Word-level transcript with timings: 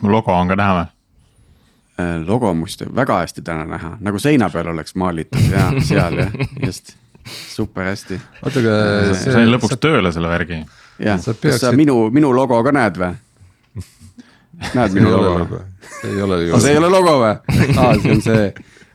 kas 0.00 0.08
mu 0.08 0.12
logo 0.16 0.32
on 0.32 0.48
ka 0.48 0.56
näha 0.56 0.76
või? 0.78 0.86
Äh, 2.00 2.26
logo 2.26 2.54
muistu 2.54 2.88
väga 2.96 3.20
hästi 3.20 3.42
täna 3.44 3.66
näha, 3.68 3.96
nagu 4.00 4.18
seina 4.18 4.48
peal 4.50 4.72
oleks 4.72 4.94
maalitud 4.96 5.50
ja 5.52 5.66
seal 5.84 6.16
jah, 6.22 6.32
just, 6.64 6.94
super 7.28 7.90
hästi. 7.90 8.20
oota, 8.42 8.62
aga 8.62 8.76
see. 9.12 9.34
sain 9.34 9.52
lõpuks 9.52 9.76
sa... 9.76 9.80
tööle 9.80 10.12
selle 10.12 10.30
värgi. 10.32 10.62
jah, 10.98 11.20
kas 11.20 11.36
peaksid... 11.42 11.66
sa 11.66 11.72
minu, 11.76 12.06
minu 12.14 12.32
logo 12.32 12.62
ka 12.64 12.72
näed 12.72 13.00
või? 13.02 13.12
näed 14.72 14.96
minu 14.96 15.12
logo? 15.16 15.60
see 16.00 16.14
ei 16.14 16.22
ole 16.24 16.42
ju. 16.46 16.60
see 16.64 16.72
ei 16.72 16.80
ole 16.80 16.92
logo 16.96 17.18
või? 17.20 17.34
aa, 17.76 17.92
see 18.00 18.16
on 18.16 18.24
see 18.24 18.46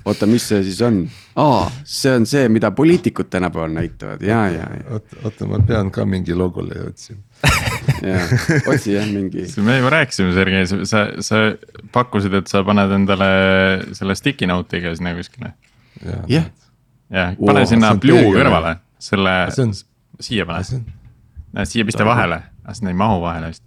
oota, 0.05 0.29
mis 0.29 0.49
see 0.49 0.63
siis 0.65 0.81
on? 0.85 1.03
aa, 1.41 1.69
see 1.83 2.15
on 2.17 2.25
see, 2.29 2.49
mida 2.49 2.71
poliitikud 2.73 3.29
tänapäeval 3.29 3.77
näitavad 3.77 4.25
ja, 4.25 4.47
ja, 4.49 4.65
ja. 4.79 4.97
oota, 4.97 5.21
oota, 5.23 5.51
ma 5.53 5.61
pean 5.67 5.93
ka 5.93 6.07
mingi 6.09 6.33
logole 6.33 6.81
otsima 6.87 7.21
ja, 8.11 8.21
otsi 8.71 8.95
jah 8.95 9.07
mingi. 9.09 9.45
me 9.65 9.77
juba 9.79 9.93
rääkisime, 9.97 10.33
Sergei, 10.35 10.67
sa, 10.89 11.05
sa 11.25 11.41
pakkusid, 11.95 12.35
et 12.41 12.51
sa 12.51 12.63
paned 12.67 12.93
endale 12.97 13.29
selle 13.97 14.17
sticky 14.17 14.49
note'iga 14.49 14.95
sinna 14.97 15.15
kuskile. 15.17 15.53
jah. 16.31 16.49
jah, 17.09 17.37
pane 17.39 17.65
sinna 17.69 17.95
blue 17.99 18.27
kõrvale, 18.35 18.77
selle, 18.99 19.37
siia 20.19 20.47
pane. 20.49 20.83
siia 21.65 21.87
pista 21.87 22.07
vahele, 22.07 22.43
sinna 22.73 22.93
ei 22.93 23.01
mahu 23.05 23.23
vahele 23.25 23.53
vist 23.53 23.65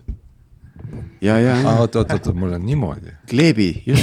ja, 1.20 1.38
ja, 1.40 1.56
ja. 1.56 1.74
oot, 1.78 1.96
oot, 1.96 2.10
oot, 2.12 2.34
mul 2.34 2.52
on 2.52 2.66
niimoodi. 2.66 3.12
kleebi, 3.30 3.82
just. 3.86 4.02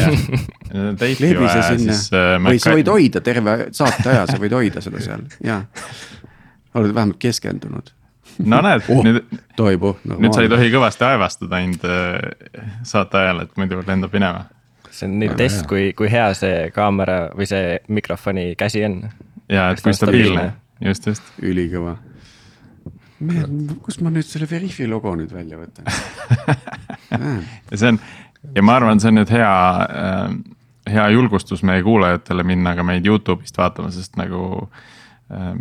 kleebi 1.17 1.49
see 1.49 1.77
sinna 1.77 1.95
äh, 1.95 2.35
või 2.43 2.61
sa 2.61 2.75
võid 2.75 2.91
hoida 2.91 3.21
terve 3.25 3.57
saate 3.75 4.11
aja, 4.11 4.25
sa 4.29 4.39
võid 4.41 4.55
hoida 4.57 4.83
seda 4.83 5.03
seal 5.03 5.25
ja. 5.49 5.61
oled 6.75 6.95
vähemalt 6.95 7.19
keskendunud. 7.21 7.93
No 8.43 8.61
näed 8.65 8.89
oh,, 8.89 9.03
nüüd, 9.05 9.21
toibu 9.57 9.95
no,. 10.03 10.17
nüüd 10.19 10.35
sa 10.35 10.45
ei 10.45 10.51
tohi 10.51 10.71
kõvasti 10.73 11.07
aevastada 11.07 11.59
ainult 11.61 11.85
äh, 11.87 12.65
saate 12.87 13.21
ajal, 13.21 13.45
et 13.45 13.55
muidu 13.59 13.81
lendab 13.85 14.15
minema. 14.15 14.47
see 14.89 15.09
on 15.09 15.19
nüüd 15.21 15.37
test, 15.39 15.65
kui, 15.69 15.91
kui 15.97 16.11
hea 16.11 16.31
see 16.37 16.67
kaamera 16.75 17.29
või 17.35 17.47
see 17.49 17.77
mikrofoni 17.87 18.51
käsi 18.59 18.83
on. 18.87 18.99
ja, 19.51 19.69
et 19.71 19.83
kui 19.85 19.95
stabiilne, 19.95 20.49
just, 20.83 21.07
just. 21.11 21.31
ülikõva 21.43 21.97
mehed, 23.25 23.77
kust 23.83 24.03
ma 24.03 24.11
nüüd 24.11 24.27
selle 24.27 24.47
Veriffi 24.49 24.87
logo 24.91 25.15
nüüd 25.15 25.31
välja 25.31 25.59
võtan 25.59 25.87
ja 27.71 27.79
see 27.79 27.93
on 27.93 28.01
ja 28.55 28.63
ma 28.65 28.75
arvan, 28.79 28.99
see 29.01 29.11
on 29.13 29.19
nüüd 29.21 29.31
hea 29.33 29.53
äh,, 29.85 30.35
hea 30.91 31.07
julgustus 31.15 31.63
meie 31.65 31.83
kuulajatele 31.85 32.45
minna 32.47 32.75
ka 32.77 32.85
meid 32.85 33.07
Youtube'ist 33.07 33.57
vaatama, 33.57 33.91
sest 33.93 34.19
nagu 34.19 34.67
äh, 35.31 35.53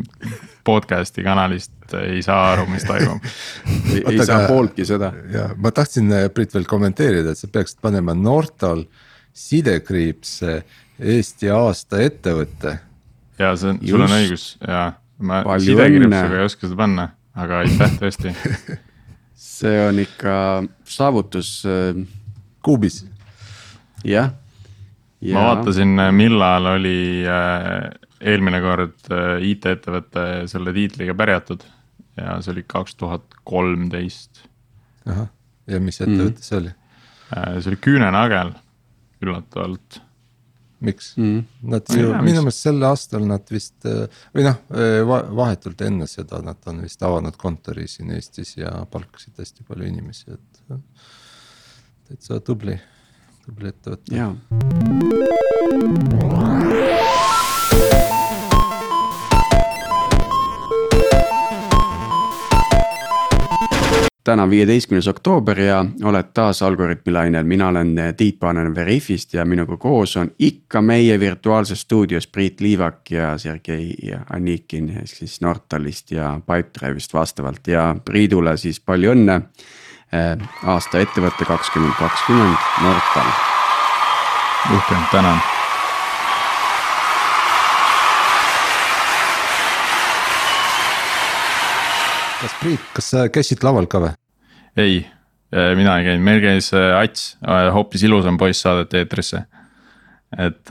podcast'i 0.67 1.25
kanalist 1.25 1.74
ei 2.03 2.23
saa 2.25 2.53
aru, 2.53 2.69
mis 2.73 2.87
toimub 2.89 3.25
ei, 3.95 4.03
ei 4.13 4.27
saa 4.27 4.47
pooltki 4.49 4.87
seda. 4.89 5.13
ja 5.33 5.49
ma 5.57 5.73
tahtsin, 5.75 6.13
äh, 6.13 6.29
Priit, 6.35 6.55
veel 6.55 6.69
kommenteerida, 6.71 7.35
et 7.35 7.41
sa 7.41 7.51
peaksid 7.51 7.83
panema 7.85 8.17
Nortal 8.19 8.87
sidekriips 9.35 10.41
Eesti 10.95 11.51
aasta 11.51 11.99
ettevõte. 12.05 12.79
ja 13.39 13.55
see 13.59 13.75
on, 13.75 13.83
sul 13.83 14.07
on 14.07 14.17
õigus 14.21 14.49
ja 14.63 14.87
ma 15.19 15.45
sidekriipsuga 15.59 16.41
ei 16.41 16.49
oska 16.49 16.69
seda 16.69 16.81
panna 16.85 17.09
aga 17.39 17.63
aitäh 17.65 17.99
tõesti 17.99 18.35
see 19.59 19.75
on 19.89 20.01
ikka 20.03 20.37
saavutus. 20.89 21.57
Äh, 21.67 22.05
kuubis. 22.65 23.05
jah. 24.05 24.33
Ja. 25.25 25.35
ma 25.39 25.45
vaatasin, 25.49 25.97
millal 26.13 26.67
oli 26.75 27.25
äh, 27.25 27.87
eelmine 28.21 28.61
kord 28.61 29.07
äh, 29.09 29.39
IT-ettevõte 29.53 30.45
selle 30.51 30.75
tiitliga 30.77 31.15
pärjatud 31.17 31.65
ja 32.17 32.39
see 32.43 32.53
oli 32.55 32.65
kaks 32.67 32.95
tuhat 33.01 33.37
kolmteist. 33.45 34.45
ahah, 35.07 35.29
ja 35.71 35.81
mis 35.81 36.01
ettevõte 36.01 36.41
mm. 36.41 36.49
see 36.49 36.59
oli? 36.63 36.73
see 37.35 37.71
oli 37.73 37.79
Küünenagel, 37.83 38.53
üllatavalt 39.25 40.01
miks 40.85 41.15
mm.? 41.17 41.45
Nad 41.73 41.89
ju 41.97 42.13
minu 42.23 42.43
meelest 42.45 42.67
sel 42.67 42.83
aastal 42.87 43.25
nad 43.29 43.49
vist 43.51 43.87
või 44.35 44.45
noh, 44.47 44.59
vahetult 45.41 45.81
enne 45.87 46.07
seda 46.11 46.43
nad 46.45 46.61
on 46.71 46.83
vist 46.85 47.03
avanud 47.07 47.37
kontori 47.41 47.89
siin 47.91 48.13
Eestis 48.17 48.57
ja 48.61 48.71
palkasid 48.91 49.41
hästi 49.41 49.67
palju 49.69 49.89
inimesi, 49.89 50.37
et. 50.37 50.53
täitsa 52.09 52.41
tubli, 52.45 52.77
tubli 53.47 53.73
ettevõte. 53.73 54.15
jaa 54.15 54.33
täna 64.25 64.43
on 64.43 64.51
viieteistkümnes 64.51 65.09
oktoober 65.09 65.61
ja 65.61 65.85
oled 66.05 66.31
taas 66.35 66.63
Algorütmi 66.63 67.13
lainel, 67.13 67.45
mina 67.45 67.69
olen 67.69 67.97
Tiit 68.17 68.39
Paananen 68.41 68.75
Veriffist 68.75 69.35
ja 69.35 69.45
minuga 69.45 69.77
koos 69.77 70.17
on 70.17 70.31
ikka 70.39 70.83
meie 70.83 71.21
virtuaalses 71.21 71.81
stuudios 71.81 72.27
Priit 72.27 72.61
Liivak 72.61 73.11
ja 73.11 73.39
Sergei 73.39 73.95
Anikin 74.33 74.91
ehk 74.91 75.09
siis 75.09 75.41
Nortalist 75.41 76.11
ja 76.11 76.41
Pipedrive'ist 76.41 77.15
vastavalt 77.15 77.69
ja 77.69 77.97
Priidule 78.05 78.57
siis 78.57 78.81
palju 78.81 79.13
õnne. 79.13 79.41
Eh, 80.15 80.39
aasta 80.65 81.01
ettevõte 81.03 81.45
kakskümmend 81.45 81.95
kakskümmend 81.99 82.57
Nortal. 82.83 83.29
uhke, 84.75 84.95
tänan 85.13 85.64
kas 92.45 92.55
Priit, 92.61 92.87
kas 92.93 93.07
sa 93.15 93.25
käisid 93.33 93.65
laval 93.65 93.87
ka 93.89 94.01
või? 94.03 94.13
ei, 94.77 94.99
äh, 95.55 95.73
mina 95.79 95.97
ei 95.99 96.09
käinud, 96.11 96.25
meil 96.27 96.43
käis 96.43 96.71
äh, 96.77 96.93
Ats, 96.99 97.35
äh, 97.41 97.69
hoopis 97.73 98.05
ilusam 98.05 98.37
poiss 98.41 98.65
saadeti 98.65 99.01
eetrisse. 99.01 99.45
et 100.35 100.67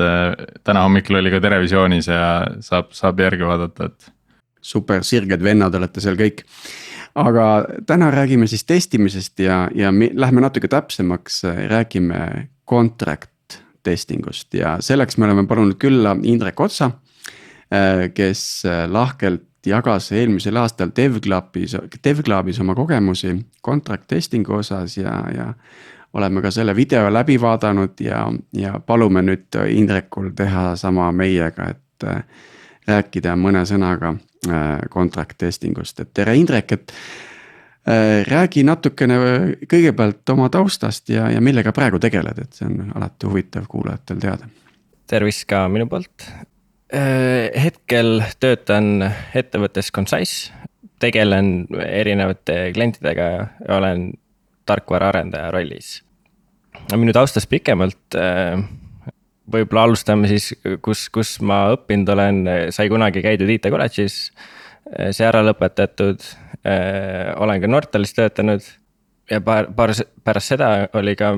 täna 0.68 0.82
hommikul 0.84 1.16
oli 1.22 1.32
ka 1.32 1.40
Terevisioonis 1.40 2.10
ja 2.12 2.24
saab, 2.60 2.90
saab 2.92 3.22
järgi 3.24 3.46
vaadata, 3.48 3.86
et. 3.88 4.10
super, 4.62 5.06
sirged 5.08 5.44
vennad 5.44 5.76
olete 5.80 6.04
seal 6.04 6.20
kõik. 6.20 6.44
aga 7.16 7.46
täna 7.88 8.12
räägime 8.12 8.48
siis 8.48 8.68
testimisest 8.70 9.40
ja, 9.40 9.70
ja 9.76 9.92
me 9.92 10.12
lähme 10.14 10.44
natuke 10.44 10.68
täpsemaks, 10.68 11.44
räägime 11.72 12.50
contract 12.70 13.58
testing 13.84 14.28
ust 14.28 14.54
ja 14.54 14.78
selleks 14.82 15.18
me 15.18 15.26
oleme 15.26 15.48
palunud 15.48 15.80
külla 15.80 16.18
Indrek 16.24 16.60
Otsa. 16.60 16.92
kes 18.14 18.64
lahkelt 18.88 19.53
jagas 19.66 20.12
eelmisel 20.12 20.58
aastal 20.60 20.92
DevClubis, 20.96 21.76
DevClubis 22.04 22.60
oma 22.60 22.76
kogemusi 22.76 23.36
contract 23.66 24.08
testing'u 24.08 24.60
osas 24.60 24.98
ja, 24.98 25.24
ja. 25.36 25.54
oleme 26.14 26.42
ka 26.42 26.52
selle 26.52 26.76
video 26.76 27.14
läbi 27.14 27.40
vaadanud 27.42 28.00
ja, 28.00 28.26
ja 28.54 28.80
palume 28.80 29.22
nüüd 29.22 29.60
Indrekul 29.70 30.30
teha 30.36 30.76
sama 30.76 31.12
meiega, 31.12 31.70
et 31.70 32.08
äh, 32.08 32.24
rääkida 32.88 33.36
mõne 33.40 33.66
sõnaga 33.66 34.14
äh, 34.14 34.82
contract 34.92 35.38
testing 35.38 35.80
ust, 35.80 36.00
et 36.00 36.14
tere 36.14 36.36
Indrek, 36.36 36.72
et 36.72 36.92
äh,. 37.88 38.24
räägi 38.28 38.64
natukene 38.64 39.16
kõigepealt 39.68 40.30
oma 40.30 40.50
taustast 40.50 41.10
ja, 41.10 41.30
ja 41.32 41.42
millega 41.42 41.72
praegu 41.72 42.00
tegeled, 42.00 42.40
et 42.40 42.54
see 42.54 42.68
on 42.68 42.92
alati 42.96 43.28
huvitav 43.28 43.68
kuulajatel 43.68 44.20
teada. 44.20 44.48
tervist 45.08 45.46
ka 45.48 45.68
minu 45.70 45.88
poolt, 45.88 46.28
hetkel 46.94 48.22
töötan 48.40 49.02
ettevõttes 49.34 49.90
Concise, 49.94 50.52
tegelen 51.02 51.66
erinevate 51.88 52.72
klientidega 52.76 53.30
ja 53.34 53.78
olen 53.78 54.12
tarkvaraarendaja 54.70 55.52
rollis. 55.52 56.04
minu 56.96 57.14
taustast 57.14 57.50
pikemalt, 57.50 58.16
äh, 58.16 58.62
võib-olla 59.52 59.88
alustame 59.88 60.28
siis, 60.28 60.54
kus, 60.82 61.08
kus 61.10 61.40
ma 61.42 61.74
õppinud 61.74 62.10
olen, 62.10 62.44
sai 62.70 62.90
kunagi 62.90 63.22
käidud 63.22 63.50
IT 63.50 63.70
kolledžis, 63.74 64.32
äh, 65.00 65.12
see 65.12 65.28
ära 65.28 65.44
lõpetatud, 65.46 66.24
olen 67.44 67.60
ka 67.60 67.68
Nortalis 67.68 68.14
töötanud 68.16 68.64
ja 69.28 69.42
paar, 69.44 69.68
paar, 69.76 69.92
pärast 70.24 70.54
seda 70.54 70.70
oli 70.96 71.12
ka 71.20 71.34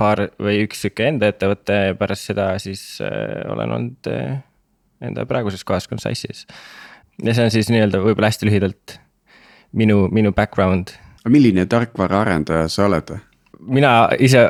paar 0.00 0.22
või 0.40 0.62
üks 0.64 0.80
sihuke 0.80 1.10
enda 1.10 1.28
ettevõte 1.28 1.76
ja 1.90 1.96
pärast 1.98 2.30
seda 2.30 2.46
siis 2.62 2.80
olen 3.04 3.74
olnud 3.76 4.08
enda 5.08 5.26
praeguses 5.26 5.64
kohas 5.64 5.88
Concise'is. 5.90 6.46
ja 7.22 7.34
see 7.34 7.44
on 7.44 7.54
siis 7.54 7.70
nii-öelda 7.72 8.00
võib-olla 8.02 8.30
hästi 8.32 8.48
lühidalt 8.48 8.98
minu, 9.72 10.08
minu 10.12 10.32
background. 10.32 10.96
milline 11.28 11.66
tarkvaraarendaja 11.66 12.68
sa 12.68 12.86
oled? 12.88 13.16
mina 13.60 13.94
ise 14.18 14.48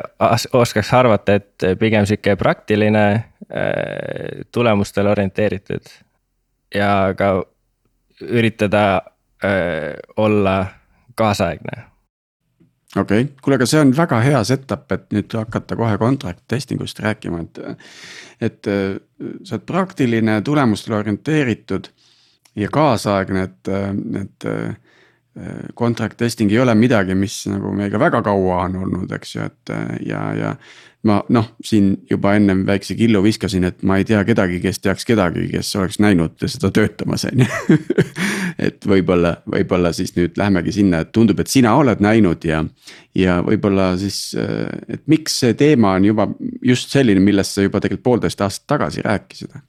oskaks 0.53 0.93
arvata, 0.93 1.39
et 1.39 1.67
pigem 1.79 2.05
sihuke 2.05 2.35
praktiline, 2.35 3.05
äh, 3.15 4.45
tulemustele 4.51 5.09
orienteeritud 5.09 5.91
ja 6.75 7.13
ka 7.17 7.43
üritada 8.21 9.01
äh, 9.43 9.93
olla 10.17 10.65
kaasaegne 11.15 11.94
okei 12.95 13.25
okay., 13.25 13.27
kuule, 13.41 13.59
aga 13.59 13.67
see 13.69 13.81
on 13.83 13.93
väga 13.97 14.21
hea 14.23 14.43
setup, 14.47 14.87
et 14.95 15.05
nüüd 15.15 15.35
hakata 15.37 15.77
kohe 15.79 15.97
contract 16.01 16.43
testing 16.51 16.81
ust 16.83 16.99
rääkima, 17.03 17.43
et. 17.45 17.59
et 18.43 18.67
sa 18.67 19.55
oled 19.55 19.63
praktiline, 19.63 20.41
tulemustele 20.43 20.97
orienteeritud 20.97 21.87
ja 22.59 22.67
kaasaegne, 22.71 23.45
et, 23.47 23.69
et 24.19 24.47
contract 25.75 26.17
testing 26.17 26.51
ei 26.51 26.59
ole 26.59 26.75
midagi, 26.79 27.15
mis 27.15 27.41
nagu 27.51 27.73
meiega 27.75 27.99
väga 27.99 28.21
kaua 28.23 28.61
on 28.65 28.77
olnud, 28.85 29.11
eks 29.17 29.33
ju, 29.35 29.47
et 29.49 29.71
ja, 30.07 30.21
ja. 30.37 30.51
ma 31.05 31.17
noh, 31.35 31.49
siin 31.63 31.89
juba 32.09 32.37
ennem 32.37 32.61
väikse 32.67 32.95
killu 32.95 33.19
viskasin, 33.23 33.67
et 33.67 33.83
ma 33.83 33.97
ei 33.99 34.07
tea 34.07 34.21
kedagi, 34.27 34.61
kes 34.63 34.79
teaks 34.79 35.03
kedagi, 35.05 35.49
kes 35.51 35.73
oleks 35.75 35.99
näinud 35.99 36.39
seda 36.47 36.71
töötamas, 36.71 37.27
on 37.27 37.43
ju. 37.43 37.79
et 38.67 38.87
võib-olla, 38.87 39.33
võib-olla 39.51 39.91
siis 39.95 40.15
nüüd 40.15 40.39
lähemegi 40.39 40.77
sinna, 40.77 41.03
et 41.03 41.11
tundub, 41.15 41.41
et 41.43 41.51
sina 41.51 41.75
oled 41.75 41.99
näinud 42.03 42.47
ja. 42.47 42.61
ja 43.19 43.41
võib-olla 43.43 43.91
siis, 43.99 44.37
et 44.87 45.03
miks 45.11 45.41
see 45.43 45.57
teema 45.59 45.97
on 45.99 46.07
juba 46.13 46.29
just 46.63 46.95
selline, 46.95 47.19
millest 47.23 47.57
sa 47.57 47.65
juba 47.67 47.83
tegelikult 47.83 48.07
poolteist 48.07 48.45
aastat 48.45 48.69
tagasi 48.77 49.03
rääkisid? 49.03 49.59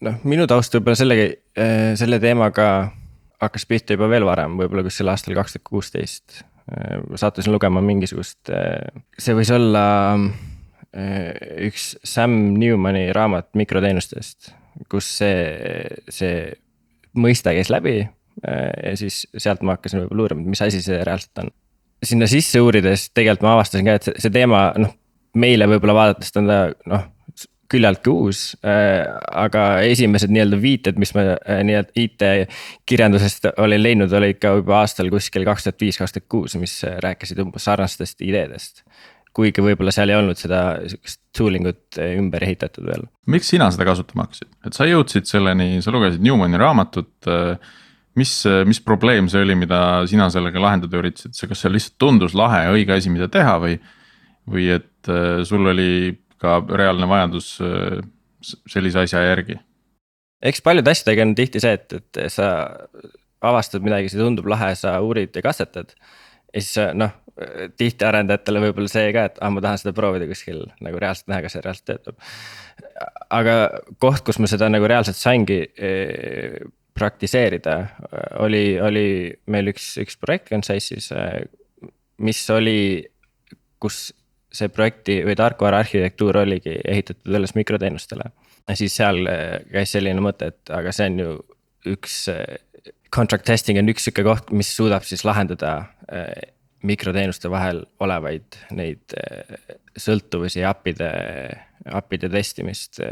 noh, 0.00 0.16
minu 0.24 0.48
taust 0.48 0.72
võib-olla 0.72 0.96
sellega, 0.96 1.28
selle 2.00 2.16
teemaga 2.24 2.70
hakkas 3.40 3.66
pihta 3.68 3.96
juba 3.96 4.08
veel 4.10 4.26
varem, 4.28 4.56
võib-olla 4.60 4.84
kuskil 4.86 5.10
aastal 5.12 5.36
kaks 5.38 5.56
tuhat 5.56 5.66
kuusteist. 5.68 6.40
sattusin 7.18 7.52
lugema 7.52 7.80
mingisugust, 7.82 8.50
see 9.18 9.34
võis 9.34 9.50
olla 9.50 9.84
üks 11.66 11.94
Sam 12.06 12.36
Newmani 12.58 13.08
raamat 13.16 13.48
mikroteenustest, 13.58 14.52
kus 14.90 15.08
see, 15.18 15.40
see 16.10 16.50
mõiste 17.18 17.54
käis 17.56 17.70
läbi. 17.70 18.02
ja 18.40 18.92
siis 18.96 19.24
sealt 19.36 19.64
ma 19.66 19.74
hakkasin 19.76 20.04
võib-olla 20.04 20.28
uurima, 20.28 20.46
mis 20.48 20.62
asi 20.62 20.82
see 20.82 21.02
reaalselt 21.04 21.42
on. 21.42 21.50
sinna 22.04 22.28
sisse 22.30 22.60
uurides 22.60 23.10
tegelikult 23.10 23.42
ma 23.44 23.56
avastasin 23.58 23.88
ka, 23.88 23.96
et 23.98 24.22
see 24.22 24.32
teema, 24.32 24.70
noh, 24.78 24.94
meile 25.34 25.66
võib-olla 25.68 25.96
vaadates 25.96 26.32
ta 26.32 26.40
on 26.40 26.48
ta 26.48 26.60
noh 26.88 27.08
küllaltki 27.70 28.12
uus 28.12 28.42
äh,. 28.66 29.06
aga 29.42 29.64
esimesed 29.86 30.32
nii-öelda 30.32 30.58
viited, 30.62 30.98
mis 31.00 31.12
ma 31.16 31.26
äh, 31.36 31.62
nii-öelda 31.66 31.94
IT-kirjandusest 32.04 33.50
olin 33.56 33.82
leidnud, 33.82 34.12
olid 34.16 34.40
ka 34.42 34.54
juba 34.58 34.80
aastal 34.82 35.10
kuskil 35.12 35.46
kaks 35.48 35.68
tuhat 35.68 35.84
viis, 35.84 36.00
kaks 36.00 36.16
tuhat 36.16 36.28
kuus, 36.32 36.56
mis 36.60 36.80
rääkisid 37.06 37.40
umbes 37.44 37.66
sarnastest 37.68 38.22
ideedest. 38.26 38.84
kuigi 39.36 39.62
võib-olla 39.62 39.92
seal 39.94 40.10
ei 40.10 40.16
olnud 40.18 40.38
seda 40.38 40.60
sihukest 40.82 41.20
tooling 41.38 41.68
ut 41.70 42.00
äh, 42.02 42.16
ümber 42.18 42.42
ehitatud 42.44 42.86
veel. 42.86 43.06
miks 43.30 43.52
sina 43.54 43.70
seda 43.70 43.86
kasutama 43.88 44.26
hakkasid, 44.26 44.50
et 44.66 44.76
sa 44.76 44.88
jõudsid 44.90 45.30
selleni, 45.30 45.78
sa 45.84 45.94
lugesid 45.94 46.24
Newmani 46.26 46.58
raamatut 46.60 47.30
äh, 47.30 47.54
mis, 48.18 48.32
mis 48.66 48.82
probleem 48.82 49.30
see 49.30 49.44
oli, 49.44 49.54
mida 49.58 50.02
sina 50.10 50.26
sellega 50.32 50.62
lahendada 50.62 50.98
üritasid, 50.98 51.36
kas 51.48 51.62
see 51.62 51.72
lihtsalt 51.72 51.98
tundus 52.02 52.34
lahe 52.38 52.64
ja 52.66 52.74
õige 52.74 52.96
asi, 52.96 53.12
mida 53.12 53.30
teha 53.30 53.56
või? 53.62 53.78
või 54.50 54.66
et 54.74 55.10
äh, 55.10 55.42
sul 55.46 55.68
oli 55.70 55.90
ka 56.40 56.60
reaalne 56.68 57.08
vajadus 57.10 57.52
äh, 57.64 58.00
sellise 58.40 59.04
asja 59.04 59.22
järgi. 59.26 59.58
eks 60.42 60.62
paljude 60.64 60.92
asjadega 60.92 61.26
on 61.28 61.34
tihti 61.38 61.60
see, 61.60 61.76
et, 61.76 61.92
et 62.00 62.22
sa 62.32 62.50
avastad 63.44 63.84
midagi, 63.84 64.10
see 64.12 64.20
tundub 64.20 64.48
lahe, 64.50 64.72
sa 64.76 64.98
uurid 65.04 65.36
ja 65.36 65.42
katsetad. 65.44 65.94
ja 66.54 66.62
siis 66.62 66.94
noh, 66.98 67.12
tihti 67.78 68.04
arendajatele 68.04 68.64
võib-olla 68.66 68.90
see 68.90 69.12
ka, 69.16 69.28
et 69.30 69.38
ah, 69.40 69.52
ma 69.52 69.62
tahan 69.64 69.80
seda 69.80 69.94
proovida 69.96 70.26
kuskil 70.28 70.64
nagu 70.84 71.00
reaalselt 71.00 71.30
näha, 71.32 71.44
kas 71.44 71.56
see 71.56 71.64
reaalselt 71.64 71.88
töötab. 71.88 72.18
aga 73.30 73.56
koht, 74.02 74.24
kus 74.26 74.40
ma 74.42 74.50
seda 74.50 74.68
nagu 74.72 74.88
reaalselt 74.90 75.18
saingi 75.18 75.62
eh, 75.76 76.60
praktiseerida, 77.00 77.76
oli, 78.44 78.64
oli 78.82 79.06
meil 79.52 79.70
üks, 79.72 79.94
üks 80.02 80.18
projekt 80.20 80.50
Concise'is, 80.50 81.06
mis 82.20 82.40
oli, 82.52 82.80
kus 83.80 84.10
see 84.54 84.70
projekti 84.72 85.20
või 85.26 85.36
tarkvara 85.38 85.80
arhitektuur 85.84 86.40
oligi 86.42 86.74
ehitatud 86.88 87.34
alles 87.34 87.54
mikroteenustele. 87.54 88.30
siis 88.74 88.96
seal 88.96 89.22
äh, 89.26 89.60
käis 89.72 89.92
selline 89.94 90.22
mõte, 90.22 90.50
et 90.50 90.72
aga 90.74 90.92
see 90.94 91.10
on 91.10 91.18
ju 91.22 91.36
üks, 91.94 92.16
äh, 92.32 92.92
contract 93.14 93.46
testing 93.46 93.78
on 93.78 93.90
üks 93.90 94.06
sihuke 94.06 94.24
koht, 94.26 94.50
mis 94.50 94.70
suudab 94.76 95.06
siis 95.06 95.24
lahendada 95.24 95.76
äh, 96.12 96.32
mikroteenuste 96.82 97.50
vahel 97.52 97.84
olevaid 98.00 98.56
neid 98.72 99.14
sõltuvusi 100.00 100.62
ja 100.62 100.70
API-de, 100.72 101.10
API-de 101.92 102.30
testimist. 102.32 103.02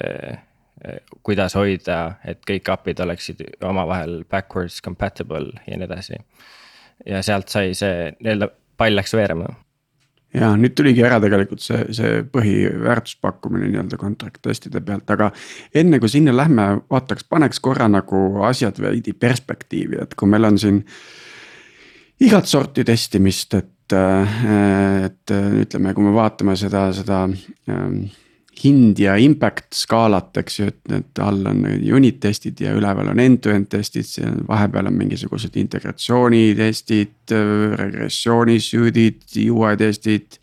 kuidas 1.27 1.57
hoida, 1.59 2.15
et 2.25 2.39
kõik 2.49 2.71
API-d 2.71 3.03
oleksid 3.03 3.43
omavahel 3.67 4.23
backwards 4.31 4.79
compatible 4.81 5.59
ja 5.67 5.77
nii 5.77 5.85
edasi. 5.85 6.17
ja 7.05 7.21
sealt 7.23 7.49
sai 7.53 7.75
see 7.75 8.13
nii-öelda 8.23 8.49
pall 8.79 8.97
läks 8.97 9.13
veerema 9.13 9.51
ja 10.35 10.51
nüüd 10.61 10.75
tuligi 10.77 11.05
ära 11.07 11.19
tegelikult 11.23 11.63
see, 11.65 11.81
see 11.97 12.21
põhiväärtuspakkumine 12.33 13.71
nii-öelda 13.71 13.99
contract 14.01 14.43
testide 14.45 14.83
pealt, 14.85 15.09
aga 15.11 15.31
enne 15.77 16.01
kui 16.03 16.11
sinna 16.13 16.35
lähme, 16.37 16.69
vaataks, 16.91 17.27
paneks 17.31 17.63
korra 17.65 17.89
nagu 17.91 18.43
asjad 18.49 18.81
veidi 18.83 19.15
perspektiivi, 19.17 20.03
et 20.05 20.15
kui 20.19 20.29
meil 20.29 20.49
on 20.51 20.61
siin. 20.61 20.83
igat 22.21 22.47
sorti 22.51 22.85
testimist, 22.85 23.55
et, 23.55 23.95
et 23.95 25.37
ütleme, 25.65 25.95
kui 25.95 26.05
me 26.05 26.15
vaatame 26.15 26.57
seda, 26.59 26.89
seda 26.93 27.25
ähm, 27.71 28.01
hind 28.63 28.99
ja 28.99 29.15
impact 29.21 29.77
skaalat, 29.77 30.37
eks 30.41 30.59
ju, 30.59 30.69
et 30.73 30.91
need 30.93 31.21
all 31.23 31.47
on 31.51 31.63
unit 31.79 32.19
testid 32.23 32.61
ja 32.63 32.75
üleval 32.77 33.11
on 33.13 33.23
end-to-end 33.23 33.69
testid, 33.73 34.07
seal 34.09 34.41
vahepeal 34.49 34.91
on 34.91 34.99
mingisugused 34.99 35.57
integratsioonitestid, 35.61 37.35
regressioonisuudid, 37.83 39.25
UI 39.49 39.79
testid. 39.81 40.39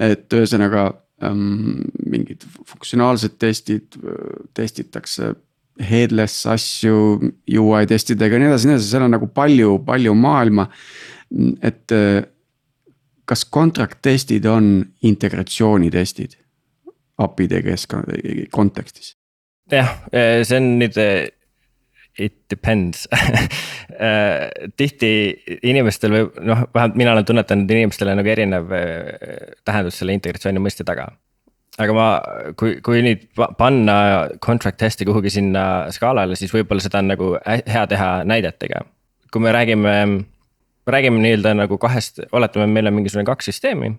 et 0.00 0.32
ühesõnaga 0.32 0.86
ähm, 1.26 1.82
mingid 2.08 2.46
funktsionaalsed 2.64 3.34
testid, 3.36 3.98
testitakse 4.56 5.34
headless 5.80 6.46
asju 6.48 6.96
UI 7.58 7.86
testidega 7.88 8.36
ja 8.36 8.40
nii 8.40 8.50
edasi, 8.52 8.68
nii 8.68 8.78
edasi, 8.78 8.90
seal 8.92 9.04
on 9.04 9.16
nagu 9.16 9.28
palju, 9.28 9.78
palju 9.84 10.14
maailma. 10.16 10.68
et 11.62 11.96
kas 13.30 13.44
contract 13.46 14.00
testid 14.02 14.46
on 14.50 14.80
integratsioonitestid? 15.06 16.40
API-de 17.20 17.62
keskkonna 17.66 18.18
kontekstis? 18.54 19.14
jah, 19.70 19.92
see 20.10 20.56
on 20.58 20.72
nüüd 20.80 20.98
it 22.20 22.34
depends 22.50 23.06
tihti 24.80 25.10
inimestel 25.62 26.14
või 26.14 26.26
noh, 26.48 26.64
vähemalt 26.74 26.98
mina 26.98 27.14
olen 27.14 27.26
tunnetanud 27.28 27.70
inimestele 27.70 28.14
nagu 28.18 28.32
erinev 28.32 28.72
tähendus 29.64 30.00
selle 30.00 30.16
integratsiooni 30.18 30.62
mõiste 30.62 30.86
taga. 30.88 31.06
aga 31.80 31.96
ma, 31.96 32.08
kui, 32.58 32.78
kui 32.84 33.02
nüüd 33.06 33.28
panna 33.58 33.96
contract 34.44 34.80
test'i 34.82 35.06
kuhugi 35.08 35.32
sinna 35.32 35.64
skaalale, 35.94 36.36
siis 36.36 36.52
võib-olla 36.54 36.82
seda 36.84 37.00
on 37.00 37.12
nagu 37.12 37.32
hea 37.46 37.86
teha 37.94 38.10
näidetega. 38.28 38.84
kui 39.30 39.42
me 39.46 39.54
räägime, 39.54 39.96
räägime 40.86 41.22
nii-öelda 41.22 41.54
nagu 41.62 41.78
kahest, 41.78 42.24
oletame, 42.32 42.66
meil 42.66 42.90
on 42.90 42.98
mingisugune 42.98 43.28
kaks 43.28 43.52
süsteemi 43.52 43.94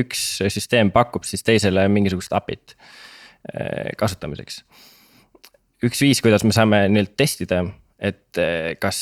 üks 0.00 0.22
süsteem 0.50 0.90
pakub 0.94 1.26
siis 1.26 1.44
teisele 1.46 1.86
mingisugust 1.92 2.32
API-t 2.34 2.74
äh, 2.74 3.92
kasutamiseks. 4.00 4.62
üks 5.84 6.00
viis, 6.02 6.22
kuidas 6.24 6.44
me 6.44 6.54
saame 6.56 6.84
nii-öelda 6.90 7.14
testida, 7.20 7.62
et 7.98 8.40
äh, 8.40 8.72
kas 8.82 9.00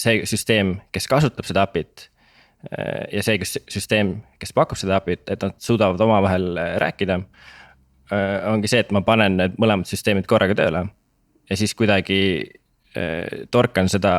see 0.00 0.22
süsteem, 0.26 0.78
kes 0.92 1.06
kasutab 1.10 1.46
seda 1.48 1.66
API-t. 1.68 2.08
ja 3.12 3.22
see, 3.24 3.38
kes 3.40 3.54
süsteem, 3.72 4.18
kes 4.38 4.50
pakub 4.52 4.76
seda 4.76 4.98
API-t, 5.00 5.30
et 5.32 5.44
nad 5.46 5.54
suudavad 5.64 6.00
omavahel 6.04 6.58
rääkida. 6.82 7.16
ongi 8.50 8.68
see, 8.68 8.82
et 8.84 8.90
ma 8.92 9.00
panen 9.06 9.38
need 9.38 9.54
mõlemad 9.56 9.88
süsteemid 9.88 10.26
korraga 10.28 10.56
tööle 10.58 10.82
ja 11.50 11.56
siis 11.56 11.74
kuidagi 11.74 12.18
torkan 13.50 13.88
seda 13.88 14.12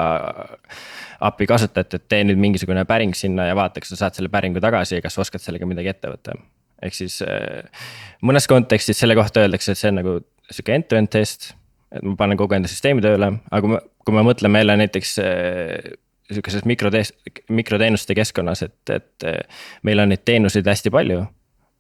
API 1.22 1.48
kasutajat, 1.50 1.98
et 1.98 2.08
tee 2.10 2.26
nüüd 2.26 2.40
mingisugune 2.42 2.84
päring 2.90 3.14
sinna 3.18 3.46
ja 3.50 3.56
vaata, 3.58 3.82
kas 3.84 3.94
sa 3.94 4.00
saad 4.06 4.18
selle 4.18 4.32
päringu 4.34 4.62
tagasi 4.64 4.98
ja 4.98 5.06
kas 5.06 5.18
sa 5.18 5.24
oskad 5.26 5.44
sellega 5.44 5.68
midagi 5.70 5.92
ette 5.94 6.10
võtta. 6.10 6.38
ehk 6.82 6.96
siis 6.98 7.20
äh, 7.22 7.90
mõnes 8.26 8.48
kontekstis 8.50 8.98
selle 8.98 9.16
kohta 9.18 9.44
öeldakse, 9.44 9.74
et 9.74 9.82
see 9.82 9.92
on 9.92 10.00
nagu 10.00 10.16
sihuke 10.50 10.74
end-to-end 10.74 11.12
test. 11.14 11.52
et 11.94 12.06
ma 12.08 12.16
panen 12.18 12.40
kogu 12.40 12.58
enda 12.58 12.72
süsteemi 12.72 13.04
tööle, 13.06 13.34
aga 13.52 13.62
kui 13.62 13.76
me, 13.76 13.82
kui 14.06 14.16
me 14.18 14.24
mõtleme 14.26 14.64
jälle 14.64 14.78
näiteks 14.82 15.14
äh, 15.22 15.94
sihukeses 16.32 16.66
mikrotest-, 16.66 17.20
mikroteenuste 17.50 18.16
keskkonnas, 18.18 18.64
et, 18.66 18.82
et 18.90 19.28
äh, 19.28 19.44
meil 19.84 20.02
on 20.02 20.10
neid 20.10 20.26
teenuseid 20.26 20.68
hästi 20.68 20.94
palju 20.94 21.26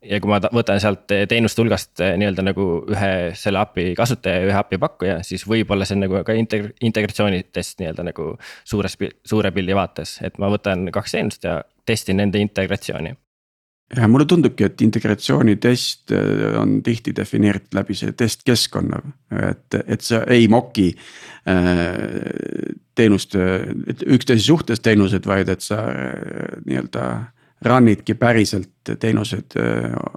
ja 0.02 0.20
kui 0.22 0.32
ma 0.32 0.40
võtan 0.42 0.82
sealt 0.82 1.06
teenuste 1.30 1.62
hulgast 1.62 2.02
eh, 2.02 2.16
nii-öelda 2.20 2.46
nagu 2.46 2.68
ühe 2.90 3.12
selle 3.38 3.62
API 3.62 3.94
kasutaja 3.98 4.42
ja 4.42 4.50
ühe 4.50 4.58
API 4.58 4.80
pakkuja, 4.82 5.18
siis 5.26 5.46
võib-olla 5.48 5.86
see 5.88 5.98
on 5.98 6.06
nagu 6.08 6.22
ka 6.26 6.36
integ-, 6.38 6.72
integratsioonitest 6.82 7.82
nii-öelda 7.82 8.06
nagu 8.10 8.32
suures, 8.68 8.98
suure 9.28 9.52
pildi 9.54 9.78
vaates, 9.78 10.18
et 10.26 10.40
ma 10.42 10.50
võtan 10.52 10.90
kaks 10.94 11.18
teenust 11.18 11.46
ja 11.46 11.60
testin 11.86 12.18
nende 12.22 12.42
integratsiooni. 12.42 13.14
ja 13.98 14.08
mulle 14.08 14.26
tundubki, 14.26 14.66
et 14.66 14.82
integratsioonitest 14.82 16.16
eh, 16.18 16.46
on 16.62 16.80
tihti 16.84 17.14
defineeritud 17.16 17.78
läbi 17.78 17.98
selle 17.98 18.18
testkeskkonna, 18.18 19.02
et, 19.52 19.82
et 19.86 20.02
sa 20.02 20.24
ei 20.30 20.48
moki 20.52 20.94
teenuste, 22.96 23.46
üksteise 24.14 24.44
suhtes 24.46 24.82
teenused, 24.86 25.26
vaid 25.26 25.50
et 25.50 25.64
sa 25.66 25.80
äh, 25.90 27.22
nii-öelda 27.62 27.70
run'idki 27.70 28.16
päriselt 28.18 28.92
teenused 29.00 29.56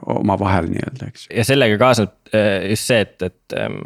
omavahel 0.06 0.70
nii-öelda, 0.72 1.10
eks. 1.12 1.28
ja 1.30 1.44
sellega 1.44 1.78
kaasneb 1.80 2.34
just 2.70 2.88
see, 2.90 3.00
et, 3.04 3.22
et 3.22 3.56
ähm, 3.60 3.82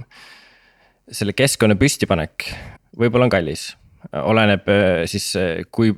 selle 1.11 1.35
keskkonna 1.37 1.77
püstipanek 1.79 2.51
võib-olla 2.99 3.29
on 3.29 3.35
kallis 3.35 3.71
oleneb 4.13 4.69
siis, 5.11 5.33
kui, 5.75 5.93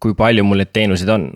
kui 0.00 0.14
palju 0.18 0.44
mul 0.46 0.62
neid 0.62 0.72
teenuseid 0.72 1.10
on. 1.12 1.30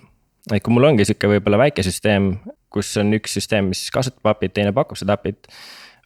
et 0.52 0.62
kui 0.62 0.74
mul 0.74 0.90
ongi 0.92 1.06
sihuke 1.08 1.30
võib-olla 1.34 1.58
väike 1.66 1.84
süsteem, 1.86 2.36
kus 2.72 2.94
on 3.00 3.12
üks 3.16 3.36
süsteem, 3.38 3.72
mis 3.72 3.84
kasutab 3.94 4.32
API-t, 4.32 4.54
teine 4.58 4.72
pakub 4.76 4.98
seda 4.98 5.18
API-t. 5.18 5.50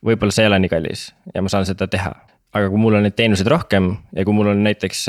võib-olla 0.05 0.35
see 0.35 0.47
ei 0.47 0.51
ole 0.51 0.63
nii 0.65 0.73
kallis 0.73 1.11
ja 1.35 1.45
ma 1.45 1.53
saan 1.53 1.69
seda 1.69 1.89
teha 1.91 2.15
aga 2.57 2.71
kui 2.73 2.81
mul 2.81 2.97
on 2.99 3.05
neid 3.07 3.17
teenuseid 3.19 3.49
rohkem 3.51 3.91
ja 4.17 4.25
kui 4.27 4.35
mul 4.37 4.51
on 4.53 4.63
näiteks 4.65 5.05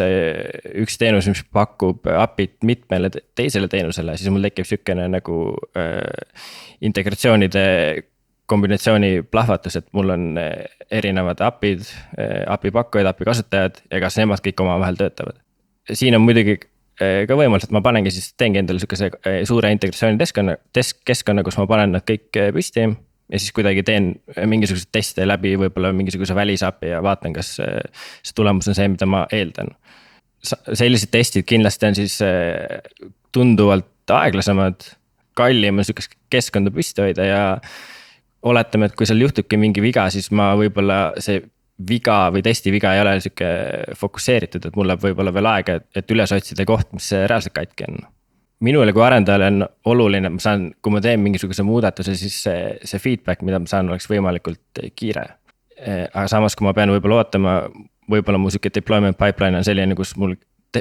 üks 0.84 1.00
teenus, 1.00 1.30
mis 1.32 1.44
pakub 1.54 2.08
API-t 2.12 2.68
mitmele 2.68 3.12
teisele 3.38 3.70
teenusele, 3.72 4.18
siis 4.20 4.32
mul 4.34 4.46
tekib 4.48 4.68
sihukene 4.68 5.08
nagu 5.14 5.40
äh, 5.78 6.46
integratsioonide 6.86 7.66
kombinatsiooni 8.48 9.26
plahvatus, 9.32 9.76
et 9.80 9.88
mul 9.98 10.14
on 10.16 10.30
äh, 10.42 10.54
erinevad 11.00 11.42
API-d 11.44 11.88
API 12.48 12.74
pakkujad, 12.76 13.12
API 13.12 13.30
kasutajad 13.32 13.84
ja 13.92 14.02
kas 14.04 14.20
nemad 14.20 14.44
kõik 14.44 14.64
omavahel 14.64 15.00
töötavad. 15.00 15.40
siin 15.92 16.16
on 16.16 16.26
muidugi 16.26 16.60
ka 16.98 17.36
võimalus, 17.38 17.68
et 17.68 17.74
ma 17.76 17.84
panengi 17.86 18.10
siis, 18.10 18.32
teengi 18.34 18.58
endale 18.58 18.82
sihukese 18.82 19.12
suure 19.46 19.70
integratsiooni 19.76 20.18
keskkonna, 21.06 21.44
kus 21.46 21.60
ma 21.60 21.68
panen 21.70 21.94
nad 21.94 22.08
kõik 22.08 22.34
püsti 22.56 22.88
ja 23.32 23.40
siis 23.40 23.52
kuidagi 23.56 23.84
teen 23.84 24.14
mingisuguseid 24.46 24.92
teste 24.96 25.28
läbi 25.28 25.56
võib-olla 25.60 25.92
mingisuguse 25.96 26.36
välisapi 26.36 26.94
ja 26.94 27.02
vaatan, 27.04 27.36
kas 27.36 27.58
see 27.58 28.36
tulemus 28.36 28.70
on 28.72 28.78
see, 28.78 28.88
mida 28.94 29.08
ma 29.10 29.26
eeldan. 29.34 29.74
sellised 30.74 31.12
testid 31.12 31.48
kindlasti 31.48 31.90
on 31.90 31.98
siis 31.98 32.22
eh, 32.24 32.80
tunduvalt 33.36 34.14
aeglasemad, 34.14 34.88
kallim 35.38 35.82
on 35.82 35.88
sihukest 35.88 36.16
keskkonda 36.32 36.72
püsti 36.72 37.04
hoida 37.04 37.28
ja. 37.28 37.44
oletame, 38.48 38.88
et 38.88 38.96
kui 38.96 39.08
seal 39.10 39.22
juhtubki 39.22 39.60
mingi 39.60 39.84
viga, 39.84 40.08
siis 40.14 40.32
ma 40.32 40.54
võib-olla 40.56 41.18
see 41.20 41.42
viga 41.90 42.28
või 42.34 42.42
testi 42.46 42.72
viga 42.74 42.94
ei 42.96 43.02
ole 43.04 43.18
sihuke 43.22 43.50
fokusseeritud, 44.00 44.66
et 44.66 44.78
mul 44.78 44.88
läheb 44.90 45.04
võib-olla 45.04 45.34
veel 45.34 45.50
aega, 45.52 45.82
et 45.96 46.16
üles 46.16 46.32
otsida 46.34 46.66
koht, 46.66 46.94
mis 46.96 47.12
reaalselt 47.12 47.54
katki 47.58 47.90
on 47.90 48.00
minule 48.60 48.94
kui 48.94 49.04
arendajale 49.06 49.50
on 49.52 49.66
oluline, 49.86 50.32
ma 50.34 50.42
saan, 50.42 50.72
kui 50.82 50.94
ma 50.94 51.02
teen 51.04 51.22
mingisuguse 51.22 51.66
muudatuse, 51.66 52.16
siis 52.18 52.40
see, 52.48 52.62
see 52.88 53.02
feedback, 53.02 53.44
mida 53.46 53.60
ma 53.62 53.70
saan, 53.70 53.92
oleks 53.92 54.10
võimalikult 54.10 54.82
kiire. 54.98 55.28
aga 56.08 56.26
samas, 56.32 56.56
kui 56.58 56.66
ma 56.66 56.74
pean 56.74 56.90
võib-olla 56.90 57.22
ootama, 57.22 57.58
võib-olla 58.10 58.42
mu 58.42 58.50
sihuke 58.50 58.72
deployment 58.74 59.18
pipeline 59.20 59.60
on 59.60 59.68
selline, 59.68 59.98
kus 59.98 60.16
mul 60.18 60.34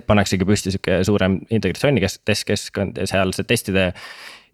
pannaksegi 0.06 0.47
püsti 0.49 0.73
sihuke 0.73 1.02
suurem 1.06 1.38
integratsiooni 1.52 2.00
kes-, 2.02 2.21
testkeskkond 2.26 2.99
ja 3.00 3.06
seal 3.09 3.33
see 3.37 3.47
testide 3.49 3.90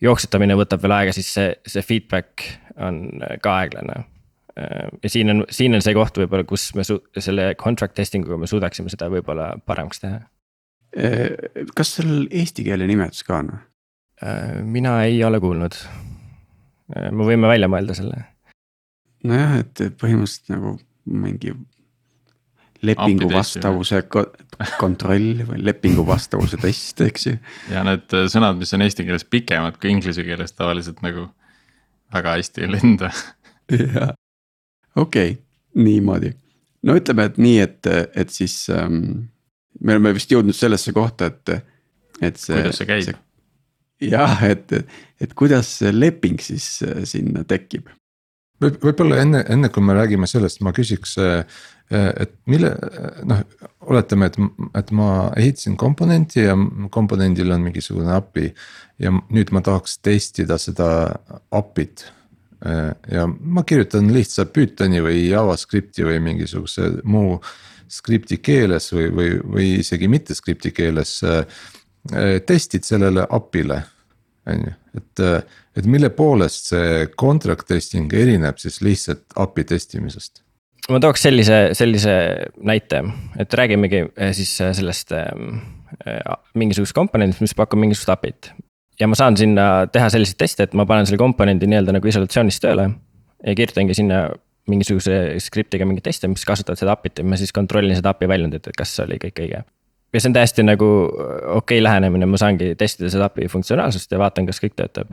jooksutamine 0.02 0.56
võtab 0.58 0.82
veel 0.82 0.96
aega, 0.96 1.14
siis 1.14 1.30
see, 1.34 1.52
see 1.68 1.84
feedback 1.86 2.46
on 2.82 3.04
ka 3.42 3.54
aeglane. 3.62 4.02
ja 5.02 5.08
siin 5.10 5.30
on, 5.30 5.44
siin 5.50 5.78
on 5.78 5.82
see 5.84 5.94
koht 5.96 6.18
võib-olla, 6.18 6.44
kus 6.48 6.72
me 6.74 6.84
su-, 6.84 7.00
selle 7.18 7.52
contract 7.60 7.94
testing 7.94 8.26
uga 8.26 8.42
me 8.42 8.50
suudaksime 8.50 8.90
seda 8.92 9.08
võib-olla 9.14 9.52
paremaks 9.66 10.02
teha 10.02 10.20
kas 11.76 11.94
seal 11.96 12.26
eesti 12.28 12.64
keele 12.66 12.86
nimetus 12.86 13.24
ka 13.24 13.38
on? 13.40 13.52
Äh, 14.22 14.62
mina 14.62 15.02
ei 15.02 15.24
ole 15.24 15.40
kuulnud. 15.42 15.74
Äh, 16.94 17.10
me 17.10 17.26
võime 17.26 17.50
välja 17.50 17.68
mõelda 17.70 17.96
selle. 17.98 18.24
nojah, 19.26 19.60
et 19.62 19.80
põhimõtteliselt 19.98 20.50
nagu 20.50 20.76
mingi 21.06 21.52
lepingu 22.82 23.28
vastavuse 23.30 24.00
kontroll 24.82 25.44
või 25.46 25.60
lepingu 25.62 26.02
vastavuse 26.06 26.58
test, 26.58 27.00
eks 27.06 27.28
ju. 27.28 27.36
ja 27.70 27.84
need 27.86 28.14
sõnad, 28.30 28.58
mis 28.58 28.74
on 28.74 28.82
eesti 28.82 29.06
keeles 29.06 29.26
pikemad 29.30 29.78
kui 29.78 29.92
inglise 29.94 30.24
keeles 30.26 30.54
tavaliselt 30.58 30.98
nagu 31.06 31.28
väga 32.14 32.34
hästi 32.38 32.66
ei 32.66 32.72
lenda. 32.74 33.12
jah, 33.94 34.14
okei 34.96 35.36
okay,, 35.36 35.38
niimoodi. 35.78 36.34
no 36.82 36.98
ütleme, 36.98 37.30
et 37.30 37.38
nii, 37.38 37.58
et, 37.62 37.92
et 38.18 38.34
siis 38.34 38.58
ähm, 38.74 39.30
me 39.80 39.96
oleme 39.96 40.14
vist 40.16 40.32
jõudnud 40.32 40.56
sellesse 40.56 40.92
kohta, 40.96 41.30
et, 41.32 41.64
et 42.20 42.40
see. 42.40 42.56
kuidas 42.58 42.80
see 42.82 42.90
käib? 42.90 43.20
jah, 44.02 44.44
et, 44.48 44.72
et 45.22 45.34
kuidas 45.38 45.76
see 45.78 45.92
leping 45.94 46.40
siis 46.42 46.66
äh, 46.86 47.02
sinna 47.08 47.44
tekib? 47.48 47.90
võib, 48.62 48.78
võib-olla 48.82 49.20
enne, 49.22 49.42
enne 49.50 49.70
kui 49.72 49.84
me 49.84 49.96
räägime 49.96 50.28
sellest, 50.30 50.62
ma 50.64 50.72
küsiks, 50.76 51.16
äh, 51.22 51.42
et 51.92 52.34
mille, 52.48 52.70
noh, 53.28 53.42
oletame, 53.90 54.30
et, 54.30 54.38
et 54.78 54.92
ma 54.96 55.08
ehitasin 55.36 55.76
komponendi 55.80 56.46
ja 56.46 56.56
komponendil 56.94 57.52
on 57.52 57.66
mingisugune 57.66 58.14
API. 58.16 58.52
ja 59.02 59.10
nüüd 59.12 59.50
ma 59.52 59.60
tahaks 59.64 59.98
testida 59.98 60.58
seda 60.62 60.88
API-t. 61.50 62.06
Äh, 62.66 62.92
ja 63.10 63.26
ma 63.26 63.64
kirjutan 63.66 64.12
lihtsalt 64.14 64.54
Pythoni 64.54 65.02
või 65.02 65.26
JavaScripti 65.26 66.06
või 66.06 66.20
mingisuguse 66.22 66.88
muu 67.02 67.40
skripti 67.92 68.38
keeles 68.42 68.90
või, 68.94 69.08
või, 69.14 69.32
või 69.54 69.66
isegi 69.82 70.08
mitte 70.10 70.36
skripti 70.36 70.72
keeles 70.74 71.18
äh, 71.26 71.42
äh, 72.12 72.36
testid 72.46 72.86
sellele 72.88 73.26
API-le. 73.28 73.82
on 74.46 74.64
ju, 74.66 74.72
et, 74.96 75.20
äh, 75.20 75.42
et 75.76 75.86
mille 75.86 76.10
poolest 76.10 76.72
see 76.72 77.06
contract 77.18 77.68
testing 77.68 78.12
erineb 78.12 78.58
siis 78.58 78.80
lihtsalt 78.82 79.36
API 79.36 79.64
testimisest? 79.74 80.42
ma 80.90 80.98
tooks 81.00 81.22
sellise, 81.22 81.60
sellise 81.78 82.14
näite, 82.58 83.04
et 83.38 83.54
räägimegi 83.54 84.02
siis 84.34 84.56
sellest 84.58 85.12
ähm, 85.14 85.60
mingisugusest 86.58 86.96
komponendist, 86.96 87.44
mis 87.44 87.54
pakub 87.54 87.78
mingisugust 87.78 88.10
API-t. 88.16 88.50
ja 89.00 89.06
ma 89.06 89.18
saan 89.18 89.36
sinna 89.38 89.86
teha 89.92 90.08
selliseid 90.10 90.40
teste, 90.42 90.66
et 90.66 90.74
ma 90.74 90.88
panen 90.88 91.06
selle 91.06 91.20
komponendi 91.22 91.68
nii-öelda 91.70 91.94
nagu 91.94 92.10
isolatsioonis 92.10 92.58
tööle 92.64 92.88
ja 93.46 93.54
kirjutangi 93.58 93.94
sinna 94.00 94.24
mingisuguse 94.70 95.16
skriptiga 95.42 95.86
mingeid 95.88 96.06
teste, 96.06 96.30
mis 96.30 96.44
kasutavad 96.46 96.78
seda 96.78 96.94
API-t 96.94 97.22
ja 97.22 97.26
ma 97.26 97.38
siis 97.40 97.52
kontrollin 97.54 97.98
seda 97.98 98.12
API 98.14 98.28
väljundit, 98.30 98.68
et 98.68 98.78
kas 98.78 98.94
oli 99.02 99.18
kõik 99.22 99.42
õige. 99.42 99.62
ja 100.12 100.20
see 100.20 100.30
on 100.30 100.36
täiesti 100.36 100.64
nagu 100.66 100.88
okei 101.08 101.80
okay 101.80 101.82
lähenemine, 101.82 102.28
ma 102.30 102.38
saangi 102.38 102.74
testida 102.78 103.10
seda 103.10 103.26
API 103.30 103.48
funktsionaalsust 103.50 104.12
ja 104.12 104.20
vaatan, 104.22 104.46
kas 104.46 104.62
kõik 104.62 104.76
töötab. 104.78 105.10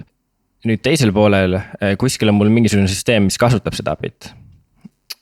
nüüd 0.70 0.84
teisel 0.86 1.14
poolel 1.16 1.58
eh, 1.58 1.96
kuskil 1.98 2.30
on 2.30 2.38
mul 2.38 2.54
mingisugune 2.54 2.90
süsteem, 2.92 3.30
mis 3.30 3.40
kasutab 3.42 3.74
seda 3.78 3.96
API-t. 3.98 4.34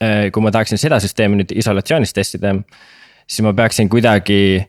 Eh, 0.01 0.27
kui 0.34 0.43
ma 0.43 0.51
tahaksin 0.51 0.81
seda 0.81 1.00
süsteemi 1.00 1.39
nüüd 1.39 1.53
isolatsioonis 1.55 2.13
testida, 2.13 2.53
siis 3.27 3.46
ma 3.46 3.53
peaksin 3.53 3.89
kuidagi 3.89 4.65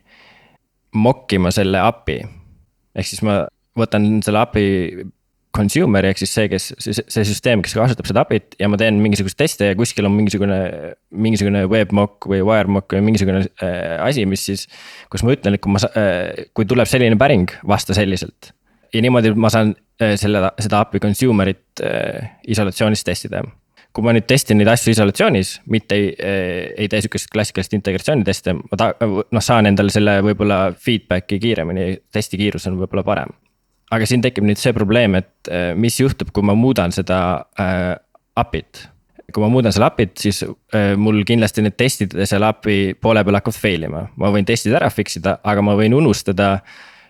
mock 0.95 1.33
ima 1.33 1.51
selle 1.51 1.81
API. 1.83 2.21
ehk 2.95 3.07
siis 3.07 3.21
ma 3.25 3.43
võtan 3.77 4.07
selle 4.23 4.39
API 4.39 4.65
consumer 5.55 6.05
ehk 6.05 6.21
siis 6.21 6.31
see, 6.35 6.49
kes, 6.51 6.69
see, 6.81 6.93
see 6.99 7.25
süsteem, 7.27 7.63
kes 7.65 7.73
kasutab 7.77 8.07
seda 8.09 8.23
API-t 8.25 8.59
ja 8.61 8.69
ma 8.69 8.77
teen 8.79 8.99
mingisuguseid 9.01 9.39
teste 9.39 9.71
ja 9.71 9.77
kuskil 9.77 10.05
on 10.09 10.13
mingisugune. 10.15 10.59
mingisugune 11.09 11.65
webmock 11.71 12.27
või 12.29 12.43
wiremock 12.45 12.93
või 12.93 13.01
mingisugune 13.07 13.41
äh, 13.65 13.97
asi, 14.05 14.25
mis 14.29 14.45
siis, 14.45 14.67
kus 15.09 15.25
ma 15.25 15.33
ütlen, 15.33 15.57
et 15.57 15.63
kui 15.63 15.73
ma 15.73 15.81
äh,, 15.89 16.45
kui 16.53 16.67
tuleb 16.69 16.89
selline 16.89 17.17
päring, 17.19 17.49
vasta 17.67 17.97
selliselt. 17.97 18.53
ja 18.93 19.01
niimoodi 19.01 19.33
ma 19.37 19.49
saan 19.53 19.73
äh, 20.01 20.13
selle, 20.21 20.51
seda 20.61 20.83
API 20.85 21.01
consumer'it 21.07 21.83
äh, 21.85 22.29
isolatsioonis 22.47 23.03
testida 23.07 23.41
kui 23.89 24.05
ma 24.05 24.13
nüüd 24.13 24.27
testin 24.29 24.59
neid 24.61 24.69
asju 24.69 24.93
isolatsioonis, 24.93 25.55
mitte 25.73 25.97
ei, 25.97 26.09
äh, 26.13 26.69
ei 26.77 26.89
tee 26.91 27.01
sihukest 27.01 27.31
klassikalist 27.33 27.73
integratsiooni 27.73 28.27
teste, 28.27 28.53
ma 28.53 28.77
ta-, 28.77 28.93
noh, 29.01 29.41
saan 29.41 29.65
endale 29.65 29.89
selle 29.93 30.19
võib-olla 30.29 30.67
feedback'i 30.77 31.41
kiiremini, 31.41 31.95
testi 32.13 32.37
kiirus 32.37 32.69
on 32.69 32.77
võib-olla 32.83 33.07
parem 33.07 33.33
aga 33.95 34.07
siin 34.09 34.23
tekib 34.23 34.45
nüüd 34.47 34.59
see 34.61 34.73
probleem, 34.75 35.17
et 35.19 35.51
äh, 35.51 35.71
mis 35.77 35.99
juhtub, 35.99 36.31
kui 36.35 36.45
ma 36.45 36.55
muudan 36.57 36.93
seda 36.95 37.19
äh, 37.59 37.93
API-t. 38.39 38.85
kui 39.33 39.43
ma 39.43 39.49
muudan 39.53 39.73
selle 39.73 39.89
API-t, 39.89 40.15
siis 40.17 40.43
äh, 40.43 40.93
mul 40.97 41.23
kindlasti 41.27 41.65
need 41.65 41.77
testid 41.77 42.15
selle 42.29 42.49
API 42.49 42.95
poole 43.01 43.23
peal 43.25 43.39
hakkavad 43.39 43.61
fail 43.61 43.89
ima, 43.89 44.05
ma 44.17 44.31
võin 44.33 44.47
testid 44.47 44.73
ära 44.77 44.89
fix 44.93 45.19
ida, 45.21 45.37
aga 45.43 45.65
ma 45.65 45.77
võin 45.79 45.97
unustada. 45.97 46.59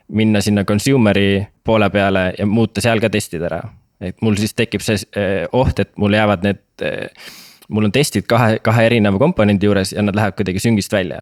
minna 0.09 0.41
sinna 0.41 0.63
consumer'i 0.65 1.45
poole 1.63 1.89
peale 1.93 2.33
ja 2.33 2.45
muuta 2.49 2.81
seal 2.81 2.99
ka 2.99 3.11
testid 3.13 3.43
ära, 3.45 3.59
et 4.01 4.21
mul 4.25 4.39
siis 4.41 4.55
tekib 4.57 4.81
see 4.81 4.97
äh, 5.15 5.45
oht, 5.53 5.79
et 5.79 5.91
mul 5.97 6.13
jäävad 6.13 6.43
need 6.43 6.63
äh, 6.81 7.11
mul 7.69 7.85
on 7.85 7.93
testid 7.93 8.25
kahe, 8.29 8.57
kahe 8.65 8.85
erineva 8.89 9.19
komponendi 9.21 9.69
juures 9.69 9.93
ja 9.93 10.01
nad 10.01 10.17
lähevad 10.17 10.37
kuidagi 10.39 10.61
süngist 10.63 10.93
välja 10.93 11.19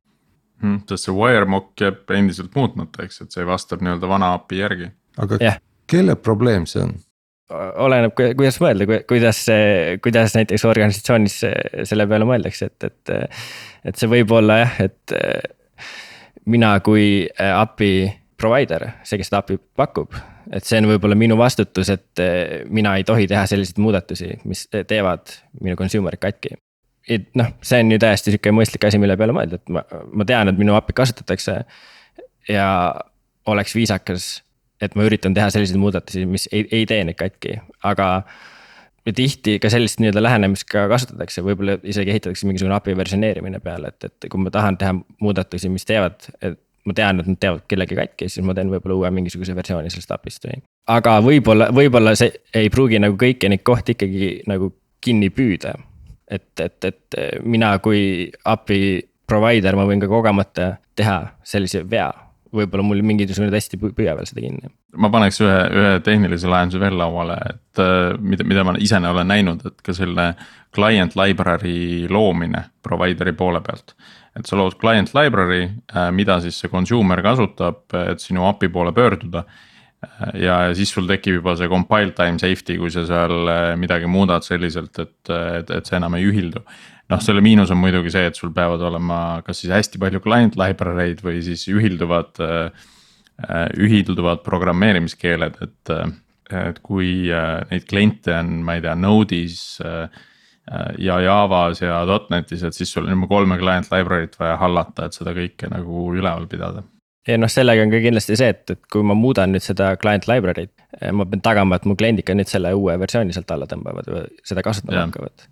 hmm,. 0.61 0.85
sest 0.89 1.09
see 1.09 1.15
wiremock 1.15 1.81
jääb 1.81 2.15
endiselt 2.15 2.55
muutmata, 2.55 3.03
eks, 3.03 3.21
et 3.25 3.35
see 3.35 3.45
vastab 3.47 3.83
nii-öelda 3.83 4.09
vana 4.09 4.33
API 4.37 4.61
järgi 4.61 4.89
aga 5.17 5.41
yeah. 5.41 5.59
kelle 5.89 6.15
probleem 6.15 6.65
see 6.69 6.83
on? 6.85 6.95
oleneb, 7.55 8.11
kuidas 8.17 8.59
mõelda, 8.59 8.87
kuidas, 9.07 9.45
kuidas 10.03 10.33
näiteks 10.35 10.65
organisatsioonis 10.67 11.37
selle 11.87 12.07
peale 12.09 12.27
mõeldakse, 12.27 12.67
et, 12.67 12.87
et. 12.89 13.35
et 13.87 13.99
see 13.99 14.09
võib 14.11 14.33
olla 14.35 14.57
jah, 14.65 14.73
et 14.83 15.15
mina 16.51 16.73
kui 16.83 17.27
API 17.39 18.09
provider, 18.37 18.89
see, 19.07 19.19
kes 19.19 19.31
seda 19.31 19.41
API 19.43 19.59
pakub. 19.79 20.15
et 20.51 20.63
see 20.63 20.79
on 20.79 20.87
võib-olla 20.91 21.15
minu 21.19 21.35
vastutus, 21.39 21.89
et 21.91 22.21
mina 22.71 22.95
ei 22.99 23.03
tohi 23.07 23.27
teha 23.27 23.45
selliseid 23.49 23.79
muudatusi, 23.83 24.29
mis 24.47 24.65
teevad 24.71 25.31
minu 25.61 25.75
consumer'id 25.79 26.23
katki. 26.23 26.57
et 27.07 27.29
noh, 27.39 27.53
see 27.63 27.79
on 27.83 27.95
ju 27.95 27.99
täiesti 28.03 28.33
sihuke 28.35 28.51
mõistlik 28.51 28.87
asi, 28.87 28.99
mille 28.99 29.15
peale 29.19 29.35
mõelda, 29.35 29.61
et 29.61 29.71
ma, 29.71 29.85
ma 30.11 30.27
tean, 30.27 30.51
et 30.51 30.59
minu 30.59 30.75
API 30.75 30.99
kasutatakse. 30.99 31.61
ja 32.51 32.67
oleks 33.47 33.75
viisakas 33.75 34.27
et 34.81 34.95
ma 34.95 35.07
üritan 35.07 35.33
teha 35.37 35.49
selliseid 35.53 35.79
muudatusi, 35.81 36.25
mis 36.29 36.47
ei, 36.51 36.67
ei 36.71 36.85
tee 36.89 37.01
neid 37.07 37.17
katki, 37.19 37.57
aga 37.87 38.09
tihti 39.15 39.55
ka 39.63 39.69
sellist 39.71 40.01
nii-öelda 40.03 40.21
lähenemist 40.23 40.67
ka 40.67 40.85
kasutatakse, 40.91 41.41
võib-olla 41.45 41.77
isegi 41.87 42.11
ehitatakse 42.11 42.47
mingisugune 42.47 42.75
API 42.75 42.97
versioneerimine 42.99 43.61
peale, 43.63 43.93
et, 43.93 44.09
et 44.09 44.29
kui 44.31 44.41
ma 44.41 44.51
tahan 44.53 44.77
teha 44.79 44.95
muudatusi, 45.23 45.71
mis 45.71 45.87
teevad, 45.87 46.27
et 46.41 46.59
ma 46.87 46.95
tean, 46.95 47.21
et 47.21 47.29
nad 47.29 47.39
teevad 47.39 47.63
kellegi 47.71 47.97
katki, 47.99 48.29
siis 48.31 48.45
ma 48.45 48.55
teen 48.57 48.71
võib-olla 48.71 48.97
uue 49.01 49.11
mingisuguse 49.15 49.55
versiooni 49.55 49.91
sellest 49.93 50.11
API-st 50.15 50.49
või. 50.49 50.61
aga 50.91 51.17
võib-olla, 51.23 51.69
võib-olla 51.75 52.15
see 52.19 52.33
ei 52.55 52.71
pruugi 52.73 52.99
nagu 53.03 53.17
kõiki 53.19 53.51
neid 53.51 53.63
kohti 53.67 53.95
ikkagi 53.95 54.31
nagu 54.51 54.71
kinni 55.03 55.31
püüda. 55.31 55.75
et, 56.31 56.51
et, 56.59 56.91
et 56.91 57.19
mina 57.43 57.77
kui 57.79 58.31
API 58.43 59.07
provider, 59.27 59.75
ma 59.75 59.87
võin 59.87 60.03
ka 60.03 60.07
kogemata 60.11 60.75
teha 60.95 61.19
sellise 61.43 61.83
vea 61.89 62.11
võib-olla 62.53 62.85
mul 62.85 63.01
mingisugune 63.05 63.51
test 63.53 63.75
ei 63.75 63.81
püüa 63.81 64.15
veel 64.17 64.27
seda 64.29 64.43
kinni. 64.43 64.71
ma 64.97 65.09
paneks 65.13 65.39
ühe, 65.43 65.59
ühe 65.81 65.93
tehnilise 66.05 66.49
lahenduse 66.51 66.81
veel 66.81 66.97
lauale, 66.99 67.37
et 67.51 67.83
äh, 67.83 68.15
mida, 68.19 68.47
mida 68.47 68.65
ma 68.67 68.77
ise 68.81 68.99
olen 68.99 69.31
näinud, 69.31 69.65
et 69.67 69.83
ka 69.85 69.95
selle 69.95 70.31
client 70.75 71.15
library 71.19 72.07
loomine 72.11 72.67
provider'i 72.85 73.35
poole 73.37 73.61
pealt. 73.65 73.95
et 74.37 74.45
sa 74.45 74.57
lood 74.59 74.77
client 74.81 75.13
library, 75.17 75.69
äh, 75.93 76.11
mida 76.11 76.39
siis 76.43 76.59
see 76.61 76.71
consumer 76.71 77.23
kasutab, 77.25 77.85
et 78.07 78.21
sinu 78.23 78.45
API 78.49 78.69
poole 78.73 78.93
pöörduda 78.95 79.45
äh, 79.45 80.35
ja 80.43 80.59
siis 80.77 80.93
sul 80.93 81.07
tekib 81.09 81.41
juba 81.41 81.55
see 81.57 81.71
compile 81.71 82.13
time 82.17 82.39
safety, 82.39 82.77
kui 82.77 82.93
sa 82.93 83.05
seal 83.07 83.49
midagi 83.79 84.09
muudad 84.09 84.45
selliselt, 84.45 84.93
et, 84.99 85.17
et, 85.31 85.73
et 85.81 85.89
see 85.89 85.97
enam 85.99 86.15
ei 86.17 86.29
ühildu 86.29 86.63
noh, 87.11 87.23
selle 87.23 87.43
miinus 87.43 87.71
on 87.73 87.79
muidugi 87.81 88.11
see, 88.13 88.27
et 88.29 88.39
sul 88.39 88.53
peavad 88.55 88.83
olema 88.89 89.41
kas 89.45 89.63
siis 89.63 89.73
hästi 89.73 90.01
palju 90.01 90.21
client 90.23 90.57
library 90.59 91.11
eid 91.11 91.23
või 91.25 91.41
siis 91.45 91.67
ühilduvad, 91.71 92.41
äh, 92.43 92.87
ühilduvad 93.77 94.45
programmeerimiskeeled, 94.47 95.61
et. 95.67 95.97
et 96.47 96.77
kui 96.79 97.27
äh, 97.33 97.57
neid 97.67 97.83
kliente 97.89 98.31
on, 98.31 98.61
ma 98.63 98.77
ei 98.77 98.83
tea, 98.85 98.93
Node'is 98.95 99.81
äh, 99.83 100.05
ja 101.03 101.17
Javas 101.19 101.81
ja 101.81 101.97
.NET'is, 102.07 102.63
et 102.63 102.75
siis 102.75 102.93
sul 102.93 103.03
on 103.03 103.17
juba 103.17 103.27
kolme 103.33 103.57
client 103.59 103.89
library't 103.91 104.39
vaja 104.39 104.55
hallata, 104.61 105.09
et 105.09 105.17
seda 105.17 105.33
kõike 105.35 105.67
nagu 105.71 106.05
üleval 106.15 106.47
pidada 106.47 106.85
ja 107.27 107.35
noh, 107.35 107.51
sellega 107.51 107.83
on 107.83 107.91
ka 107.91 107.99
kindlasti 107.99 108.39
see, 108.39 108.53
et, 108.55 108.63
et 108.77 108.87
kui 108.91 109.03
ma 109.03 109.15
muudan 109.19 109.51
nüüd 109.51 109.65
seda 109.65 109.91
client 109.99 110.29
library't, 110.31 110.71
ma 111.11 111.27
pean 111.27 111.43
tagama, 111.43 111.75
et 111.75 111.87
mu 111.89 111.99
kliendid 111.99 112.27
ka 112.27 112.35
nüüd 112.39 112.47
selle 112.47 112.71
uue 112.79 112.95
versiooni 113.03 113.35
sealt 113.35 113.51
alla 113.51 113.67
tõmbavad 113.67 114.07
või 114.07 114.25
seda 114.47 114.63
kasutama 114.63 115.03
hakkavad 115.03 115.49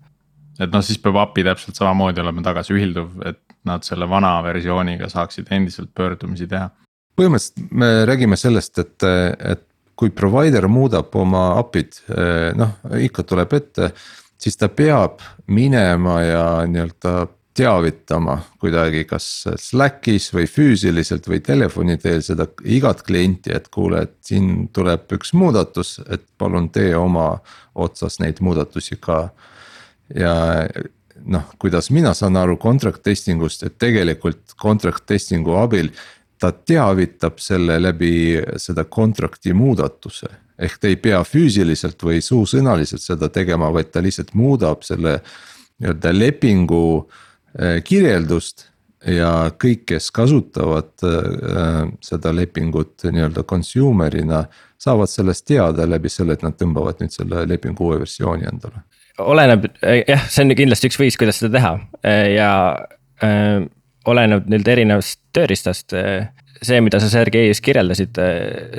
et 0.59 0.71
noh, 0.71 0.83
siis 0.85 0.99
peab 1.03 1.19
API 1.23 1.45
täpselt 1.49 1.79
samamoodi 1.79 2.23
olema 2.23 2.43
tagasi 2.45 2.75
ühilduv, 2.75 3.13
et 3.27 3.41
nad 3.67 3.85
selle 3.87 4.07
vana 4.09 4.37
versiooniga 4.45 5.09
saaksid 5.11 5.49
endiselt 5.55 5.93
pöördumisi 5.95 6.47
teha. 6.47 6.69
põhimõtteliselt 7.15 7.71
me 7.71 7.89
räägime 8.05 8.37
sellest, 8.37 8.79
et, 8.79 9.07
et 9.39 9.63
kui 9.95 10.11
provider 10.11 10.67
muudab 10.67 11.13
oma 11.15 11.47
API-d, 11.61 12.01
noh 12.59 12.75
ikka 12.99 13.23
tuleb 13.23 13.53
ette, 13.55 13.93
siis 14.37 14.59
ta 14.59 14.69
peab 14.69 15.23
minema 15.47 16.19
ja 16.21 16.45
nii-öelda 16.67 17.15
teavitama 17.55 18.35
kuidagi, 18.59 19.05
kas 19.07 19.25
Slackis 19.55 20.27
või 20.35 20.47
füüsiliselt 20.51 21.27
või 21.31 21.39
telefoni 21.39 21.95
teel 21.97 22.19
seda 22.25 22.49
igat 22.67 23.05
klienti, 23.07 23.53
et 23.55 23.69
kuule, 23.71 24.01
et 24.03 24.17
siin 24.27 24.67
tuleb 24.75 25.07
üks 25.15 25.31
muudatus, 25.33 25.97
et 26.11 26.25
palun 26.37 26.67
tee 26.75 26.91
oma 26.99 27.37
otsas 27.87 28.19
neid 28.19 28.41
muudatusi 28.43 28.99
ka 28.99 29.29
ja 30.13 30.35
noh, 31.23 31.47
kuidas 31.61 31.89
mina 31.93 32.13
saan 32.13 32.37
aru 32.37 32.57
contract 32.61 33.03
testing 33.05 33.41
ust, 33.43 33.63
et 33.63 33.77
tegelikult 33.81 34.55
contract 34.61 35.05
testing'u 35.09 35.57
abil 35.59 35.91
ta 36.41 36.51
teavitab 36.51 37.39
selle 37.39 37.77
läbi 37.81 38.41
seda 38.61 38.85
contract'i 38.85 39.53
muudatuse. 39.53 40.27
ehk 40.55 40.77
ta 40.79 40.87
ei 40.87 40.95
pea 40.95 41.19
füüsiliselt 41.27 41.99
või 41.99 42.21
suusõnaliselt 42.23 43.01
seda 43.03 43.27
tegema, 43.29 43.67
vaid 43.75 43.89
ta 43.91 43.99
lihtsalt 43.99 44.31
muudab 44.33 44.85
selle 44.87 45.17
nii-öelda 45.79 46.13
lepingu 46.15 47.09
eh, 47.59 47.83
kirjeldust. 47.83 48.71
ja 49.05 49.51
kõik, 49.61 49.83
kes 49.85 50.07
kasutavad 50.11 51.03
äh, 51.05 51.91
seda 52.01 52.31
lepingut 52.33 53.03
nii-öelda 53.03 53.43
consumer'ina, 53.45 54.45
saavad 54.81 55.11
sellest 55.11 55.45
teada 55.45 55.85
läbi 55.85 56.09
selle, 56.09 56.33
et 56.33 56.41
nad 56.41 56.55
tõmbavad 56.57 57.03
nüüd 57.03 57.13
selle 57.13 57.43
lepingu 57.45 57.85
uue 57.85 57.99
versiooni 58.01 58.47
endale 58.49 58.81
oleneb, 59.23 59.69
jah, 59.81 60.27
see 60.31 60.45
on 60.45 60.55
kindlasti 60.57 60.91
üks 60.91 60.99
viis, 60.99 61.17
kuidas 61.19 61.39
seda 61.41 61.53
teha 61.55 61.73
ja 62.31 62.49
äh, 63.23 63.63
oleneb 64.09 64.49
nüüd 64.51 64.67
erinevast 64.69 65.21
tööriistast. 65.35 65.95
see, 66.65 66.77
mida 66.81 66.99
sa 67.03 67.09
Sergei 67.11 67.49
just 67.49 67.63
kirjeldasid, 67.65 68.15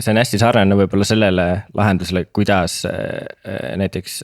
see 0.00 0.12
on 0.12 0.20
hästi 0.20 0.40
sarnane 0.40 0.78
võib-olla 0.78 1.06
sellele 1.06 1.46
lahendusele, 1.76 2.26
kuidas 2.34 2.80
äh, 2.88 3.76
näiteks 3.80 4.22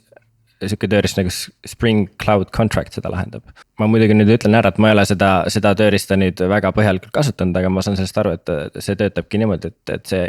sihuke 0.63 0.87
tööriist 0.87 1.19
nagu 1.19 1.31
Spring 1.67 2.07
Cloud 2.23 2.53
Contract 2.55 2.95
seda 2.95 3.11
lahendab. 3.13 3.43
ma 3.81 3.89
muidugi 3.91 4.15
nüüd 4.15 4.31
ütlen 4.31 4.55
ära, 4.55 4.71
et 4.71 4.79
ma 4.79 4.91
ei 4.91 4.97
ole 4.97 5.05
seda, 5.09 5.31
seda 5.51 5.75
tööriista 5.79 6.17
nüüd 6.19 6.39
väga 6.49 6.71
põhjalikult 6.77 7.15
kasutanud, 7.15 7.57
aga 7.59 7.71
ma 7.73 7.83
saan 7.83 7.99
sellest 7.99 8.19
aru, 8.23 8.37
et 8.39 8.83
see 8.85 8.99
töötabki 8.99 9.41
niimoodi, 9.43 9.73
et, 9.73 9.95
et 9.97 10.13
see, 10.13 10.29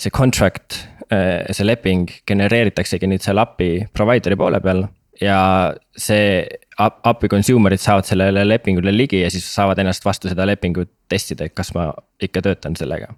see 0.00 0.14
contract, 0.14 0.80
see 1.10 1.66
leping 1.66 2.08
genereeritaksegi 2.28 3.10
nüüd 3.10 3.24
seal 3.24 3.42
API 3.42 3.90
provider'i 3.94 4.38
poole 4.40 4.62
peal 4.64 4.86
ja 5.20 5.74
see 5.96 6.44
API 6.78 7.30
consumer'id 7.32 7.80
saavad 7.80 8.08
sellele 8.08 8.44
lepingule 8.46 8.92
ligi 8.92 9.22
ja 9.22 9.30
siis 9.32 9.46
saavad 9.54 9.78
ennast 9.80 10.04
vastu 10.04 10.28
seda 10.28 10.46
lepingut 10.48 10.90
testida, 11.08 11.46
et 11.46 11.54
kas 11.56 11.72
ma 11.76 11.90
ikka 12.22 12.42
töötan 12.44 12.76
sellega. 12.78 13.14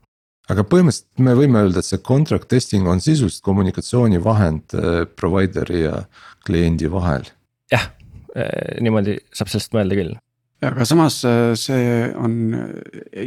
aga 0.48 0.64
põhimõtteliselt 0.64 1.24
me 1.26 1.34
võime 1.36 1.64
öelda, 1.64 1.82
et 1.82 1.88
see 1.88 2.00
contract 2.04 2.48
testing 2.52 2.88
on 2.88 3.02
sisuliselt 3.04 3.44
kommunikatsioonivahend 3.46 4.78
äh, 4.78 5.02
provider'i 5.18 5.84
ja 5.84 6.02
kliendi 6.46 6.90
vahel. 6.92 7.26
jah, 7.72 7.90
äh, 8.36 8.78
niimoodi 8.80 9.18
saab 9.32 9.52
sellest 9.52 9.74
mõelda 9.76 9.98
küll 9.98 10.16
aga 10.64 10.86
samas 10.88 11.22
äh, 11.26 11.54
see 11.58 12.12
on 12.18 12.34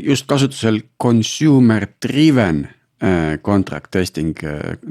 just 0.03 0.27
kasutusel 0.31 0.81
consumer 1.01 1.87
driven 2.03 2.67
contract 3.41 3.89
testing 3.91 4.37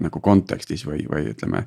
nagu 0.03 0.21
kontekstis 0.21 0.83
või, 0.83 1.05
või 1.07 1.29
ütleme 1.31 1.61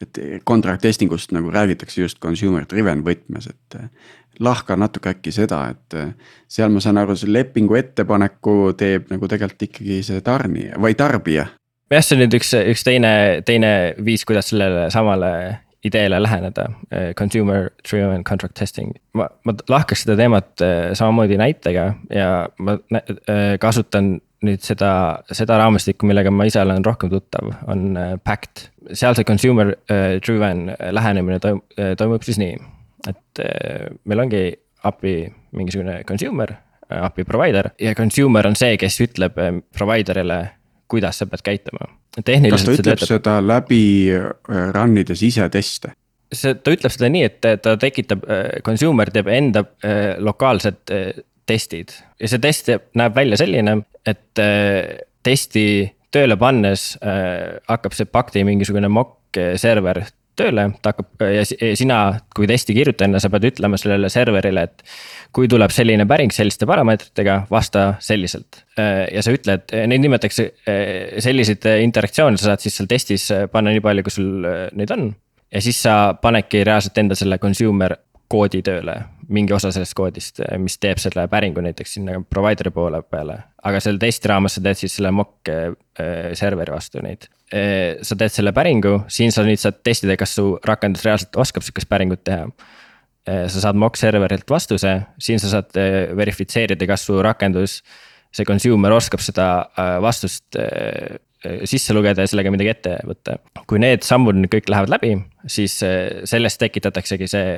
et 0.00 0.20
contract 0.44 0.82
testing 0.82 1.12
ust 1.12 1.32
nagu 1.36 1.52
räägitakse 1.52 2.00
just 2.02 2.20
consumer 2.22 2.64
driven 2.68 3.04
võtmes, 3.06 3.50
et. 3.50 3.78
lahka 4.40 4.76
natuke 4.78 5.10
äkki 5.10 5.32
seda, 5.34 5.58
et 5.74 5.96
seal 6.48 6.70
ma 6.72 6.80
saan 6.80 6.96
aru, 6.96 7.16
see 7.18 7.28
lepingu 7.28 7.76
ettepaneku 7.76 8.72
teeb 8.78 9.10
nagu 9.12 9.28
tegelikult 9.28 9.66
ikkagi 9.66 9.98
see 10.06 10.20
tarnija 10.24 10.78
või 10.80 10.96
tarbija. 10.96 11.48
jah, 11.90 12.04
see 12.04 12.16
on 12.16 12.22
nüüd 12.24 12.36
üks, 12.38 12.54
üks 12.72 12.86
teine, 12.86 13.10
teine 13.44 13.72
viis, 14.00 14.24
kuidas 14.24 14.48
sellele 14.52 14.86
samale 14.94 15.32
ideele 15.84 16.22
läheneda, 16.22 16.66
consumer 17.18 17.70
driven 17.84 18.24
contract 18.24 18.56
testing. 18.56 18.96
ma, 19.12 19.28
ma 19.44 19.56
lahkaks 19.68 20.06
seda 20.06 20.16
teemat 20.16 20.64
samamoodi 20.96 21.36
näitega 21.40 21.86
ja 22.14 22.48
ma 22.58 22.78
kasutan 23.60 24.18
nüüd 24.46 24.62
seda, 24.64 24.92
seda 25.36 25.58
raamistikku, 25.60 26.08
millega 26.08 26.32
ma 26.32 26.46
ise 26.48 26.62
olen 26.62 26.84
rohkem 26.84 27.10
tuttav, 27.12 27.50
on 27.70 27.90
äh, 27.98 28.14
Pact. 28.24 28.68
seal 28.92 29.14
see 29.16 29.26
consumer 29.28 29.74
äh, 29.92 30.16
driven 30.24 30.70
lähenemine 30.96 31.38
toim-, 31.44 31.62
äh, 31.76 31.92
toimub 32.00 32.24
siis 32.26 32.40
nii, 32.40 32.56
et 33.10 33.42
meil 34.08 34.20
ongi 34.24 34.42
API 34.88 35.14
mingisugune 35.56 36.00
consumer, 36.08 36.52
API 36.90 37.24
provider 37.24 37.70
ja 37.80 37.94
consumer 37.96 38.48
on 38.48 38.56
see, 38.58 38.74
kes 38.80 38.98
ütleb 39.04 39.38
provider'ile, 39.76 40.40
kuidas 40.90 41.20
sa 41.20 41.28
pead 41.30 41.44
käituma. 41.46 41.88
kas 42.16 42.24
ta 42.26 42.34
ütleb 42.74 42.82
töötab... 42.82 43.06
seda 43.08 43.38
läbi 43.44 43.82
run 44.74 45.00
ides 45.00 45.24
ise 45.24 45.48
teste? 45.52 45.94
see, 46.32 46.56
ta 46.60 46.74
ütleb 46.74 46.92
seda 46.92 47.08
nii, 47.12 47.24
et 47.28 47.40
ta 47.64 47.76
tekitab, 47.80 48.26
consumer 48.66 49.12
teeb 49.14 49.32
enda 49.32 49.64
lokaalsed 50.20 50.92
testid 51.50 51.94
ja 52.20 52.30
see 52.30 52.42
test 52.42 52.70
näeb 52.98 53.16
välja 53.16 53.40
selline, 53.40 53.80
et 54.06 54.42
äh, 54.42 55.00
testi 55.26 55.64
tööle 56.14 56.38
pannes 56.40 56.94
äh, 57.02 57.60
hakkab 57.70 57.94
see 57.96 58.08
Pakti 58.10 58.44
mingisugune 58.46 58.90
mock 58.92 59.38
server 59.60 60.02
tööle, 60.40 60.64
ta 60.82 60.92
hakkab 60.94 61.22
ja 61.30 61.42
sina 61.76 61.98
kui 62.34 62.48
testi 62.50 62.74
kirjutajana, 62.74 63.20
sa 63.22 63.28
pead 63.30 63.50
ütlema 63.50 63.78
sellele 63.78 64.08
serverile, 64.10 64.64
et. 64.66 64.84
kui 65.36 65.46
tuleb 65.50 65.70
selline 65.70 66.06
päring 66.10 66.32
selliste 66.34 66.66
parameetritega, 66.66 67.44
vasta 67.52 67.84
selliselt. 68.02 68.64
Äh, 68.80 69.04
ja 69.14 69.22
sa 69.22 69.34
ütled, 69.36 69.70
neid 69.70 70.02
nimetatakse 70.02 70.48
selliseid 71.22 71.68
interaktsioone, 71.84 72.40
sa 72.40 72.50
saad 72.50 72.64
siis 72.64 72.80
seal 72.80 72.90
testis 72.90 73.28
panna 73.52 73.74
nii 73.74 73.84
palju, 73.84 74.06
kui 74.06 74.16
sul 74.16 74.48
neid 74.74 74.96
on. 74.96 75.10
ja 75.50 75.62
siis 75.62 75.82
sa 75.82 76.14
panedki 76.14 76.64
reaalselt 76.66 76.98
enda 76.98 77.18
selle 77.18 77.38
consumer 77.42 77.96
koodi 78.30 78.62
tööle, 78.66 78.96
mingi 79.30 79.54
osa 79.54 79.70
sellest 79.74 79.94
koodist, 79.98 80.40
mis 80.60 80.76
teeb 80.82 81.00
selle 81.02 81.26
päringu 81.30 81.62
näiteks 81.64 81.96
sinna 81.96 82.18
provider'i 82.26 82.72
poole 82.74 83.02
peale. 83.06 83.36
aga 83.62 83.80
selle 83.82 84.00
testi 84.02 84.28
raames 84.30 84.56
sa 84.56 84.62
teed 84.64 84.80
siis 84.80 84.96
selle 84.98 85.12
mock 85.14 85.50
äh, 85.52 86.32
serveri 86.38 86.74
vastu 86.74 87.02
neid. 87.04 87.28
Sa 87.50 88.14
teed 88.14 88.30
selle 88.30 88.52
päringu, 88.54 89.00
siin 89.10 89.34
sa 89.34 89.42
nüüd 89.42 89.58
saad 89.58 89.80
testida, 89.82 90.14
kas 90.18 90.36
su 90.38 90.52
rakendus 90.66 91.02
reaalselt 91.02 91.34
oskab 91.42 91.66
sihukest 91.66 91.90
päringut 91.90 92.22
teha. 92.22 92.46
Sa 93.26 93.62
saad 93.64 93.78
mock 93.78 93.98
serverilt 93.98 94.46
vastuse, 94.50 94.92
siin 95.20 95.42
sa 95.42 95.50
saad 95.56 95.74
verifitseerida, 96.16 96.86
kas 96.88 97.08
su 97.08 97.18
rakendus, 97.26 97.80
see 98.30 98.46
consumer 98.46 98.94
oskab 98.94 99.22
seda 99.22 99.48
vastust 100.02 100.56
sisse 101.66 101.96
lugeda 101.96 102.22
ja 102.22 102.30
sellega 102.30 102.54
midagi 102.54 102.70
ette 102.70 102.96
võtta. 103.10 103.40
kui 103.66 103.82
need 103.82 104.06
sammud 104.06 104.38
nüüd 104.38 104.54
kõik 104.54 104.70
lähevad 104.70 104.94
läbi, 104.94 105.16
siis 105.50 105.80
sellest 105.82 106.62
tekitataksegi 106.62 107.28
see 107.34 107.56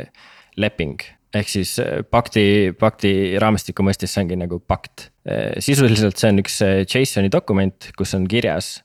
leping 0.57 1.05
ehk 1.35 1.49
siis 1.49 1.77
pakti, 2.13 2.75
pakti 2.79 3.13
raamistiku 3.41 3.85
mõistes 3.87 4.13
see 4.13 4.25
ongi 4.25 4.37
nagu 4.37 4.61
pakt. 4.61 5.11
sisuliselt 5.65 6.19
see 6.19 6.33
on 6.33 6.43
üks 6.43 6.59
JSON-i 6.63 7.31
dokument, 7.33 7.91
kus 7.97 8.15
on 8.19 8.27
kirjas, 8.29 8.83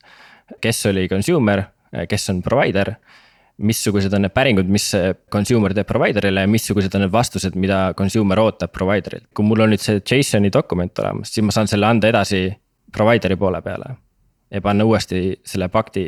kes 0.63 0.85
oli 0.87 1.07
consumer, 1.11 1.65
kes 2.07 2.29
on 2.31 2.43
provider 2.45 2.95
missugused 3.57 4.13
on 4.13 4.25
need 4.25 4.33
päringud, 4.35 4.69
mis 4.69 4.85
consumer 5.33 5.73
teeb 5.73 5.87
provider'ile 5.89 6.43
ja 6.45 6.49
missugused 6.49 6.93
on 6.97 7.05
need 7.05 7.13
vastused, 7.13 7.57
mida 7.57 7.91
consumer 7.97 8.39
ootab 8.41 8.73
provider'ilt. 8.73 9.29
kui 9.33 9.45
mul 9.45 9.65
on 9.65 9.73
nüüd 9.73 9.81
see 9.81 10.01
JSON-i 10.01 10.51
dokument 10.53 11.01
olemas, 11.01 11.31
siis 11.33 11.45
ma 11.45 11.55
saan 11.55 11.69
selle 11.69 11.89
anda 11.89 12.11
edasi 12.11 12.45
provider'i 12.93 13.37
poole 13.37 13.61
peale. 13.65 13.95
ja 14.51 14.61
panna 14.61 14.85
uuesti 14.85 15.39
selle 15.45 15.67
pakti 15.73 16.03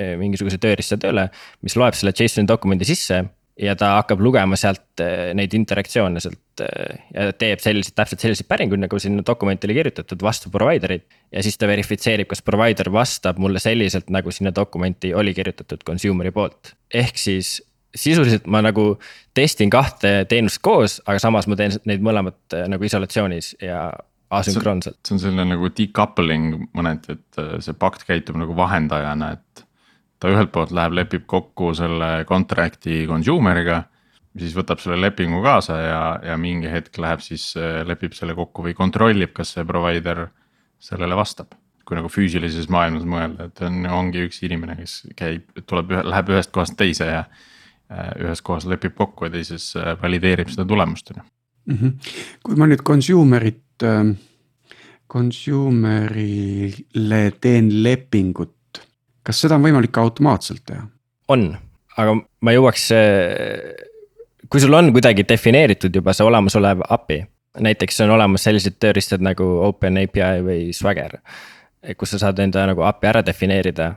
eh, 0.00 0.14
mingisuguse 0.16 0.58
tööriista 0.62 0.96
tööle, 0.96 1.28
mis 1.62 1.76
loeb 1.76 1.98
selle 1.98 2.14
JSON-i 2.16 2.48
dokumendi 2.48 2.86
sisse 2.88 3.24
ja 3.60 3.76
ta 3.78 3.92
hakkab 3.96 4.20
lugema 4.20 4.56
sealt 4.60 5.00
eh, 5.02 5.32
neid 5.36 5.54
interaktsioone 5.56 6.20
sealt 6.22 6.62
eh, 6.64 6.98
ja 7.14 7.28
teeb 7.38 7.62
selliseid, 7.62 7.96
täpselt 7.96 8.24
selliseid 8.24 8.48
päringuid, 8.50 8.82
nagu 8.82 9.00
sinna 9.00 9.24
dokumenti 9.26 9.68
oli 9.68 9.78
kirjutatud 9.78 10.24
vastu 10.24 10.52
provider'it. 10.52 11.06
ja 11.32 11.44
siis 11.44 11.56
ta 11.58 11.68
verifitseerib, 11.70 12.28
kas 12.30 12.44
provider 12.44 12.92
vastab 12.92 13.40
mulle 13.42 13.62
selliselt, 13.62 14.10
nagu 14.12 14.32
sinna 14.34 14.52
dokumenti 14.54 15.14
oli 15.14 15.34
kirjutatud 15.34 15.86
consumer'i 15.88 16.34
poolt. 16.36 16.74
ehk 16.94 17.18
siis 17.18 17.58
sisuliselt 17.96 18.46
ma 18.46 18.60
nagu 18.60 18.98
testin 19.34 19.72
kahte 19.72 20.26
teenust 20.28 20.60
koos, 20.62 21.00
aga 21.06 21.22
samas 21.22 21.48
ma 21.48 21.56
teen 21.56 21.72
neid 21.88 22.04
mõlemat 22.04 22.58
eh, 22.58 22.68
nagu 22.68 22.84
isolatsioonis 22.84 23.54
ja 23.62 23.88
asünkroonselt. 24.36 25.00
see 25.06 25.16
on 25.16 25.22
selline 25.22 25.48
nagu 25.54 25.70
decoupling 25.72 26.68
mõneti, 26.76 27.16
et 27.16 27.40
see 27.64 27.76
pakt 27.78 28.04
käitub 28.04 28.36
nagu 28.36 28.56
vahendajana, 28.58 29.36
et 29.38 29.65
ta 30.26 30.32
ühelt 30.34 30.50
poolt 30.54 30.72
läheb, 30.74 30.96
lepib 30.98 31.26
kokku 31.30 31.70
selle 31.78 32.24
contract'i 32.28 33.04
consumer'iga. 33.10 33.84
siis 34.36 34.52
võtab 34.52 34.82
selle 34.82 34.98
lepingu 35.00 35.38
kaasa 35.40 35.76
ja, 35.80 36.00
ja 36.32 36.34
mingi 36.36 36.68
hetk 36.68 36.98
läheb 37.00 37.22
siis 37.24 37.54
äh, 37.56 37.80
lepib 37.88 38.12
selle 38.12 38.34
kokku 38.36 38.66
või 38.66 38.74
kontrollib, 38.76 39.32
kas 39.32 39.54
see 39.54 39.64
provider 39.64 40.26
sellele 40.82 41.16
vastab. 41.16 41.54
kui 41.86 41.94
nagu 41.94 42.08
füüsilises 42.10 42.66
maailmas 42.68 43.04
mõelda, 43.06 43.44
et 43.46 43.60
on, 43.62 43.84
ongi 43.86 44.24
üks 44.26 44.40
inimene, 44.42 44.74
kes 44.74 44.94
käib, 45.16 45.52
tuleb, 45.70 45.92
läheb 46.02 46.32
ühest 46.34 46.50
kohast 46.50 46.74
teise 46.76 47.06
ja. 47.06 47.24
Äh, 47.86 48.08
ühes 48.18 48.40
kohas 48.42 48.64
lepib 48.66 48.96
kokku 48.98 49.28
ja 49.28 49.30
teises 49.30 49.68
äh, 49.78 49.92
valideerib 50.00 50.48
seda 50.50 50.64
tulemust 50.66 51.12
on 51.12 51.20
ju 51.20 51.22
-hmm.. 51.70 51.92
kui 52.42 52.56
ma 52.58 52.66
nüüd 52.66 52.82
consumer'it 52.82 53.86
consumer'ile 55.06 57.20
teen 57.40 57.82
lepingut 57.82 58.55
kas 59.26 59.42
seda 59.42 59.58
on 59.58 59.66
võimalik 59.66 59.92
ka 59.94 60.04
automaatselt 60.06 60.64
teha? 60.68 60.86
on, 61.32 61.48
aga 61.98 62.14
ma 62.16 62.54
jõuaks, 62.54 62.86
kui 64.46 64.62
sul 64.62 64.78
on 64.78 64.92
kuidagi 64.94 65.26
defineeritud 65.26 65.94
juba 65.98 66.14
see 66.14 66.26
olemasolev 66.26 66.84
API. 66.88 67.24
näiteks 67.66 68.00
on 68.04 68.12
olemas 68.14 68.44
sellised 68.46 68.76
tööriistad 68.78 69.24
nagu 69.24 69.44
OpenAPI 69.66 70.42
või 70.46 70.72
Swagger. 70.76 71.18
kus 71.96 72.10
sa 72.14 72.18
saad 72.18 72.38
enda 72.42 72.66
nagu 72.66 72.82
API 72.82 73.08
ära 73.12 73.22
defineerida 73.26 73.94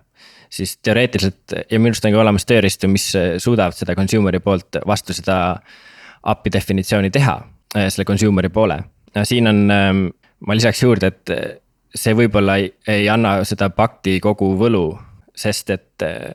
siis 0.49 0.77
teoreetiliselt 0.77 1.53
ja 1.71 1.79
minu 1.79 1.93
arust 1.93 2.05
on 2.05 2.13
ka 2.13 2.21
olemas 2.21 2.45
tööriistu, 2.49 2.89
mis 2.89 3.11
suudavad 3.37 3.77
seda 3.77 3.95
consumer'i 3.95 4.41
poolt 4.41 4.81
vastu 4.87 5.13
seda 5.13 5.59
API 6.23 6.53
definitsiooni 6.53 7.11
teha, 7.13 7.35
selle 7.77 8.05
consumer'i 8.05 8.49
poole. 8.49 8.79
siin 9.23 9.47
on, 9.47 9.67
ma 10.39 10.55
lisaks 10.55 10.83
juurde, 10.83 11.07
et 11.13 11.61
see 11.95 12.15
võib-olla 12.17 12.57
ei, 12.57 12.71
ei 12.87 13.09
anna 13.09 13.39
seda 13.47 13.69
pakti 13.73 14.19
kogu 14.21 14.51
võlu 14.57 14.83
sest 15.39 15.71
et 15.73 16.05
äh, 16.05 16.33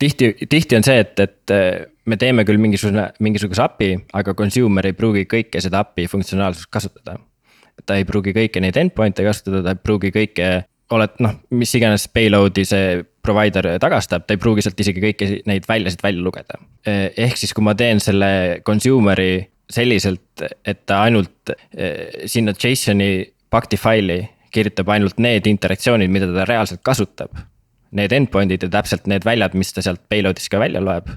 tihti, 0.00 0.32
tihti 0.48 0.78
on 0.78 0.86
see, 0.86 0.98
et, 1.02 1.18
et 1.20 1.54
äh, 1.54 1.86
me 2.08 2.18
teeme 2.20 2.46
küll 2.48 2.60
mingisugune, 2.62 3.08
mingisuguse 3.24 3.64
API, 3.64 3.90
aga 4.16 4.34
consumer 4.38 4.88
ei 4.88 4.96
pruugi 4.96 5.26
kõike 5.30 5.62
seda 5.62 5.82
API 5.84 6.08
funktsionaalsust 6.10 6.70
kasutada. 6.72 7.18
ta 7.86 7.98
ei 7.98 8.06
pruugi 8.08 8.32
kõiki 8.32 8.62
neid 8.64 8.76
endpoint'e 8.80 9.26
kasutada, 9.26 9.62
ta 9.62 9.74
ei 9.76 9.82
pruugi 9.84 10.10
kõike, 10.14 10.46
oled 10.96 11.18
noh, 11.20 11.34
mis 11.58 11.74
iganes 11.76 12.06
payload'i 12.08 12.64
see 12.64 13.02
provider 13.26 13.68
tagastab, 13.82 14.24
ta 14.24 14.36
ei 14.36 14.40
pruugi 14.40 14.64
sealt 14.64 14.80
isegi 14.80 15.02
kõiki 15.02 15.28
neid 15.50 15.66
väljasid 15.68 16.04
välja 16.04 16.24
lugeda. 16.24 16.60
Äh, 16.88 17.10
ehk 17.26 17.36
siis, 17.40 17.52
kui 17.56 17.66
ma 17.66 17.76
teen 17.76 18.00
selle 18.00 18.62
consumer'i 18.66 19.44
selliselt, 19.66 20.46
et 20.62 20.84
ta 20.86 21.00
ainult 21.08 21.50
sinna 22.30 22.52
JSON-i 22.54 23.24
pakti 23.50 23.74
faili 23.74 24.20
kirjutab 24.54 24.92
ainult 24.94 25.18
need 25.18 25.48
interaktsioonid, 25.50 26.12
mida 26.12 26.28
ta 26.30 26.44
reaalselt 26.46 26.84
kasutab 26.86 27.34
need 27.96 28.12
endpoint'id 28.12 28.66
ja 28.66 28.72
täpselt 28.72 29.06
need 29.10 29.24
väljad, 29.26 29.56
mis 29.58 29.72
ta 29.74 29.84
sealt 29.84 30.02
payload'ist 30.10 30.50
ka 30.52 30.60
välja 30.62 30.82
loeb. 30.84 31.08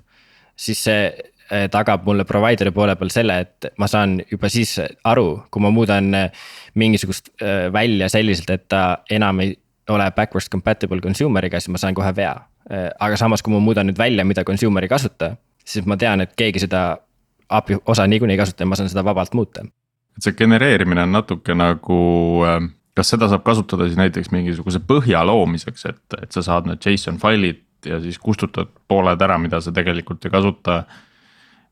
siis 0.59 0.81
see 0.83 1.03
eh, 1.07 1.67
tagab 1.71 2.03
mulle 2.03 2.25
provider'i 2.27 2.71
poole 2.75 2.95
peal 2.99 3.11
selle, 3.13 3.39
et 3.45 3.69
ma 3.79 3.87
saan 3.87 4.17
juba 4.31 4.49
siis 4.51 4.75
aru, 5.07 5.45
kui 5.51 5.63
ma 5.63 5.71
muudan 5.71 6.13
eh, 6.15 6.31
mingisugust 6.75 7.31
eh, 7.41 7.67
välja 7.73 8.09
selliselt, 8.09 8.49
et 8.49 8.67
ta 8.67 9.03
enam 9.09 9.39
ei 9.45 9.55
ole 9.89 10.11
backwards 10.15 10.49
compatible 10.49 11.01
consumer'iga, 11.01 11.59
siis 11.59 11.71
ma 11.73 11.81
saan 11.81 11.97
kohe 11.97 12.15
vea. 12.15 12.35
aga 12.99 13.17
samas, 13.17 13.41
kui 13.41 13.49
ma 13.49 13.59
muudan 13.59 13.87
nüüd 13.89 13.97
välja, 13.97 14.21
mida 14.27 14.43
consumer 14.45 14.85
ei 14.85 14.89
kasuta, 14.91 15.31
siis 15.65 15.87
ma 15.89 15.95
tean, 15.97 16.21
et 16.21 16.35
keegi 16.37 16.61
seda 16.61 16.99
API 17.49 17.79
osa 17.89 18.05
niikuinii 18.07 18.35
ei 18.35 18.37
kasuta 18.37 18.61
ja 18.61 18.67
ma 18.69 18.77
saan 18.77 18.91
seda 18.91 19.01
vabalt 19.05 19.33
muuta. 19.33 19.63
et 20.17 20.23
see 20.23 20.35
genereerimine 20.37 21.01
on 21.01 21.11
natuke 21.11 21.55
nagu 21.55 21.97
äh 22.45 22.67
kas 22.99 23.13
seda 23.15 23.29
saab 23.31 23.45
kasutada 23.47 23.87
siis 23.87 23.99
näiteks 23.99 24.33
mingisuguse 24.35 24.81
põhja 24.83 25.23
loomiseks, 25.27 25.85
et, 25.89 26.01
et 26.19 26.35
sa 26.35 26.43
saad 26.45 26.67
need 26.69 26.83
JSON 26.83 27.19
failid 27.21 27.63
ja 27.87 27.99
siis 28.03 28.19
kustutad 28.19 28.71
pooled 28.91 29.21
ära, 29.23 29.37
mida 29.39 29.61
sa 29.63 29.71
tegelikult 29.75 30.25
ei 30.27 30.33
kasuta. 30.33 30.81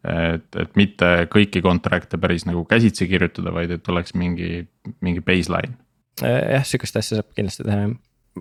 et, 0.08 0.48
et 0.62 0.76
mitte 0.80 1.08
kõiki 1.34 1.60
contract'e 1.66 2.20
päris 2.22 2.46
nagu 2.48 2.64
käsitsi 2.70 3.10
kirjutada, 3.10 3.52
vaid 3.52 3.74
et 3.76 3.90
oleks 3.90 4.14
mingi, 4.16 4.68
mingi 5.02 5.24
baseline. 5.26 5.76
jah, 6.22 6.64
sihukest 6.64 7.02
asja 7.02 7.20
saab 7.20 7.34
kindlasti 7.36 7.68
teha 7.68 7.88
jah 7.88 7.96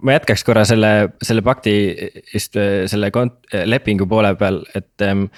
ma 0.05 0.13
jätkaks 0.13 0.45
korra 0.45 0.65
selle, 0.69 0.91
selle 1.25 1.41
pakti 1.41 1.73
just 2.35 2.57
selle 2.93 3.09
kont-, 3.15 3.49
lepingu 3.65 4.05
poole 4.07 4.35
peal, 4.37 4.61
et 4.77 5.05
ähm, 5.07 5.31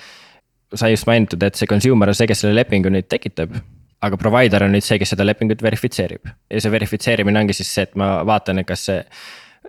sai 0.75 0.91
just 0.97 1.07
mainitud, 1.07 1.43
et 1.47 1.55
see 1.55 1.71
consumer 1.71 2.11
on 2.11 2.19
see, 2.19 2.27
kes 2.27 2.43
selle 2.43 2.57
lepingu 2.59 2.91
nüüd 2.93 3.07
tekitab 3.09 3.55
aga 4.05 4.19
provider 4.21 4.65
on 4.67 4.75
nüüd 4.77 4.85
see, 4.87 4.99
kes 5.01 5.15
seda 5.15 5.27
lepingut 5.27 5.63
verifitseerib 5.65 6.29
ja 6.29 6.63
see 6.63 6.73
verifitseerimine 6.73 7.41
ongi 7.41 7.57
siis 7.57 7.73
see, 7.75 7.89
et 7.89 7.97
ma 7.99 8.19
vaatan, 8.27 8.63
kas 8.69 8.87
see, 8.91 9.01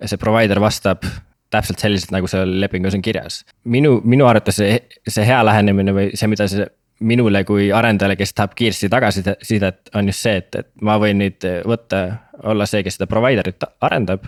see 0.05 0.21
provider 0.21 0.61
vastab 0.61 1.05
täpselt 1.49 1.81
selliselt, 1.81 2.13
nagu 2.13 2.29
seal 2.29 2.51
lepingus 2.61 2.93
on 2.93 3.01
kirjas. 3.01 3.43
minu, 3.65 3.99
minu 4.05 4.27
arvates 4.29 4.59
see, 4.61 4.77
see 5.07 5.25
hea 5.25 5.39
lähenemine 5.45 5.95
või 5.95 6.11
see, 6.13 6.29
mida 6.29 6.47
see 6.51 6.67
minule 6.99 7.43
kui 7.47 7.69
arendajale, 7.71 8.17
kes 8.19 8.33
tahab 8.35 8.55
kiiresti 8.59 8.89
tagasisidet, 8.91 9.91
on 9.95 10.11
just 10.11 10.25
see, 10.25 10.39
et, 10.41 10.55
et 10.55 10.69
ma 10.83 10.97
võin 10.99 11.21
nüüd 11.21 11.45
võtta, 11.67 12.01
olla 12.51 12.67
see, 12.69 12.83
kes 12.83 12.99
seda 12.99 13.07
provider'it 13.09 13.63
arendab. 13.87 14.27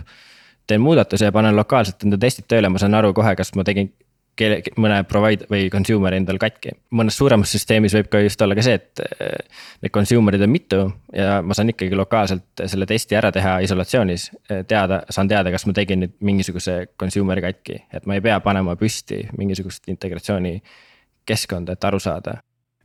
teen 0.66 0.80
muudatuse 0.80 1.26
ja 1.26 1.32
panen 1.32 1.56
lokaalselt 1.56 2.04
enda 2.06 2.16
testid 2.18 2.46
tööle, 2.48 2.68
ma 2.70 2.78
saan 2.78 2.94
aru 2.94 3.12
kohe, 3.12 3.34
kas 3.36 3.50
ma 3.58 3.64
tegin 3.66 3.90
kelle, 4.38 4.60
mõne 4.80 5.00
provider 5.08 5.48
või 5.50 5.66
consumer'i 5.72 6.18
endal 6.20 6.38
katki. 6.40 6.74
mõnes 6.96 7.16
suuremas 7.18 7.52
süsteemis 7.52 7.94
võib 7.96 8.08
ka 8.12 8.22
just 8.22 8.40
olla 8.42 8.56
ka 8.56 8.64
see, 8.64 8.78
et 8.80 9.02
eh, 9.04 9.64
need 9.82 9.92
consumer'id 9.94 10.44
on 10.46 10.52
mitu 10.52 10.80
ja 11.16 11.40
ma 11.44 11.56
saan 11.56 11.72
ikkagi 11.72 11.96
lokaalselt 11.98 12.64
selle 12.66 12.88
testi 12.88 13.18
ära 13.18 13.32
teha 13.32 13.58
isolatsioonis. 13.66 14.30
Eh, 14.48 14.64
teada, 14.68 15.02
saan 15.10 15.28
teada, 15.28 15.52
kas 15.52 15.66
ma 15.68 15.76
tegin 15.76 16.04
nüüd 16.04 16.16
mingisuguse 16.20 16.78
consumer'i 17.00 17.44
katki, 17.44 17.82
et 17.92 18.08
ma 18.08 18.16
ei 18.16 18.24
pea 18.24 18.40
panema 18.44 18.76
püsti 18.80 19.26
mingisugust 19.38 19.88
integratsiooni 19.92 20.56
keskkonda, 21.28 21.76
et 21.76 21.84
aru 21.84 22.00
saada. 22.02 22.40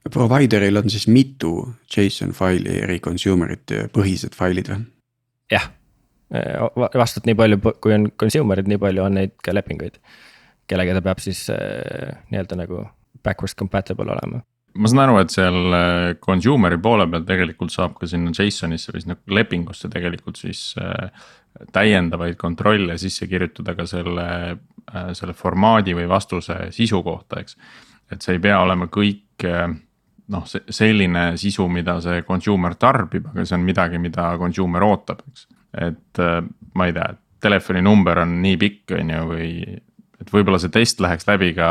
Provider'il 0.07 0.77
on 0.79 0.89
siis 0.89 1.07
mitu 1.11 1.73
JSON 1.91 2.31
faili 2.35 2.77
eri 2.83 3.01
consumer'ite 3.03 3.89
põhised 3.95 4.35
failid 4.35 4.71
või? 4.71 4.85
jah, 5.51 5.69
eh, 6.35 6.89
vastad 6.99 7.27
nii 7.27 7.35
palju, 7.39 7.75
kui 7.79 7.95
on 7.95 8.11
consumer'id, 8.19 8.67
nii 8.67 8.79
palju 8.83 9.03
on 9.03 9.21
neid 9.21 9.39
ka 9.43 9.55
lepinguid 9.55 10.01
kellega 10.69 10.97
ta 10.97 11.03
peab 11.05 11.23
siis 11.23 11.47
äh, 11.53 12.13
nii-öelda 12.31 12.59
nagu 12.59 12.83
backwards 13.23 13.55
compatible 13.57 14.11
olema 14.13 14.43
ma 14.77 14.91
saan 14.91 15.03
aru, 15.07 15.17
et 15.23 15.33
seal 15.33 15.73
äh, 15.73 16.13
consumer'i 16.21 16.77
poole 16.83 17.07
peal 17.11 17.25
tegelikult 17.27 17.73
saab 17.73 17.97
ka 17.97 18.09
sinna 18.09 18.33
JSON-isse 18.35 18.93
või 18.93 19.03
sinna 19.03 19.17
lepingusse 19.33 19.89
tegelikult 19.93 20.39
siis 20.41 20.69
äh, 20.81 21.09
täiendavaid 21.73 22.37
kontrolle 22.37 22.99
sisse 23.01 23.25
kirjutada 23.25 23.73
ka 23.73 23.87
selle, 23.89 24.27
selle 25.17 25.33
formaadi 25.33 25.95
või 25.97 26.05
vastuse 26.07 26.67
sisu 26.75 26.99
kohta, 27.01 27.39
eks. 27.41 27.57
et 28.13 28.21
see 28.21 28.35
ei 28.37 28.43
pea 28.43 28.59
olema 28.61 28.85
kõik 28.93 29.47
noh, 30.29 30.45
selline 30.45 31.23
sisu, 31.41 31.65
mida 31.73 31.95
see 32.05 32.21
consumer 32.27 32.77
tarbib, 32.77 33.31
aga 33.31 33.47
see 33.49 33.57
on 33.57 33.65
midagi, 33.65 33.97
mida 33.97 34.27
consumer 34.37 34.85
ootab, 34.85 35.25
eks. 35.31 35.47
et 35.89 36.21
ma 36.77 36.85
ei 36.85 36.93
tea, 36.93 37.09
telefoninumber 37.41 38.21
on 38.21 38.37
nii 38.45 38.61
pikk, 38.61 38.93
on 38.99 39.15
ju, 39.15 39.25
või 39.33 39.49
et 40.27 40.33
võib-olla 40.35 40.59
see 40.59 40.73
test 40.73 40.99
läheks 41.03 41.27
läbi 41.29 41.53
ka 41.55 41.69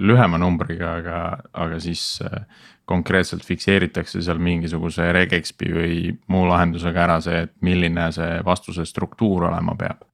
lühema 0.00 0.40
numbriga, 0.40 0.96
aga, 1.02 1.18
aga 1.52 1.80
siis 1.84 2.04
äh, 2.24 2.46
konkreetselt 2.88 3.44
fikseeritakse 3.46 4.22
seal 4.24 4.40
mingisuguse 4.42 5.10
regexpi 5.14 5.72
või 5.74 5.98
muu 6.32 6.46
lahendusega 6.48 7.04
ära 7.04 7.18
see, 7.24 7.44
et 7.46 7.52
milline 7.66 8.08
see 8.16 8.40
vastuse 8.46 8.86
struktuur 8.88 9.50
olema 9.50 9.76
peab. 9.78 10.09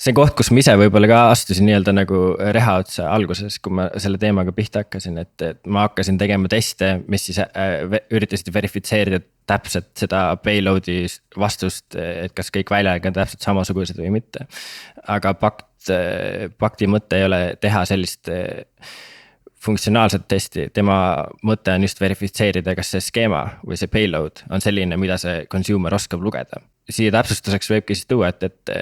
See 0.00 0.14
koht, 0.16 0.34
kus 0.36 0.50
ma 0.52 0.60
ise 0.60 0.74
võib-olla 0.78 1.08
ka 1.10 1.20
astusin 1.32 1.66
nii-öelda 1.68 1.94
nagu 1.96 2.20
reha 2.56 2.76
otsa 2.82 3.08
alguses, 3.14 3.58
kui 3.62 3.74
ma 3.78 3.88
selle 4.02 4.20
teemaga 4.20 4.52
pihta 4.56 4.84
hakkasin, 4.84 5.16
et, 5.22 5.34
et 5.44 5.60
ma 5.72 5.86
hakkasin 5.86 6.20
tegema 6.20 6.50
teste, 6.52 6.92
mis 7.12 7.24
siis 7.28 7.40
äh, 7.42 7.98
üritasid 8.12 8.52
verifitseerida 8.54 9.22
täpselt 9.48 9.92
seda 9.96 10.28
payload'i 10.42 11.04
vastust, 11.38 11.94
et 11.96 12.34
kas 12.36 12.52
kõik 12.54 12.72
väljad 12.74 13.08
on 13.08 13.16
täpselt 13.16 13.46
samasugused 13.46 13.98
või 14.02 14.12
mitte. 14.18 14.46
aga 15.06 15.32
pakt, 15.38 15.90
pakti 16.58 16.88
mõte 16.90 17.20
ei 17.20 17.28
ole 17.28 17.42
teha 17.62 17.84
sellist 17.88 18.32
äh, 18.32 18.66
funktsionaalset 19.66 20.28
testi, 20.30 20.68
tema 20.74 20.98
mõte 21.46 21.74
on 21.74 21.84
just 21.86 22.00
verifitseerida, 22.00 22.76
kas 22.78 22.94
see 22.94 23.04
skeema 23.04 23.42
või 23.66 23.78
see 23.80 23.90
payload 23.90 24.44
on 24.50 24.62
selline, 24.64 24.98
mida 25.00 25.18
see 25.20 25.44
consumer 25.52 25.94
oskab 25.94 26.22
lugeda. 26.22 26.62
siia 26.90 27.10
täpsustuseks 27.10 27.70
võibki 27.70 27.96
siis 27.98 28.06
tuua, 28.06 28.30
et, 28.30 28.46
et 28.46 28.74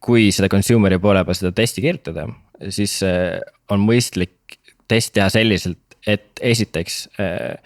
kui 0.00 0.30
seda 0.34 0.48
consumer'i 0.52 0.98
poole 1.02 1.22
peal 1.26 1.36
seda 1.36 1.52
testi 1.56 1.84
kirjutada, 1.84 2.26
siis 2.72 2.98
äh, 3.06 3.38
on 3.72 3.84
mõistlik 3.84 4.58
test 4.90 5.14
teha 5.16 5.28
selliselt, 5.32 5.96
et 6.08 6.40
esiteks 6.40 7.00
äh, 7.20 7.56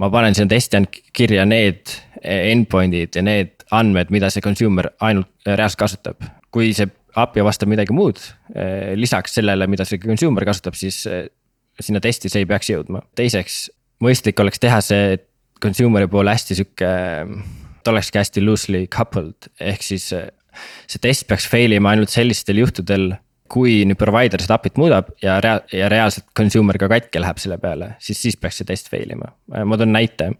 ma 0.00 0.10
panen 0.12 0.36
sinna 0.36 0.54
testi 0.54 0.80
kirja 1.16 1.44
need 1.48 1.92
äh, 2.22 2.48
endpoint'id 2.52 3.18
ja 3.20 3.24
need 3.24 3.66
andmed, 3.74 4.12
mida 4.14 4.30
see 4.32 4.44
consumer 4.44 4.90
ainult 5.04 5.30
reaalselt 5.46 5.82
kasutab. 5.84 6.24
kui 6.50 6.72
see 6.72 6.88
API 7.18 7.42
vastab 7.44 7.68
midagi 7.68 7.92
muud 7.92 8.20
lisaks 8.96 9.34
sellele, 9.36 9.66
mida 9.68 9.84
see 9.84 9.98
consumer 10.00 10.44
kasutab, 10.48 10.76
siis 10.78 11.02
sinna 11.80 12.00
testi 12.04 12.30
see 12.32 12.44
ei 12.44 12.48
peaks 12.48 12.70
jõudma. 12.72 13.02
teiseks, 13.18 13.68
mõistlik 14.04 14.40
oleks 14.42 14.62
teha 14.62 14.80
see 14.84 15.18
consumer'i 15.62 16.08
poole 16.10 16.34
hästi 16.34 16.58
sihuke, 16.58 16.90
ta 17.84 17.94
olekski 17.94 18.20
hästi 18.20 18.44
loosely 18.44 18.86
coupled, 18.92 19.50
ehk 19.60 19.84
siis 19.86 20.10
see 20.10 21.02
test 21.02 21.26
peaks 21.30 21.46
fail 21.50 21.74
ima 21.76 21.94
ainult 21.94 22.12
sellistel 22.12 22.62
juhtudel, 22.62 23.12
kui 23.48 23.80
nüüd 23.88 23.96
provider 23.96 24.42
seda 24.44 24.58
API-t 24.58 24.76
muudab 24.80 25.08
ja 25.24 25.38
rea-, 25.40 25.62
ja 25.72 25.88
reaalselt 25.88 26.26
consumer 26.36 26.76
ka 26.80 26.90
katki 26.92 27.22
läheb 27.22 27.38
selle 27.40 27.56
peale, 27.62 27.94
siis, 28.04 28.20
siis 28.20 28.36
peaks 28.36 28.60
see 28.60 28.68
test 28.68 28.90
fail 28.92 29.14
ima. 29.14 29.30
ma 29.64 29.78
toon 29.80 29.94
näite, 29.94 30.34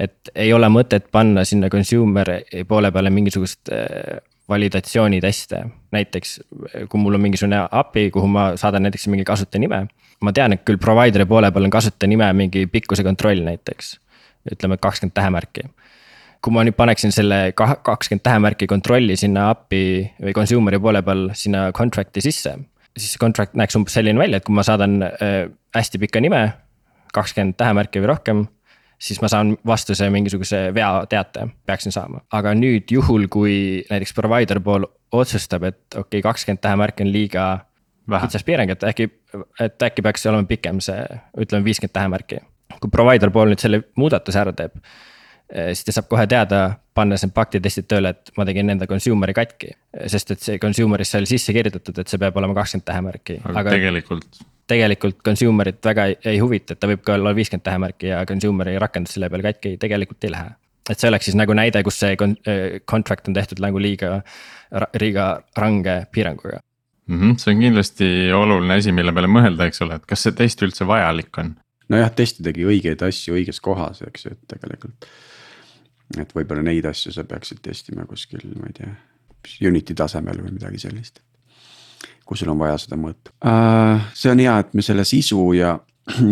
et 0.00 0.32
ei 0.34 0.54
ole 0.56 0.70
mõtet 0.72 1.10
panna 1.12 1.44
sinna 1.48 1.68
consumer 1.72 2.38
poole 2.70 2.92
peale 2.94 3.12
mingisugust 3.12 3.68
äh, 3.74 4.20
validatsiooniteste. 4.48 5.64
näiteks 5.90 6.40
kui 6.88 7.00
mul 7.00 7.14
on 7.14 7.20
mingisugune 7.20 7.66
API, 7.70 8.10
kuhu 8.10 8.26
ma 8.26 8.52
saadan 8.56 8.82
näiteks 8.82 9.08
mingi 9.08 9.24
kasutaja 9.24 9.60
nime. 9.60 9.86
Ma 10.20 10.32
tean, 10.34 10.52
et 10.56 10.64
küll 10.66 10.80
provider'i 10.82 11.26
poole 11.28 11.50
peal 11.54 11.68
on 11.68 11.74
kasutaja 11.74 12.10
nime 12.10 12.28
mingi 12.36 12.66
pikkuse 12.66 13.04
kontroll 13.06 13.44
näiteks. 13.46 13.98
ütleme 14.52 14.78
kakskümmend 14.80 15.14
tähemärki 15.14 15.66
kui 16.44 16.54
ma 16.54 16.62
nüüd 16.64 16.76
paneksin 16.78 17.12
selle 17.12 17.52
kakskümmend 17.56 18.22
tähemärki 18.22 18.66
kontrolli 18.70 19.16
sinna 19.18 19.48
API 19.50 20.12
või 20.22 20.34
consumer'i 20.36 20.78
poole 20.80 21.02
peal 21.02 21.30
sinna 21.34 21.68
contract'i 21.72 22.22
sisse. 22.22 22.54
siis 22.96 23.12
see 23.12 23.20
contract 23.20 23.54
näeks 23.54 23.76
umbes 23.76 23.94
selline 23.94 24.18
välja, 24.18 24.38
et 24.38 24.44
kui 24.44 24.54
ma 24.54 24.62
saadan 24.62 25.02
äh, 25.02 25.50
hästi 25.74 25.98
pika 25.98 26.20
nime, 26.20 26.52
kakskümmend 27.14 27.58
tähemärki 27.58 28.02
või 28.02 28.10
rohkem 28.14 28.46
siis 28.98 29.20
ma 29.22 29.28
saan 29.30 29.56
vastuse 29.66 30.10
mingisuguse 30.10 30.74
veateate, 30.74 31.46
peaksin 31.66 31.92
saama. 31.94 32.20
aga 32.32 32.54
nüüd 32.54 32.90
juhul, 32.90 33.28
kui 33.30 33.84
näiteks 33.90 34.14
provider 34.14 34.60
pool 34.60 34.86
otsustab, 35.12 35.62
et 35.62 35.80
okei 35.94 36.18
okay,, 36.18 36.22
kakskümmend 36.22 36.62
tähemärki 36.62 37.06
on 37.06 37.12
liiga 37.12 37.48
kitsas 38.08 38.44
piirang, 38.44 38.70
et 38.72 38.84
äkki, 38.84 39.08
et 39.60 39.82
äkki 39.82 40.02
peaks 40.02 40.26
olema 40.26 40.48
pikem 40.48 40.80
see, 40.84 41.02
ütleme 41.38 41.64
viiskümmend 41.64 41.94
tähemärki. 41.94 42.40
kui 42.80 42.90
provider 42.90 43.30
pool 43.34 43.48
nüüd 43.50 43.60
selle 43.60 43.82
muudatuse 43.98 44.38
ära 44.38 44.52
teeb, 44.54 44.76
Eh, 45.48 45.70
siis 45.72 45.86
ta 45.86 45.94
saab 45.96 46.10
kohe 46.12 46.26
teada, 46.28 46.58
pannes 46.96 47.22
need 47.24 47.32
pakti 47.32 47.60
testid 47.64 47.86
tööle, 47.88 48.12
et 48.12 48.32
ma 48.36 48.44
tegin 48.44 48.68
enda 48.74 48.86
consumer'i 48.88 49.32
katki. 49.36 49.70
sest 50.12 50.34
et 50.34 50.44
see 50.44 50.58
consumer'is 50.60 51.08
sai 51.14 51.24
sisse 51.26 51.54
kirjutatud, 51.56 51.98
et 51.98 52.08
see 52.08 52.20
peab 52.20 52.36
olema 52.36 52.56
kakskümmend 52.58 52.84
tähemärki. 52.84 53.38
aga 53.48 53.72
tegelikult. 53.72 54.42
tegelikult 54.68 55.22
consumer'it 55.24 55.80
väga 55.84 56.04
ei, 56.10 56.18
ei 56.34 56.38
huvita, 56.38 56.76
et 56.76 56.80
ta 56.80 56.90
võib 56.90 57.00
ka 57.00 57.16
olla 57.16 57.32
viiskümmend 57.32 57.64
tähemärki 57.64 58.12
ja 58.12 58.20
consumer'i 58.28 58.76
rakendus 58.78 59.16
selle 59.16 59.30
peale 59.32 59.48
katki 59.48 59.78
tegelikult 59.80 60.28
ei 60.28 60.34
lähe. 60.36 60.52
et 60.90 61.00
see 61.00 61.08
oleks 61.08 61.30
siis 61.30 61.40
nagu 61.40 61.56
näide, 61.56 61.82
kus 61.82 61.96
see 62.04 62.12
eh, 62.12 62.80
contract 62.84 63.28
on 63.28 63.40
tehtud 63.40 63.64
nagu 63.64 63.80
liiga, 63.80 64.20
liiga 65.00 65.30
range 65.56 66.02
piiranguga 66.12 66.60
mm. 67.08 67.20
-hmm, 67.20 67.38
see 67.40 67.54
on 67.54 67.64
kindlasti 67.64 68.10
oluline 68.36 68.78
asi, 68.78 68.92
mille 68.92 69.12
peale 69.12 69.30
mõelda, 69.32 69.66
eks 69.68 69.82
ole, 69.86 69.98
et 69.98 70.06
kas 70.06 70.26
see 70.26 70.36
test 70.36 70.62
üldse 70.62 70.86
vajalik 70.86 71.42
on? 71.42 71.56
nojah, 71.88 72.12
testidagi 72.12 72.66
õigeid 72.68 73.02
asju 73.02 73.34
õiges 73.34 73.60
kohas, 73.64 74.02
eks 74.06 74.26
ju, 74.26 74.36
et 74.36 74.54
tegelikult 74.54 75.08
et 76.16 76.34
võib-olla 76.34 76.64
neid 76.64 76.86
asju 76.88 77.12
sa 77.12 77.24
peaksid 77.28 77.60
testima 77.64 78.06
kuskil, 78.08 78.44
ma 78.56 78.70
ei 78.70 78.76
tea, 78.80 78.94
Unity 79.68 79.94
tasemel 79.96 80.40
või 80.42 80.56
midagi 80.56 80.80
sellist. 80.82 81.20
kui 82.26 82.36
sul 82.36 82.50
on 82.52 82.58
vaja 82.60 82.76
seda 82.78 82.96
mõõta 83.00 83.32
uh,. 83.40 84.08
see 84.14 84.32
on 84.32 84.40
hea, 84.42 84.58
et 84.60 84.74
me 84.74 84.82
selle 84.84 85.04
sisu 85.08 85.52
ja, 85.56 85.78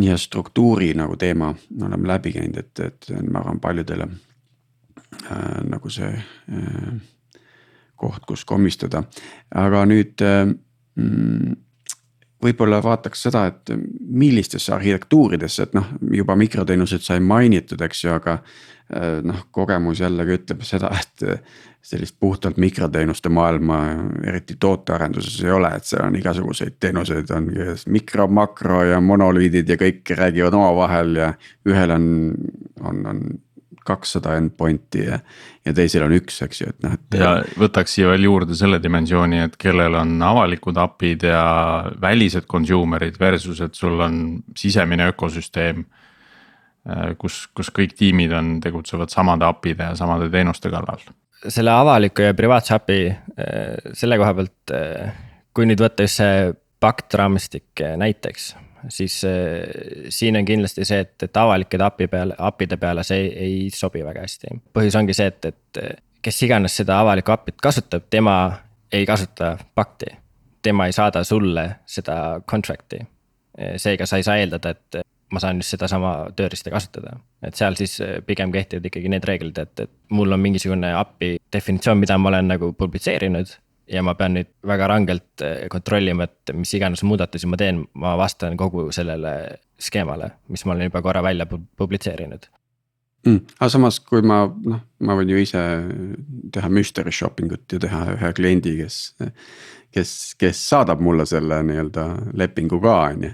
ja 0.09 0.17
struktuuri 0.21 0.93
nagu 0.95 1.17
teema 1.17 1.55
oleme 1.83 2.09
läbi 2.09 2.33
käinud, 2.37 2.59
et, 2.59 2.81
et 2.81 3.11
ma 3.31 3.41
arvan 3.41 3.61
paljudele 3.61 4.09
uh, 4.09 5.61
nagu 5.65 5.91
see 5.91 6.11
uh, 6.13 6.93
koht, 7.97 8.25
kus 8.29 8.45
komistada, 8.45 9.05
aga 9.55 9.85
nüüd 9.89 10.25
uh, 10.25 10.53
võib-olla 12.47 12.79
vaataks 12.85 13.27
seda, 13.27 13.47
et 13.51 13.73
millistesse 14.01 14.73
arhitektuuridesse, 14.75 15.67
et 15.67 15.77
noh, 15.77 15.87
juba 16.13 16.37
mikroteenused 16.37 17.05
sai 17.05 17.21
mainitud, 17.21 17.81
eks 17.85 18.05
ju, 18.05 18.15
aga 18.17 18.39
Äh, 18.95 19.19
noh, 19.27 19.41
kogemus 19.51 19.99
jällegi 19.99 20.37
ütleb 20.37 20.61
seda, 20.63 20.93
et 20.95 21.23
äh, 21.27 21.41
sellist 21.83 22.21
puhtalt 22.23 22.55
mikroteenuste 22.63 23.33
maailma 23.35 23.81
eriti 24.23 24.55
tootearenduses 24.63 25.41
ei 25.43 25.51
ole, 25.51 25.73
et 25.75 25.89
seal 25.89 26.05
on 26.07 26.15
igasuguseid 26.15 26.77
teenuseid, 26.79 27.33
on 27.35 27.49
mikro, 27.91 28.29
makro 28.31 28.85
ja 28.87 29.01
monoliidid 29.03 29.75
ja 29.75 29.79
kõik 29.81 30.15
räägivad 30.21 30.55
omavahel 30.55 31.19
ja 31.19 31.33
ühel 31.67 31.97
on, 31.97 32.07
on, 32.79 33.03
on 33.11 33.25
kakssada 33.87 34.37
endpoint'i 34.41 35.05
ja, 35.07 35.21
ja 35.65 35.75
teisel 35.77 36.07
on 36.07 36.17
üks, 36.17 36.41
eks 36.47 36.63
ju, 36.63 36.73
et 36.75 36.83
noh, 36.85 36.97
et. 36.99 37.19
ja 37.21 37.35
võtaks 37.61 37.97
siia 37.97 38.11
veel 38.13 38.27
juurde 38.29 38.59
selle 38.59 38.81
dimensiooni, 38.83 39.45
et 39.47 39.57
kellel 39.61 39.97
on 40.01 40.17
avalikud 40.23 40.77
API-d 40.83 41.31
ja 41.31 41.45
välised 42.03 42.49
consumer'id 42.51 43.21
versus, 43.21 43.63
et 43.65 43.79
sul 43.79 44.01
on 44.03 44.21
sisemine 44.59 45.13
ökosüsteem 45.15 45.87
Äh, 46.87 47.17
kus, 47.19 47.47
kus 47.57 47.73
kõik 47.75 47.97
tiimid 47.99 48.31
on, 48.37 48.57
tegutsevad 48.63 49.11
samade 49.11 49.47
API-de 49.49 49.89
ja 49.91 49.95
samade 49.99 50.29
teenuste 50.31 50.71
kallal. 50.71 51.03
selle 51.49 51.71
avaliku 51.71 52.23
ja 52.23 52.35
privaatse 52.35 52.75
API, 52.75 53.01
äh, 53.11 53.91
selle 53.95 54.19
koha 54.19 54.35
pealt, 54.35 54.75
äh, 54.75 55.17
kui 55.55 55.67
nüüd 55.67 55.83
võtta 55.83 56.07
just 56.07 56.23
see 56.23 56.53
pakt 56.81 57.15
raamistik 57.19 57.83
näiteks, 57.99 58.55
siis 58.89 59.21
siin 60.09 60.37
on 60.37 60.45
kindlasti 60.45 60.85
see, 60.85 61.01
et, 61.05 61.15
et 61.23 61.37
avalike 61.41 61.79
API 61.83 62.07
peale, 62.13 62.37
API-de 62.39 62.77
peale 62.81 63.05
see 63.07 63.25
ei, 63.25 63.33
ei 63.47 63.71
sobi 63.75 64.05
väga 64.05 64.23
hästi. 64.25 64.61
põhjus 64.77 64.99
ongi 65.01 65.17
see, 65.17 65.27
et, 65.33 65.51
et 65.51 65.83
kes 66.23 66.43
iganes 66.43 66.77
seda 66.77 67.01
avalikku 67.03 67.35
API-t 67.35 67.61
kasutab, 67.63 68.07
tema 68.11 68.37
ei 68.93 69.07
kasuta 69.07 69.57
pakti. 69.75 70.13
tema 70.63 70.87
ei 70.87 70.93
saada 70.93 71.25
sulle 71.25 71.69
seda 71.87 72.41
contract'i. 72.51 72.99
seega 73.77 74.07
sa 74.07 74.17
ei 74.17 74.23
saa 74.23 74.37
eeldada, 74.37 74.71
et 74.71 75.07
ma 75.33 75.43
saan 75.43 75.61
just 75.61 75.75
sedasama 75.75 76.13
tööriista 76.37 76.71
kasutada. 76.71 77.17
et 77.43 77.55
seal 77.55 77.75
siis 77.79 77.99
äh, 78.01 78.19
pigem 78.27 78.53
kehtivad 78.53 78.87
ikkagi 78.87 79.11
need 79.11 79.27
reeglid, 79.27 79.59
et, 79.59 79.81
et 79.87 79.91
mul 80.11 80.33
on 80.33 80.41
mingisugune 80.41 80.93
API 80.95 81.37
definitsioon, 81.53 81.99
mida 81.99 82.19
ma 82.19 82.31
olen 82.31 82.49
nagu 82.55 82.73
publitseerinud. 82.73 83.57
Ja 83.93 84.03
ma 84.03 84.15
pean 84.19 84.37
nüüd 84.37 84.51
väga 84.67 84.89
rangelt 84.91 85.45
äh, 85.45 85.67
kontrollima, 85.73 86.27
et 86.27 86.55
mis 86.55 86.75
iganes 86.75 87.05
muudatusi 87.07 87.49
ma 87.51 87.59
teen, 87.61 87.85
ma 87.95 88.17
vastan 88.19 88.57
kogu 88.59 88.89
sellele 88.95 89.35
skeemale, 89.81 90.33
mis 90.49 90.65
ma 90.67 90.75
olen 90.75 90.91
juba 90.91 91.03
korra 91.05 91.23
välja 91.23 91.47
publitseerinud 91.47 92.49
mm,. 93.27 93.41
aga 93.59 93.71
samas, 93.73 94.01
kui 94.01 94.25
ma 94.27 94.45
noh, 94.47 94.83
ma 95.07 95.17
võin 95.19 95.31
ju 95.35 95.41
ise 95.43 95.63
teha 96.55 96.71
mystery 96.73 97.15
shopping 97.15 97.55
ut 97.57 97.77
ja 97.77 97.83
teha 97.83 98.03
ühe 98.17 98.33
kliendi, 98.37 98.77
kes. 98.83 99.01
kes, 99.97 100.13
kes 100.39 100.61
saadab 100.75 101.01
mulle 101.01 101.25
selle 101.29 101.63
nii-öelda 101.65 102.07
lepingu 102.37 102.81
ka, 102.83 102.99
on 103.13 103.29
ju 103.29 103.33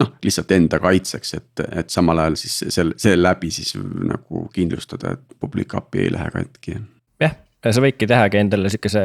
noh, 0.00 0.12
lihtsalt 0.24 0.52
enda 0.56 0.80
kaitseks, 0.82 1.34
et, 1.36 1.62
et 1.82 1.92
samal 1.92 2.22
ajal 2.22 2.38
siis 2.40 2.56
sel, 2.74 2.94
seeläbi 3.00 3.50
siis 3.52 3.74
nagu 3.76 4.46
kindlustada, 4.54 5.14
et 5.16 5.40
public 5.40 5.74
API 5.76 6.06
ei 6.06 6.14
lähe 6.14 6.30
katki. 6.34 6.78
jah, 7.20 7.36
sa 7.68 7.84
võidki 7.84 8.08
tehagi 8.10 8.40
endale 8.40 8.72
sihukese 8.72 9.04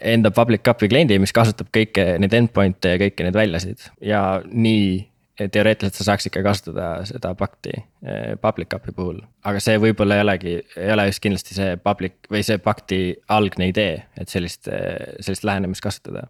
enda 0.00 0.30
public 0.34 0.68
API 0.68 0.88
kliendi, 0.90 1.18
mis 1.22 1.32
kasutab 1.34 1.70
kõiki 1.74 2.04
neid 2.22 2.34
endpoint'e 2.36 2.94
ja 2.94 3.00
kõiki 3.00 3.26
neid 3.26 3.38
väljasid 3.38 3.86
ja 4.04 4.22
nii 4.48 5.06
teoreetiliselt 5.38 5.94
sa 6.00 6.06
saaks 6.08 6.26
ikka 6.26 6.42
kasutada 6.42 6.86
seda 7.06 7.30
pakti 7.38 7.72
eh, 7.76 8.34
public 8.42 8.74
API 8.74 8.94
puhul. 8.96 9.20
aga 9.46 9.62
see 9.62 9.78
võib-olla 9.80 10.18
ei 10.18 10.24
olegi, 10.24 10.54
ei 10.76 10.92
ole 10.92 11.08
just 11.08 11.22
kindlasti 11.22 11.54
see 11.54 11.76
public 11.82 12.30
või 12.32 12.42
see 12.46 12.58
pakti 12.62 13.02
algne 13.34 13.70
idee, 13.70 14.00
et 14.18 14.32
sellist, 14.32 14.66
sellist 14.66 15.46
lähenemist 15.46 15.84
kasutada 15.84 16.26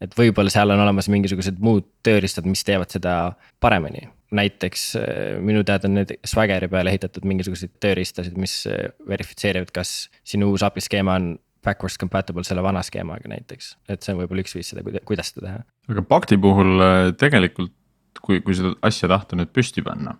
et 0.00 0.14
võib-olla 0.16 0.50
seal 0.52 0.70
on 0.72 0.80
olemas 0.80 1.10
mingisugused 1.12 1.58
muud 1.60 1.86
tööriistad, 2.06 2.46
mis 2.48 2.64
teevad 2.64 2.90
seda 2.94 3.16
paremini. 3.60 4.08
näiteks 4.30 4.82
äh, 4.96 5.36
minu 5.40 5.64
teada 5.64 5.88
on 5.88 5.94
need 6.00 6.16
Swaggeri 6.24 6.68
peale 6.68 6.90
ehitatud 6.92 7.24
mingisuguseid 7.24 7.76
tööriistasid, 7.80 8.36
mis 8.36 8.62
verifitseerivad, 9.08 9.72
kas 9.72 10.08
sinu 10.24 10.50
uus 10.52 10.62
API 10.62 10.84
skeema 10.84 11.14
on 11.16 11.30
backwards 11.64 11.98
compatible 11.98 12.44
selle 12.46 12.62
vana 12.64 12.82
skeemaga 12.86 13.30
näiteks, 13.32 13.74
et 13.90 14.04
see 14.04 14.14
on 14.14 14.22
võib-olla 14.22 14.44
üks 14.44 14.56
viis 14.56 14.70
seda, 14.72 14.84
kuidas 15.08 15.32
seda 15.32 15.44
teha. 15.46 15.66
aga 15.92 16.06
Pakti 16.08 16.38
puhul 16.40 16.84
äh, 16.84 17.10
tegelikult, 17.18 17.74
kui, 18.22 18.40
kui 18.44 18.56
seda 18.56 18.74
asja 18.86 19.10
tahta 19.10 19.38
nüüd 19.38 19.52
püsti 19.54 19.84
panna 19.86 20.16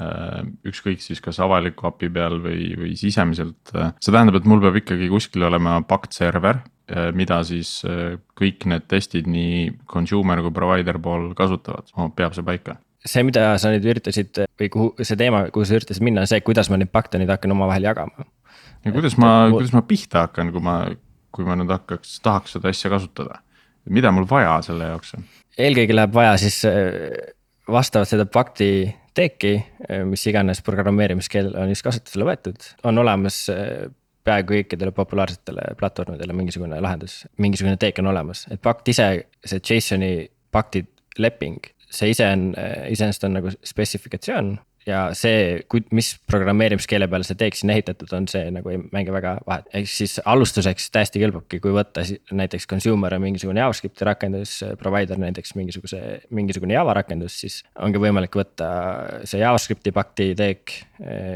äh, 0.00 0.42
ükskõik 0.70 1.04
siis 1.04 1.22
kas 1.24 1.40
avaliku 1.44 1.90
API 1.90 2.10
peal 2.16 2.40
või, 2.42 2.72
või 2.80 2.96
sisemiselt, 3.00 3.74
äh, 3.74 3.94
see 4.00 4.14
tähendab, 4.14 4.40
et 4.40 4.50
mul 4.50 4.62
peab 4.64 4.80
ikkagi 4.80 5.10
kuskil 5.12 5.48
olema 5.50 5.80
pakt 5.86 6.16
server, 6.16 6.62
mida 7.14 7.36
siis 7.46 7.84
kõik 8.34 8.64
need 8.66 8.88
testid 8.90 9.28
nii 9.30 9.76
consumer 9.86 10.40
kui 10.42 10.50
provider 10.50 10.96
pool 10.98 11.28
kasutavad, 11.38 11.86
peab 12.18 12.34
see 12.34 12.42
paika. 12.42 12.80
See, 13.06 13.22
mida 13.22 13.44
sa 13.62 13.70
nüüd 13.70 13.86
üritasid 13.86 14.40
või 14.58 14.68
kuhu 14.74 15.06
see 15.06 15.14
teema, 15.16 15.44
kuhu 15.54 15.68
sa 15.68 15.78
üritasid 15.78 16.02
minna, 16.02 16.24
on 16.26 16.32
see, 16.32 16.42
kuidas 16.42 16.66
ma 16.66 16.80
neid 16.80 16.90
pakte 16.90 17.20
nüüd 17.22 17.30
hakkan 17.30 17.54
omavahel 17.54 17.86
jagama 17.86 18.26
ja 18.84 18.92
kuidas 18.94 19.16
ma, 19.20 19.48
kuidas 19.52 19.74
ma 19.76 19.82
pihta 19.86 20.26
hakkan, 20.26 20.52
kui 20.54 20.64
ma, 20.64 20.80
kui 21.34 21.46
ma 21.46 21.56
nüüd 21.58 21.70
hakkaks, 21.72 22.18
tahaks 22.24 22.56
seda 22.56 22.72
asja 22.72 22.92
kasutada? 22.92 23.40
mida 23.90 24.12
mul 24.12 24.26
vaja 24.28 24.58
selle 24.64 24.90
jaoks 24.92 25.14
on? 25.16 25.26
eelkõige 25.60 25.96
läheb 25.96 26.14
vaja 26.14 26.34
siis 26.40 26.60
äh, 26.68 27.32
vastavalt 27.70 28.10
seda 28.10 28.26
pakti 28.30 28.70
teeki, 29.16 29.54
äh, 29.88 30.04
mis 30.08 30.24
iganes 30.30 30.62
programmeerimiskeel 30.66 31.52
on 31.58 31.72
just 31.72 31.84
kasutusele 31.86 32.28
võetud, 32.28 32.70
on 32.86 33.02
olemas 33.02 33.42
äh, 33.52 33.88
peaaegu 34.24 34.58
kõikidele 34.58 34.92
populaarsetele 34.94 35.74
platvormidele 35.80 36.36
mingisugune 36.36 36.80
lahendus, 36.84 37.24
mingisugune 37.40 37.80
teek 37.80 37.98
on 38.02 38.10
olemas, 38.12 38.44
et 38.52 38.60
pakt 38.62 38.88
ise, 38.92 39.08
see 39.44 39.62
JSON-i 39.64 40.28
pakti 40.52 40.84
leping, 41.18 41.64
see 41.90 42.12
ise 42.12 42.26
on, 42.28 42.50
iseenesest 42.92 43.24
on 43.26 43.38
nagu 43.38 43.52
spetsifikatsioon 43.66 44.58
ja 44.88 45.00
see, 45.16 45.60
mis 45.96 46.12
programmeerimiskeele 46.30 47.08
peale 47.10 47.26
see 47.26 47.38
teek 47.40 47.56
sinna 47.58 47.76
ehitatud 47.76 48.12
on, 48.16 48.28
see 48.30 48.48
nagu 48.54 48.72
ei 48.72 48.80
mängi 48.80 49.12
väga 49.14 49.36
vahet, 49.46 49.68
ehk 49.76 49.90
siis 49.90 50.18
alustuseks 50.24 50.88
täiesti 50.94 51.22
kõlbabki, 51.22 51.60
kui 51.62 51.74
võtta 51.76 52.04
näiteks 52.36 52.68
consumer 52.70 53.16
on 53.16 53.24
mingisugune 53.24 53.62
JavaScripti 53.62 54.08
rakendus, 54.08 54.56
provider 54.80 55.20
näiteks 55.20 55.54
mingisuguse, 55.58 56.02
mingisugune 56.36 56.78
Java 56.78 56.94
rakendus, 57.00 57.36
siis. 57.42 57.60
ongi 57.80 58.00
võimalik 58.00 58.36
võtta 58.40 58.70
see 59.28 59.42
JavaScripti 59.42 59.92
pakti 59.96 60.32
teek, 60.38 60.76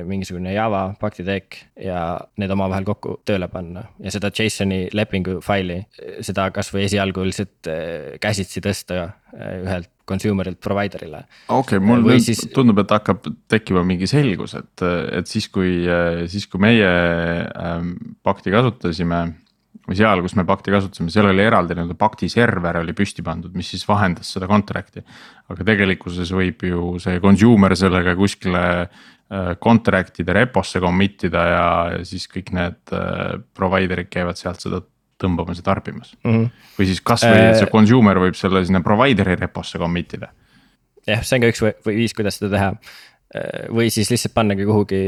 mingisugune 0.04 0.52
Java 0.52 0.90
pakti 1.00 1.24
teek 1.24 1.56
ja 1.80 2.18
need 2.40 2.52
omavahel 2.52 2.84
kokku 2.84 3.16
tööle 3.24 3.48
panna 3.48 3.86
ja 4.02 4.12
seda 4.12 4.28
JSON-i 4.28 4.90
lepingu 4.92 5.38
faili, 5.44 5.78
seda 6.24 6.50
kasvõi 6.52 6.84
esialgu 6.84 7.24
lihtsalt 7.24 7.70
eh, 7.72 8.10
käsitsi 8.20 8.60
tõsta 8.64 8.98
eh, 9.00 9.62
ühelt 9.62 9.88
consumer'ilt 10.04 10.60
provider'ile. 10.60 11.22
okei 11.48 11.78
okay,, 11.78 11.80
mul 11.80 12.04
nüüd 12.04 12.26
siis... 12.26 12.42
tundub, 12.52 12.82
et 12.82 12.92
hakkab 12.92 13.24
tekkima 13.48 13.84
mingi 13.88 14.08
selgus, 14.10 14.52
et, 14.58 14.84
et 15.16 15.30
siis, 15.30 15.48
kui, 15.52 15.78
siis 16.28 16.44
kui 16.50 16.60
meie 16.60 16.90
ähm, 17.48 17.94
pakti 18.26 18.52
kasutasime. 18.52 19.22
või 19.88 19.96
seal, 19.96 20.20
kus 20.24 20.36
me 20.36 20.44
pakti 20.48 20.72
kasutasime, 20.72 21.08
seal 21.12 21.30
oli 21.30 21.44
eraldi 21.44 21.76
nii-öelda 21.76 21.96
pakti 22.00 22.28
server 22.32 22.82
oli 22.82 22.92
püsti 22.96 23.24
pandud, 23.24 23.56
mis 23.56 23.72
siis 23.72 23.88
vahendas 23.88 24.28
seda 24.36 24.48
contract'i. 24.48 25.00
aga 25.48 25.64
tegelikkuses 25.72 26.36
võib 26.36 26.68
ju 26.68 26.98
see 27.00 27.16
consumer 27.24 27.76
sellega 27.76 28.14
kuskile 28.16 28.64
äh, 29.32 29.54
contract'ide 29.60 30.34
reposse 30.36 30.80
commit 30.82 31.26
ida 31.28 31.44
ja, 31.48 31.66
siis 32.06 32.26
kõik 32.30 32.52
need 32.56 32.94
äh, 32.94 33.38
provider'id 33.56 34.10
käivad 34.12 34.40
sealt 34.40 34.64
seda 34.64 34.82
tõmbamas 35.20 35.60
ja 35.60 35.66
tarbimas 35.66 36.14
mm. 36.22 36.30
-hmm. 36.30 36.64
või 36.78 36.88
siis 36.90 37.00
kasvõi 37.00 37.40
äh, 37.40 37.54
see 37.58 37.70
consumer 37.72 38.20
võib 38.20 38.38
selle 38.38 38.64
sinna 38.66 38.82
provider'i 38.84 39.36
reposse 39.40 39.80
commit 39.80 40.16
ida. 40.18 40.30
jah, 41.06 41.22
see 41.22 41.38
on 41.38 41.44
ka 41.44 41.52
üks 41.52 41.64
või 41.64 41.98
viis, 42.02 42.14
kuidas 42.16 42.40
seda 42.40 42.54
teha. 42.56 42.70
Või 43.74 43.88
siis 43.90 44.12
lihtsalt 44.12 44.30
pannagi 44.30 44.62
kuhugi 44.62 44.98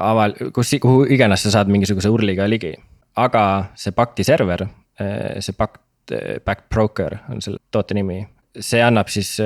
aval-, 0.00 0.32
kus, 0.56 0.70
kuhu 0.80 1.02
iganes 1.12 1.42
sa 1.44 1.50
saad 1.52 1.68
mingisuguse 1.68 2.08
URL-iga 2.08 2.46
ligi. 2.48 2.72
aga 3.20 3.42
see 3.76 3.92
pakti 3.92 4.24
server, 4.24 4.64
see 5.44 5.52
pakt, 5.52 5.82
back 6.46 6.70
broker 6.72 7.18
on 7.28 7.42
selle 7.44 7.60
toote 7.70 7.94
nimi. 7.94 8.22
See 8.60 8.82
annab 8.84 9.08
siis 9.08 9.36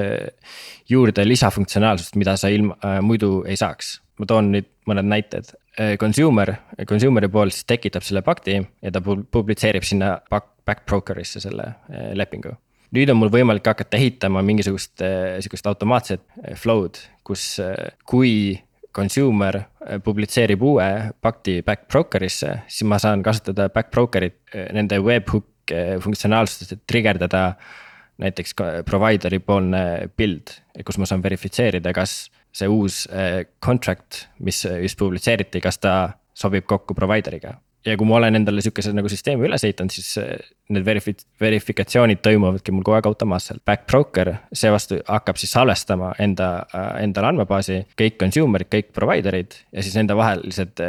juurde 0.89 1.25
lisafunktsionaalsust, 1.27 2.17
mida 2.19 2.37
sa 2.41 2.49
ilma, 2.51 2.75
muidu 3.03 3.45
ei 3.47 3.57
saaks. 3.57 4.01
ma 4.19 4.27
toon 4.27 4.49
nüüd 4.55 4.67
mõned 4.89 5.07
näited, 5.07 5.51
Äh, 5.77 5.99
consumer, 6.01 6.55
consumer'i 6.89 7.29
pool 7.29 7.51
siis 7.53 7.67
tekitab 7.69 8.05
selle 8.05 8.23
pakti 8.25 8.55
ja 8.57 8.93
ta 8.93 9.03
publitseerib 9.05 9.85
sinna 9.85 10.15
back, 10.33 10.47
back 10.65 10.87
broker'isse 10.89 11.43
selle 11.43 11.67
äh, 11.69 12.15
lepingu. 12.17 12.55
nüüd 12.97 13.11
on 13.13 13.19
mul 13.21 13.29
võimalik 13.35 13.67
hakata 13.69 13.99
ehitama 13.99 14.41
mingisugust 14.47 15.05
äh, 15.05 15.35
sihukest 15.45 15.69
automaatset 15.69 16.23
flow'd, 16.57 16.97
kus, 17.29 17.59
kui 18.09 18.57
consumer 18.97 19.67
publitseerib 20.07 20.65
uue 20.65 20.89
pakti 21.21 21.59
back 21.67 21.85
broker'isse, 21.93 22.55
siis 22.73 22.89
ma 22.89 22.97
saan 23.03 23.21
kasutada 23.27 23.69
back 23.75 23.93
broker'it 23.93 24.39
nende 24.73 24.97
webhook 25.05 25.75
funktsionaalsust, 26.01 26.73
et 26.73 26.87
trigerdada 26.89 27.51
näiteks 28.23 28.57
provider'i 28.89 29.41
poolne 29.45 29.83
build, 30.17 30.55
kus 30.87 30.99
ma 31.01 31.09
saan 31.09 31.25
verifitseerida, 31.25 31.93
kas 31.97 32.27
see 32.57 32.69
uus 32.73 33.05
äh, 33.13 33.45
contract, 33.65 34.27
mis 34.41 34.65
just 34.65 34.99
publitseeriti, 35.01 35.61
kas 35.65 35.81
ta 35.83 35.95
sobib 36.37 36.67
kokku 36.69 36.97
provider'iga. 36.97 37.61
ja 37.87 37.95
kui 37.95 38.07
ma 38.09 38.17
olen 38.17 38.35
endale 38.35 38.63
sihukese 38.65 38.91
nagu 38.97 39.07
süsteemi 39.07 39.47
üles 39.47 39.63
ehitanud, 39.63 39.93
siis 39.95 40.17
äh, 40.19 40.41
need 40.75 40.83
verifi-, 40.89 41.21
verifikatsioonid 41.41 42.19
toimuvadki 42.25 42.73
mul 42.75 42.83
kogu 42.83 42.97
aeg 42.97 43.07
automaatselt. 43.07 43.63
Back 43.69 43.87
broker 43.87 44.33
seevastu 44.51 44.99
hakkab 45.07 45.39
siis 45.39 45.53
salvestama 45.55 46.15
enda, 46.23 46.51
äh, 46.75 46.89
endale 47.05 47.31
andmebaasi 47.31 47.83
kõik 48.01 48.19
consumer'id, 48.25 48.73
kõik 48.73 48.91
provider'id 48.97 49.61
ja 49.71 49.87
siis 49.87 49.95
nende 50.01 50.17
vahelised, 50.19 50.83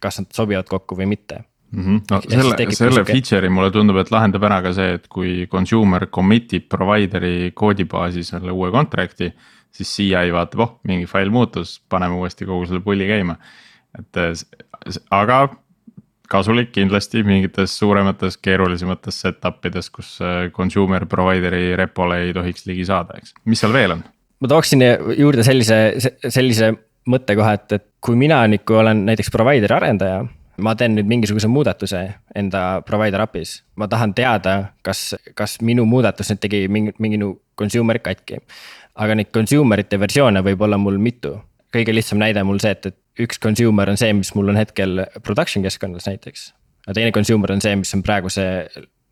kas 0.00 0.22
nad 0.22 0.32
sobivad 0.36 0.70
kokku 0.70 0.96
või 0.96 1.10
mitte 1.12 1.42
mm. 1.72 1.84
-hmm. 1.84 2.02
no 2.10 2.20
ja 2.24 2.42
selle, 2.42 2.74
selle 2.76 3.04
feature'i 3.04 3.52
mulle 3.52 3.70
tundub, 3.74 4.00
et 4.02 4.10
lahendab 4.10 4.44
ära 4.48 4.60
ka 4.62 4.74
see, 4.76 4.98
et 4.98 5.08
kui 5.08 5.46
consumer 5.50 6.06
commit 6.06 6.52
ib 6.58 6.68
provider'i 6.68 7.52
koodibaasi 7.54 8.24
selle 8.24 8.52
uue 8.52 8.70
contract'i 8.74 9.32
siis 9.74 9.96
CI 9.96 10.30
vaatab, 10.34 10.60
oh 10.64 10.76
mingi 10.88 11.06
fail 11.06 11.30
muutus, 11.30 11.78
paneme 11.88 12.18
uuesti 12.18 12.46
kogu 12.46 12.66
selle 12.66 12.82
pulli 12.84 13.06
käima. 13.10 13.36
et 13.98 14.16
aga 15.10 15.48
kasulik 16.30 16.70
kindlasti 16.72 17.24
mingites 17.26 17.72
suuremates, 17.78 18.36
keerulisemates 18.38 19.20
setup 19.24 19.64
ides, 19.66 19.90
kus 19.90 20.12
äh, 20.22 20.50
consumer 20.54 21.06
provider'i 21.10 21.74
repole 21.78 22.20
ei 22.26 22.34
tohiks 22.36 22.68
ligi 22.70 22.86
saada, 22.86 23.18
eks, 23.18 23.34
mis 23.50 23.62
seal 23.62 23.74
veel 23.74 23.96
on? 23.96 24.04
ma 24.40 24.50
tooksin 24.52 24.84
juurde 25.18 25.44
sellise, 25.46 25.80
sellise 26.28 26.70
mõttekoha, 27.10 27.56
et, 27.58 27.72
et 27.80 27.86
kui 28.04 28.16
mina 28.18 28.44
nagu 28.48 28.78
olen 28.82 29.02
näiteks 29.08 29.32
provider'i 29.34 29.76
arendaja 29.80 30.22
ma 30.60 30.74
teen 30.78 30.94
nüüd 30.98 31.08
mingisuguse 31.10 31.48
muudatuse 31.50 32.02
enda 32.36 32.82
provider 32.86 33.22
API-s, 33.24 33.62
ma 33.76 33.88
tahan 33.90 34.14
teada, 34.14 34.72
kas, 34.86 35.14
kas 35.38 35.58
minu 35.64 35.86
muudatus 35.88 36.32
nüüd 36.32 36.42
tegi 36.42 36.66
mingi, 36.68 36.94
mingi 36.98 37.18
minu 37.18 37.34
consumer'i 37.60 38.02
katki 38.04 38.40
aga 39.00 39.16
neid 39.18 39.30
consumer 39.34 39.82
ite 39.82 39.98
versioone 40.00 40.42
võib 40.44 40.62
olla 40.66 40.78
mul 40.80 40.98
mitu. 41.02 41.38
kõige 41.70 41.94
lihtsam 41.94 42.18
näide 42.18 42.42
mul 42.42 42.58
see, 42.58 42.72
et, 42.74 42.86
et 42.90 43.26
üks 43.26 43.38
consumer 43.42 43.90
on 43.92 43.98
see, 44.00 44.12
mis 44.16 44.32
mul 44.34 44.50
on 44.50 44.58
hetkel 44.58 45.04
production 45.22 45.64
keskkonnas 45.64 46.08
näiteks. 46.10 46.50
aga 46.86 46.96
teine 46.98 47.12
consumer 47.14 47.52
on 47.54 47.62
see, 47.62 47.76
mis 47.78 47.94
on 47.94 48.02
praegu 48.06 48.32
see 48.32 48.64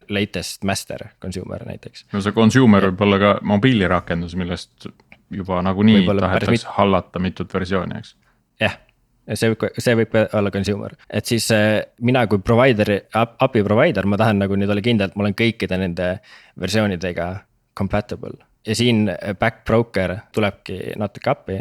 latest 0.09 0.65
master 0.65 1.11
consumer 1.23 1.65
näiteks. 1.69 2.09
no 2.13 2.25
see 2.25 2.35
consumer 2.37 2.91
võib 2.91 3.07
olla 3.07 3.21
ka 3.23 3.37
mobiilirakendus, 3.55 4.35
millest 4.41 4.91
juba 5.31 5.63
nagunii 5.63 6.05
tahetakse 6.09 6.57
mit... 6.57 6.69
hallata 6.79 7.23
mitut 7.23 7.55
versiooni, 7.55 8.03
eks. 8.03 8.15
jah 8.61 8.77
ja 8.77 8.88
see 9.37 9.53
võib, 9.53 9.65
see 9.77 9.97
võib 9.99 10.15
olla 10.25 10.53
consumer, 10.55 10.97
et 11.11 11.29
siis 11.29 11.51
äh, 11.53 11.83
mina 12.01 12.27
kui 12.31 12.41
provider'i, 12.45 13.01
API 13.13 13.65
provider, 13.67 14.09
ma 14.09 14.21
tahan 14.21 14.41
nagu 14.45 14.57
nüüd 14.57 14.71
olla 14.73 14.85
kindel, 14.85 15.11
et 15.11 15.19
ma 15.19 15.27
olen 15.27 15.37
kõikide 15.39 15.81
nende 15.81 16.13
versioonidega 16.61 17.33
compatible 17.79 18.39
ja 18.69 18.77
siin 18.77 19.07
back 19.41 19.65
broker 19.67 20.17
tulebki 20.35 20.95
natuke 21.01 21.31
appi. 21.31 21.61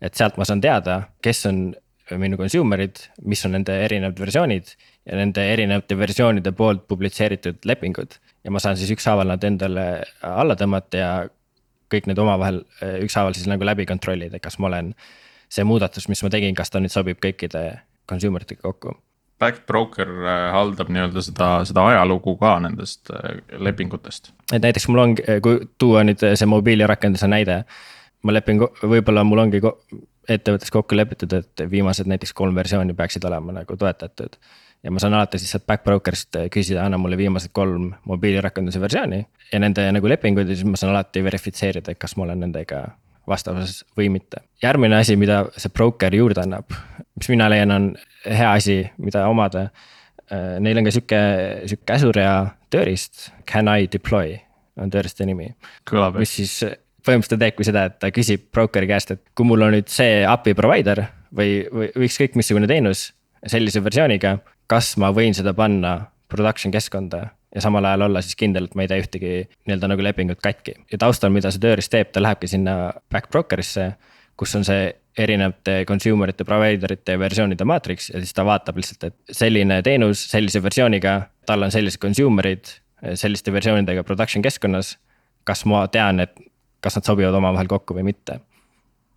et 0.00 0.14
sealt 0.14 0.36
ma 0.36 0.44
saan 0.44 0.60
teada, 0.60 1.00
kes 1.24 1.46
on 1.48 1.60
minu 2.20 2.36
consumer'id, 2.38 3.00
mis 3.24 3.40
on 3.48 3.56
nende 3.56 3.74
erinevad 3.86 4.18
versioonid 4.20 4.68
ja 5.08 5.16
nende 5.18 5.42
erinevate 5.52 5.96
versioonide 5.98 6.52
poolt 6.52 6.86
publitseeritud 6.88 7.64
lepingud. 7.64 8.18
ja 8.44 8.50
ma 8.50 8.60
saan 8.62 8.76
siis 8.76 8.92
ükshaaval 8.94 9.32
nad 9.32 9.44
endale 9.44 9.86
alla 10.22 10.56
tõmmata 10.56 11.00
ja 11.00 11.12
kõik 11.92 12.06
need 12.10 12.18
omavahel 12.18 12.62
ükshaaval 13.06 13.34
siis 13.34 13.48
nagu 13.50 13.64
läbi 13.64 13.86
kontrollida, 13.86 14.38
kas 14.42 14.58
ma 14.58 14.70
olen. 14.70 14.94
See 15.48 15.64
muudatus, 15.64 16.08
mis 16.08 16.22
ma 16.22 16.30
tegin, 16.32 16.54
kas 16.54 16.70
ta 16.70 16.82
nüüd 16.82 16.92
sobib 16.94 17.20
kõikide 17.22 17.66
consumer 18.08 18.46
itega 18.46 18.66
kokku 18.68 18.96
Backbroker 19.38 20.08
äh, 20.08 20.50
haldab 20.52 20.88
nii-öelda 20.92 21.22
seda, 21.24 21.48
seda 21.68 21.84
ajalugu 21.90 22.36
ka 22.40 22.54
nendest 22.64 23.10
äh, 23.12 23.40
lepingutest. 23.60 24.32
et 24.52 24.62
näiteks 24.64 24.88
mul 24.88 25.02
ongi, 25.02 25.24
kui 25.44 25.58
tuua 25.78 26.04
nüüd 26.08 26.22
see 26.24 26.48
mobiilirakenduse 26.48 27.28
näide. 27.28 27.64
ma 28.22 28.32
lepin, 28.32 28.62
võib-olla 28.82 29.24
mul 29.24 29.44
ongi 29.44 29.60
ettevõttes 30.28 30.72
kokku 30.72 30.96
lepitud, 30.96 31.32
et 31.36 31.66
viimased 31.70 32.08
näiteks 32.10 32.32
kolm 32.34 32.54
versiooni 32.56 32.94
peaksid 32.96 33.24
olema 33.28 33.52
nagu 33.60 33.76
toetatud. 33.76 34.40
ja 34.82 34.90
ma 34.90 35.02
saan 35.04 35.14
alati 35.14 35.38
siis 35.38 35.52
sealt 35.52 35.66
Backbroker'ist 35.68 36.40
küsida, 36.52 36.86
anna 36.86 36.98
mulle 36.98 37.16
viimased 37.20 37.52
kolm 37.52 37.92
mobiilirakenduse 38.04 38.80
versiooni 38.80 39.20
ja 39.52 39.60
nende 39.60 39.84
nagu 39.92 40.08
lepinguid 40.08 40.48
ja 40.48 40.56
siis 40.56 40.64
ma 40.64 40.80
saan 40.80 40.94
alati 40.94 41.24
verifitseerida, 41.24 41.92
et 41.92 42.00
kas 42.00 42.16
ma 42.16 42.24
olen 42.24 42.40
nendega 42.46 42.86
vastavuses 43.28 43.82
või 43.98 44.08
mitte. 44.12 44.42
järgmine 44.62 44.96
asi, 45.00 45.16
mida 45.16 45.44
see 45.56 45.72
broker 45.74 46.14
juurde 46.14 46.42
annab, 46.44 46.72
mis 47.16 47.28
mina 47.32 47.48
leian, 47.52 47.74
on 47.74 47.92
hea 48.24 48.52
asi, 48.52 48.78
mida 49.02 49.26
omada, 49.28 49.68
neil 50.60 50.80
on 50.80 50.88
ka 50.88 50.94
sihuke, 50.94 51.20
sihuke 51.66 51.86
käsurea 51.92 52.32
tööriist, 52.72 53.30
can 53.46 53.70
I 53.70 53.88
deploy 53.92 54.36
on 54.76 54.90
tööriista 54.92 55.26
nimi. 55.26 55.52
mis 56.18 56.34
siis 56.38 56.58
põhimõtteliselt 57.06 57.38
ta 57.38 57.44
teebki 57.44 57.66
seda, 57.66 57.84
et 57.86 57.98
ta 58.02 58.10
küsib 58.14 58.48
broker'i 58.54 58.88
käest, 58.90 59.12
et 59.14 59.22
kui 59.36 59.46
mul 59.46 59.62
on 59.62 59.76
nüüd 59.76 59.90
see 59.92 60.24
API 60.26 60.56
provider 60.58 61.04
või, 61.34 61.62
või 61.70 61.90
ükskõik 62.08 62.36
missugune 62.38 62.68
teenus 62.70 63.10
sellise 63.46 63.82
versiooniga, 63.84 64.38
kas 64.66 64.96
ma 65.00 65.12
võin 65.14 65.36
seda 65.36 65.54
panna 65.54 65.98
production 66.32 66.74
keskkonda 66.74 67.28
ja 67.56 67.62
samal 67.64 67.84
ajal 67.88 68.06
olla 68.10 68.20
siis 68.22 68.36
kindel, 68.36 68.68
et 68.68 68.76
ma 68.76 68.84
ei 68.84 68.90
tee 68.90 69.00
ühtegi 69.00 69.32
nii-öelda 69.66 69.88
nagu 69.88 70.04
lepingut 70.04 70.42
katki. 70.44 70.76
ja 70.92 71.00
taustal, 71.00 71.32
mida 71.32 71.50
see 71.52 71.62
tööriist 71.62 71.92
teeb, 71.92 72.12
ta 72.12 72.22
lähebki 72.22 72.50
sinna 72.52 72.76
back 73.12 73.30
broker'isse, 73.32 73.94
kus 74.36 74.52
on 74.58 74.66
see 74.68 74.90
erinevate 75.16 75.78
consumer 75.88 76.28
ite, 76.28 76.44
provider 76.44 76.92
ite 76.92 77.16
versioonide 77.18 77.64
maatriks 77.64 78.10
ja 78.12 78.20
siis 78.20 78.36
ta 78.36 78.44
vaatab 78.44 78.76
lihtsalt, 78.76 79.08
et 79.08 79.38
selline 79.38 79.80
teenus 79.86 80.26
sellise 80.28 80.60
versiooniga, 80.62 81.16
tal 81.48 81.64
on 81.64 81.72
sellised 81.72 82.02
consumer'id 82.02 82.74
selliste 83.16 83.52
versioonidega 83.52 84.04
production 84.04 84.44
keskkonnas. 84.44 84.96
kas 85.46 85.62
ma 85.64 85.86
tean, 85.88 86.20
et 86.20 86.34
kas 86.82 86.96
nad 86.98 87.06
sobivad 87.06 87.34
omavahel 87.38 87.68
kokku 87.70 87.94
või 87.96 88.10
mitte. 88.10 88.40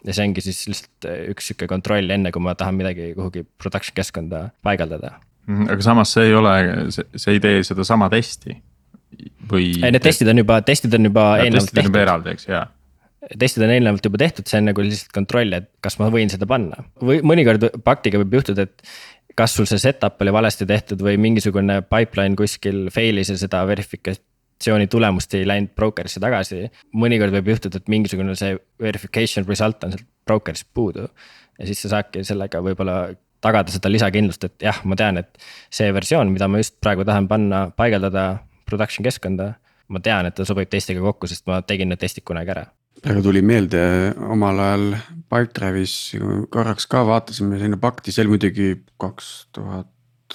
ja 0.06 0.14
see 0.16 0.30
ongi 0.30 0.42
siis 0.46 0.68
lihtsalt 0.72 1.08
üks 1.34 1.52
sihuke 1.52 1.68
kontroll, 1.68 2.08
enne 2.10 2.32
kui 2.32 2.42
ma 2.42 2.56
tahan 2.56 2.80
midagi 2.80 3.12
kuhugi 3.18 3.44
production 3.60 4.00
keskkonda 4.00 4.50
paigaldada 4.64 5.18
aga 5.50 5.82
samas 5.86 6.16
see 6.16 6.30
ei 6.30 6.36
ole, 6.38 6.56
see 6.94 7.36
ei 7.36 7.44
tee 7.44 7.62
sedasama 7.68 8.10
testi 8.14 8.58
või. 9.50 9.72
ei, 9.80 9.94
need 9.94 10.04
testid 10.04 10.30
on 10.32 10.44
juba, 10.44 10.60
testid 10.66 10.94
on 10.98 11.10
juba 11.10 11.30
eelnevalt 11.44 11.74
tehtud. 11.74 12.02
eraldi, 12.04 12.36
eks, 12.38 12.50
jaa 12.52 12.68
testid 13.40 13.66
on 13.66 13.74
eelnevalt 13.74 14.06
juba 14.06 14.20
tehtud, 14.22 14.48
see 14.50 14.62
on 14.62 14.70
nagu 14.70 14.84
lihtsalt 14.86 15.14
kontroll, 15.16 15.54
et 15.58 15.70
kas 15.84 16.00
ma 16.00 16.08
võin 16.14 16.32
seda 16.32 16.48
panna 16.50 16.86
või 17.04 17.20
mõnikord 17.26 17.66
paktiga 17.86 18.22
võib 18.22 18.40
juhtuda, 18.40 18.68
et. 18.70 18.84
kas 19.40 19.54
sul 19.56 19.68
see 19.70 19.80
setup 19.80 20.20
oli 20.24 20.34
valesti 20.36 20.66
tehtud 20.68 21.04
või 21.04 21.20
mingisugune 21.22 21.82
pipeline 21.88 22.36
kuskil 22.40 22.88
fail'is 22.92 23.32
ja 23.32 23.38
seda 23.40 23.62
verifikatsiooni 23.68 24.90
tulemust 24.92 25.36
ei 25.38 25.46
läinud 25.48 25.72
broker'isse 25.76 26.20
tagasi. 26.24 26.70
mõnikord 26.96 27.36
võib 27.38 27.54
juhtuda, 27.54 27.80
et 27.80 27.92
mingisugune 27.92 28.36
see 28.40 28.58
verification 28.82 29.48
result 29.48 29.84
on 29.84 29.96
sealt 29.96 30.08
broker'ist 30.28 30.68
puudu. 30.74 31.10
ja 31.60 31.68
siis 31.68 31.82
sa 31.84 31.96
saadki 31.98 32.24
sellega 32.24 32.64
võib-olla 32.64 33.02
tagada 33.44 33.72
seda 33.74 33.92
lisakindlust, 33.92 34.44
et 34.48 34.68
jah, 34.68 34.82
ma 34.88 34.98
tean, 35.00 35.20
et 35.22 35.48
see 35.74 35.90
versioon, 35.96 36.32
mida 36.34 36.50
ma 36.52 36.62
just 36.62 36.78
praegu 36.84 37.06
tahan 37.08 37.30
panna, 37.32 37.68
paigaldada 37.76 38.26
production 38.70 39.06
keskkonda. 39.08 39.54
ma 39.90 39.98
tean, 40.06 40.28
et 40.30 40.36
ta 40.38 40.46
sobib 40.46 40.70
testiga 40.70 41.02
kokku, 41.02 41.26
sest 41.26 41.48
ma 41.50 41.64
tegin 41.66 41.90
need 41.90 42.02
testid 42.02 42.24
kunagi 42.28 42.54
ära. 42.54 42.68
praegu 43.02 43.24
tuli 43.26 43.42
meelde 43.42 44.14
omal 44.30 44.60
ajal 44.60 44.86
Pipedrive'is 45.30 45.96
korraks 46.54 46.86
ka 46.86 47.06
vaatasime 47.08 47.60
sinna 47.62 47.78
pakti, 47.78 48.12
see 48.12 48.26
oli 48.26 48.36
muidugi 48.36 48.70
kaks 49.02 49.48
tuhat 49.56 49.88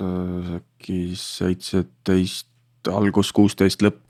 äkki 0.02 1.14
seitseteist 1.14 2.90
algus, 2.90 3.30
kuusteist 3.32 3.82
lõpp. 3.84 4.00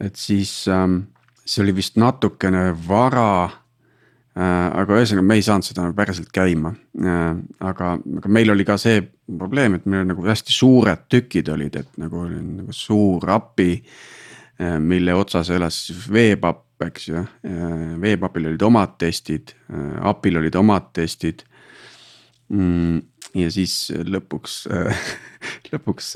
et 0.00 0.16
siis 0.16 0.68
ähm, 0.72 1.02
see 1.44 1.62
oli 1.64 1.74
vist 1.76 1.98
natukene 2.00 2.70
vara 2.88 3.28
Äh, 3.48 3.58
aga 4.38 4.98
ühesõnaga, 5.00 5.26
me 5.26 5.38
ei 5.38 5.42
saanud 5.42 5.66
seda 5.66 5.84
nagu 5.86 5.96
päriselt 5.98 6.30
käima. 6.34 6.70
Äh, 7.02 7.40
aga, 7.66 7.94
aga 8.20 8.30
meil 8.30 8.52
oli 8.54 8.66
ka 8.68 8.76
see 8.80 9.00
probleem, 9.26 9.78
et 9.78 9.88
meil 9.90 10.06
nagu 10.06 10.24
hästi 10.26 10.54
suured 10.54 11.08
tükid 11.10 11.50
olid, 11.54 11.80
et 11.80 12.00
nagu 12.00 12.24
nagu 12.28 12.74
suur 12.76 13.26
API. 13.34 13.74
Äh, 14.58 14.78
mille 14.82 15.14
otsas 15.18 15.50
elas 15.54 15.80
siis 15.88 16.06
veepapp, 16.12 16.64
eks 16.86 17.08
ju, 17.08 17.20
veepapil 17.98 18.52
olid 18.52 18.62
omad 18.62 18.92
testid, 19.02 19.50
API-l 20.06 20.38
olid 20.38 20.54
omad 20.60 20.92
testid. 20.94 21.42
Mm, 22.54 23.00
ja 23.34 23.48
siis 23.50 23.88
lõpuks 24.06 24.60
lõpuks 25.72 26.12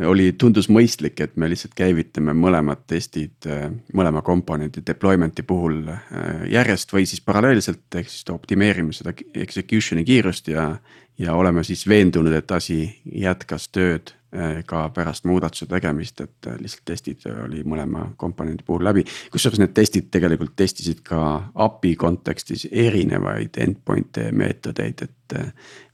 oli, 0.00 0.32
tundus 0.38 0.68
mõistlik, 0.72 1.20
et 1.20 1.36
me 1.36 1.48
lihtsalt 1.50 1.74
käivitame 1.76 2.34
mõlemad 2.36 2.86
testid 2.88 3.46
äh, 3.48 3.68
mõlema 3.94 4.22
komponendi 4.24 4.82
deployment'i 4.86 5.44
puhul 5.46 5.84
äh, 5.92 6.48
järjest 6.52 6.92
või 6.94 7.04
siis 7.08 7.20
paralleelselt, 7.24 7.84
ehk 7.94 8.10
siis 8.10 8.24
optimeerime 8.32 8.94
seda 8.96 9.14
execution'i 9.34 10.04
kiirust 10.08 10.48
ja. 10.52 10.72
ja 11.18 11.36
oleme 11.36 11.64
siis 11.64 11.86
veendunud, 11.88 12.32
et 12.32 12.50
asi 12.50 12.80
jätkas 13.04 13.68
tööd 13.68 14.14
äh, 14.34 14.62
ka 14.66 14.88
pärast 14.94 15.28
muudatuse 15.28 15.68
tegemist, 15.70 16.20
et 16.24 16.50
lihtsalt 16.58 16.86
testid 16.88 17.26
oli 17.44 17.62
mõlema 17.62 18.08
komponendi 18.16 18.64
puhul 18.66 18.84
läbi. 18.88 19.04
kusjuures 19.32 19.60
need 19.60 19.74
testid 19.76 20.08
tegelikult 20.10 20.56
testisid 20.56 21.04
ka 21.04 21.50
API 21.54 21.94
kontekstis 21.96 22.66
erinevaid 22.70 23.60
endpoint'e 23.60 24.30
meetodeid, 24.32 25.02
et. 25.02 25.18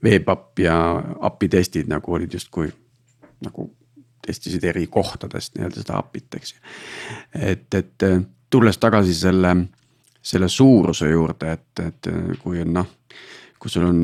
Web-app 0.03 0.59
ja 0.59 0.75
API 1.27 1.49
testid 1.49 1.87
nagu 1.91 2.13
olid 2.15 2.33
justkui 2.35 2.73
nagu 3.47 3.69
testisid 4.27 4.65
eri 4.65 4.87
kohtadest 4.87 5.57
nii-öelda 5.57 5.83
seda 5.83 5.99
API-t, 6.01 6.39
eks 6.39 6.55
ju. 6.55 6.61
et, 7.53 7.75
et 7.75 8.07
tulles 8.51 8.79
tagasi 8.79 9.15
selle, 9.15 9.55
selle 10.23 10.49
suuruse 10.53 11.11
juurde, 11.11 11.53
et, 11.53 11.85
et 11.85 12.11
kui 12.43 12.63
on 12.65 12.75
noh, 12.81 12.91
kui 13.59 13.73
sul 13.73 13.87
on 13.89 14.03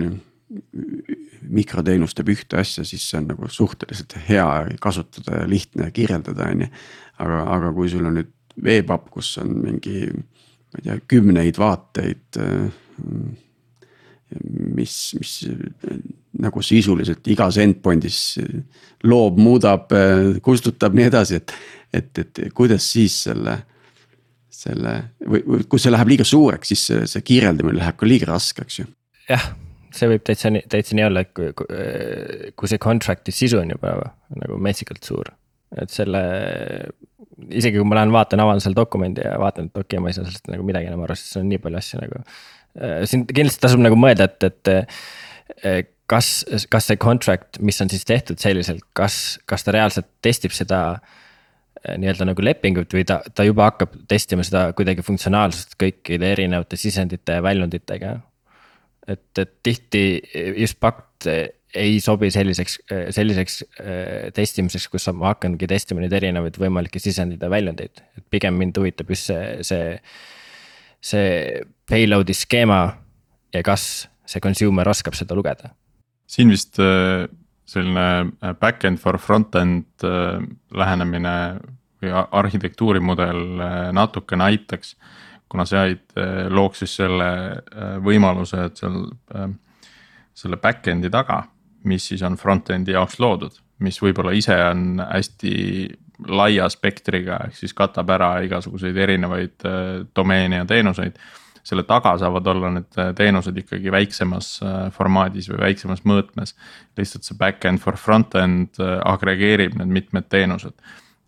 mikroteenus 1.55 2.15
teeb 2.15 2.31
ühte 2.35 2.59
asja, 2.61 2.85
siis 2.87 3.05
see 3.11 3.19
on 3.21 3.29
nagu 3.33 3.49
suhteliselt 3.51 4.17
hea 4.29 4.47
kasutada 4.83 5.43
ja 5.43 5.49
lihtne 5.51 5.91
kirjeldada, 5.95 6.49
on 6.51 6.65
ju. 6.67 6.71
aga, 7.25 7.43
aga 7.57 7.73
kui 7.77 7.91
sul 7.93 8.07
on 8.07 8.19
nüüd 8.21 8.33
veepapp, 8.65 9.11
kus 9.13 9.35
on 9.43 9.57
mingi, 9.65 10.07
ma 10.15 10.81
ei 10.81 10.87
tea, 10.87 10.99
kümneid 11.11 11.59
vaateid 11.59 12.39
mis, 14.75 14.97
mis 15.19 15.35
nagu 16.43 16.63
sisuliselt 16.65 17.27
igas 17.31 17.59
endpoint'is 17.63 18.19
loob, 19.07 19.39
muudab, 19.39 19.93
kustutab, 20.43 20.97
nii 20.97 21.09
edasi, 21.11 21.41
et. 21.43 21.55
et, 21.95 22.11
et 22.19 22.41
kuidas 22.55 22.87
siis 22.91 23.21
selle, 23.29 23.59
selle 24.51 24.95
või, 25.23 25.45
või 25.47 25.67
kui 25.71 25.83
see 25.83 25.93
läheb 25.93 26.11
liiga 26.11 26.27
suureks, 26.27 26.73
siis 26.73 26.87
see, 26.89 27.05
see 27.11 27.23
kirjeldamine 27.27 27.79
läheb 27.79 27.99
ka 28.01 28.09
liiga 28.09 28.33
raskeks 28.33 28.81
ju. 28.81 28.89
jah, 29.29 29.53
see 29.95 30.11
võib 30.11 30.25
täitsa 30.27 30.51
täitsa 30.71 30.99
nii 30.99 31.07
olla, 31.07 31.23
et 31.25 31.33
kui, 31.37 31.53
kui 32.59 32.71
see 32.71 32.83
contract'i 32.83 33.35
sisu 33.35 33.61
on 33.63 33.71
juba 33.77 33.95
nagu 34.41 34.59
metsikalt 34.63 35.07
suur. 35.07 35.31
et 35.79 35.91
selle, 35.91 36.21
isegi 37.51 37.79
kui 37.79 37.87
ma 37.89 38.01
lähen 38.01 38.15
vaatan, 38.15 38.43
avan 38.43 38.63
selle 38.63 38.79
dokumendi 38.79 39.25
ja 39.25 39.39
vaatan, 39.43 39.71
et 39.71 39.79
okei 39.79 39.97
okay,, 39.97 40.03
ma 40.03 40.11
ei 40.11 40.19
saa 40.19 40.27
sellest 40.27 40.51
nagu 40.53 40.67
midagi 40.67 40.91
enam 40.91 41.07
aru, 41.07 41.17
sest 41.19 41.35
see 41.35 41.43
on 41.43 41.51
nii 41.51 41.63
palju 41.63 41.81
asju 41.81 42.03
nagu 42.03 42.23
siin 43.09 43.27
kindlasti 43.31 43.63
tasub 43.63 43.83
nagu 43.83 43.99
mõelda, 43.99 44.29
et, 44.29 44.47
et 44.49 44.73
äh, 44.73 45.83
kas, 46.11 46.43
kas 46.73 46.91
see 46.91 47.01
contract, 47.01 47.61
mis 47.65 47.81
on 47.85 47.91
siis 47.93 48.07
tehtud 48.09 48.41
selliselt, 48.43 48.85
kas, 48.97 49.39
kas 49.51 49.67
ta 49.67 49.75
reaalselt 49.77 50.11
testib 50.25 50.55
seda 50.57 50.81
äh, 50.97 51.97
nii-öelda 52.01 52.29
nagu 52.31 52.45
lepingut 52.45 52.95
või 52.97 53.07
ta, 53.09 53.21
ta 53.35 53.47
juba 53.47 53.71
hakkab 53.71 53.97
testima 54.11 54.47
seda 54.47 54.67
kuidagi 54.77 55.07
funktsionaalsust 55.07 55.79
kõikide 55.81 56.35
erinevate 56.35 56.79
sisendite 56.81 57.39
ja 57.39 57.45
väljunditega. 57.45 58.17
et, 59.09 59.27
et 59.39 59.53
tihti 59.63 60.07
just 60.57 60.81
pakt 60.81 61.29
ei 61.75 61.99
sobi 62.01 62.29
selliseks, 62.31 62.77
selliseks 63.11 63.57
testimiseks, 64.35 64.87
kus 64.89 65.09
ma 65.13 65.33
hakkangi 65.33 65.67
testima 65.67 66.05
neid 66.05 66.15
erinevaid 66.15 66.57
võimalikke 66.63 67.03
sisendeid 67.03 67.43
ja 67.43 67.51
väljundeid, 67.51 68.03
et 68.17 68.25
pigem 68.31 68.55
mind 68.55 68.79
huvitab 68.79 69.11
just 69.11 69.27
see, 69.33 69.65
see 69.67 69.99
see 71.05 71.63
payload'i 71.89 72.35
skeema 72.37 72.83
ja 73.55 73.63
kas 73.63 74.07
see 74.27 74.43
consumer 74.43 74.89
oskab 74.89 75.17
seda 75.19 75.37
lugeda? 75.37 75.75
siin 76.27 76.51
vist 76.51 76.81
äh, 76.81 77.29
selline 77.69 78.07
äh, 78.41 78.55
back-end 78.61 79.01
for 79.01 79.19
front-end 79.21 80.05
äh, 80.05 80.41
lähenemine 80.75 81.35
või 82.03 82.13
arhitektuurimudel 82.13 83.39
natukene 83.97 84.45
aitaks. 84.51 84.97
kuna 85.49 85.65
sa 85.65 85.87
looks 86.51 86.83
siis 86.83 86.97
selle 86.99 87.29
võimaluse, 88.05 88.65
et 88.67 88.77
seal 88.77 89.07
selle 90.35 90.59
back-end'i 90.61 91.09
taga, 91.11 91.45
mis 91.85 92.09
siis 92.11 92.25
on 92.27 92.37
front-end'i 92.37 92.93
jaoks 92.93 93.17
loodud, 93.23 93.57
mis 93.79 94.01
võib-olla 94.03 94.35
ise 94.37 94.57
on 94.67 95.01
hästi 95.01 95.55
laia 96.29 96.69
spektriga, 96.71 97.39
ehk 97.49 97.57
siis 97.59 97.75
katab 97.77 98.11
ära 98.15 98.37
igasuguseid 98.47 98.97
erinevaid 99.07 99.67
äh, 99.67 100.05
domeene 100.17 100.63
ja 100.63 100.69
teenuseid. 100.69 101.19
selle 101.65 101.83
taga 101.89 102.11
saavad 102.21 102.47
olla 102.47 102.71
need 102.71 102.99
äh, 103.01 103.15
teenused 103.17 103.57
ikkagi 103.57 103.93
väiksemas 103.93 104.49
äh, 104.63 104.91
formaadis 104.93 105.49
või 105.49 105.61
väiksemas 105.61 106.05
mõõtmes. 106.05 106.55
lihtsalt 106.97 107.25
see 107.25 107.39
back-end 107.39 107.81
for 107.81 107.97
front-end 107.97 108.79
agregeerib 109.05 109.75
need 109.75 109.89
mitmed 109.89 110.29
teenused. 110.29 110.75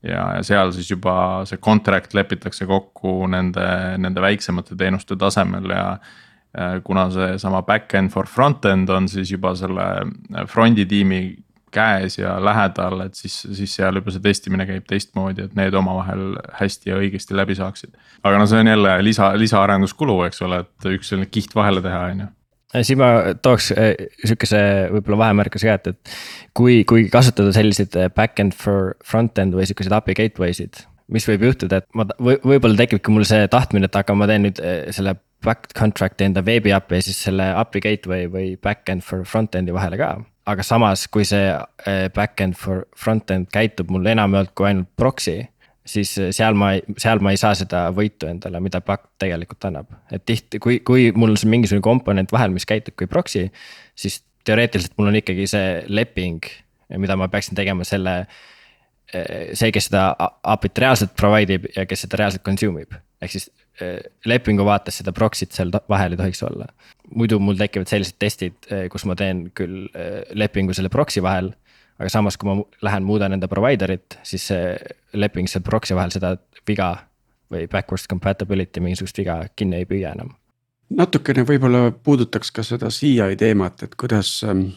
ja, 0.03 0.37
ja 0.37 0.43
seal 0.43 0.72
siis 0.72 0.91
juba 0.91 1.45
see 1.45 1.59
contract 1.59 2.14
lepitakse 2.14 2.66
kokku 2.66 3.26
nende, 3.26 3.66
nende 3.99 4.20
väiksemate 4.20 4.76
teenuste 4.76 5.16
tasemel 5.16 5.70
ja 5.70 5.99
kuna 6.84 7.11
seesama 7.11 7.62
back-end 7.62 8.11
for 8.11 8.26
front-end 8.26 8.89
on 8.89 9.09
siis 9.09 9.30
juba 9.32 9.55
selle 9.55 9.84
front'i 10.49 10.87
tiimi 10.87 11.37
käes 11.74 12.18
ja 12.18 12.36
lähedal, 12.42 13.00
et 13.06 13.18
siis, 13.18 13.40
siis 13.58 13.74
seal 13.78 13.98
juba 14.00 14.14
see 14.14 14.22
testimine 14.24 14.66
käib 14.68 14.86
teistmoodi, 14.88 15.46
et 15.46 15.58
need 15.58 15.74
omavahel 15.76 16.38
hästi 16.60 16.92
ja 16.92 17.00
õigesti 17.00 17.36
läbi 17.36 17.56
saaksid. 17.58 17.94
aga 18.22 18.40
no 18.40 18.46
see 18.50 18.62
on 18.62 18.72
jälle 18.72 18.96
lisa, 19.04 19.32
lisaarenduskulu, 19.38 20.22
eks 20.28 20.42
ole, 20.46 20.62
et 20.64 20.90
üks 20.96 21.12
selline 21.12 21.30
kiht 21.30 21.54
vahele 21.58 21.82
teha, 21.84 22.02
on 22.12 22.24
ju. 22.24 22.32
siin 22.86 23.00
ma 23.02 23.12
tooks 23.42 23.72
sihukese 23.72 24.62
võib-olla 24.94 25.22
vahemärkuse 25.26 25.70
ka, 25.70 25.78
et, 25.80 25.94
et 25.94 26.16
kui, 26.56 26.82
kui 26.88 27.08
kasutada 27.12 27.54
selliseid 27.56 27.96
back-end 28.16 28.56
for 28.56 28.94
front-end 29.04 29.56
või 29.56 29.68
sihukeseid 29.68 29.98
API 30.00 30.20
gateway 30.22 30.56
sid 30.56 30.86
mis 31.12 31.26
võib 31.28 31.44
juhtuda, 31.46 31.78
et 31.82 31.86
ma 31.94 32.06
või, 32.18 32.34
võib-olla 32.42 32.80
tekibki 32.80 33.12
mul 33.14 33.26
see 33.28 33.46
tahtmine, 33.50 33.86
et 33.86 33.98
aga 33.98 34.14
ma 34.18 34.26
teen 34.26 34.48
nüüd 34.48 34.58
selle 34.94 35.14
back 35.44 35.70
contract'i 35.78 36.26
enda 36.26 36.42
veebi 36.44 36.72
API 36.74 37.00
ja 37.00 37.06
siis 37.08 37.20
selle 37.28 37.50
API 37.60 37.82
gateway 37.84 38.30
või 38.32 38.54
back-end 38.62 39.04
for 39.06 39.22
front-end'i 39.28 39.74
vahele 39.76 40.00
ka. 40.00 40.10
Aga 40.47 40.62
samas, 40.66 41.07
kui 41.12 41.26
see 41.26 41.51
eh, 41.51 42.07
back-end 42.14 42.57
for 42.59 42.86
front-end 42.97 43.51
käitub 43.53 43.90
mul 43.90 44.07
enamjaolt 44.07 44.55
kui 44.55 44.68
ainult 44.70 44.90
proxy 44.97 45.40
siis 45.86 46.16
eh, 46.18 46.32
seal 46.34 46.59
ma, 46.59 46.72
seal 46.99 47.22
ma 47.24 47.34
ei 47.34 47.40
saa 47.40 47.55
seda 47.59 47.86
võitu 47.94 48.30
endale, 48.30 48.61
mida 48.62 48.80
back 48.80 49.11
tegelikult 49.22 49.68
annab. 49.68 49.90
et 50.11 50.24
tihti, 50.26 50.61
kui, 50.62 50.80
kui 50.86 51.11
mul 51.14 51.34
on 51.34 51.55
mingisugune 51.57 51.84
komponent 51.84 52.32
vahel, 52.32 52.55
mis 52.55 52.66
käitub 52.66 52.97
kui 52.99 53.11
proxy, 53.11 53.49
siis 53.99 54.22
teoreetiliselt 54.47 54.94
mul 54.99 55.11
on 55.11 55.18
ikkagi 55.22 55.49
see 55.51 55.80
leping, 55.88 56.44
mida 56.97 57.16
ma 57.18 57.26
peaksin 57.30 57.59
tegema 57.59 57.84
selle 57.84 58.20
Eh, 59.14 59.53
see, 59.55 59.70
kes 59.70 59.86
seda 59.86 60.09
API-t 60.42 60.80
reaalselt 60.82 61.12
provide 61.18 61.61
ib 61.61 61.68
ja 61.76 61.84
kes 61.86 62.01
seda 62.03 62.18
reaalselt 62.18 62.42
consume 62.47 62.82
ib. 62.82 62.97
ehk 63.22 63.32
siis 63.32 63.47
lepingu 64.27 64.64
vaates 64.64 65.01
seda 65.03 65.12
proxy't 65.12 65.53
seal 65.53 65.72
vahel 65.89 66.14
ei 66.14 66.20
tohiks 66.20 66.43
olla. 66.47 66.66
muidu 67.14 67.39
mul 67.39 67.59
tekivad 67.61 67.91
sellised 67.91 68.16
testid, 68.18 68.57
eh, 68.70 68.87
kus 68.93 69.05
ma 69.05 69.14
teen 69.14 69.51
küll 69.55 69.89
lepingu 70.35 70.74
selle 70.74 70.89
proxy 70.89 71.22
vahel. 71.22 71.53
aga 71.99 72.09
samas, 72.12 72.37
kui 72.37 72.49
ma 72.49 72.62
lähen 72.85 73.05
muudan 73.09 73.33
enda 73.33 73.49
provider'it, 73.49 74.18
siis 74.22 74.49
see 74.51 74.72
leping 75.14 75.49
seal 75.49 75.62
proxy 75.64 75.95
vahel 75.97 76.11
seda 76.12 76.37
viga 76.68 76.91
või 77.53 77.68
backwards 77.70 78.09
compatibility 78.11 78.81
mingisugust 78.81 79.18
viga 79.18 79.39
kinni 79.57 79.83
ei 79.83 79.87
püüa 79.89 80.12
enam. 80.12 80.35
natukene 80.91 81.45
võib-olla 81.45 81.91
puudutaks 81.93 82.51
ka 82.51 82.62
seda 82.62 82.91
CI 82.91 83.37
teemat, 83.37 83.83
et 83.83 83.95
kuidas 83.97 84.43
ähm 84.45 84.68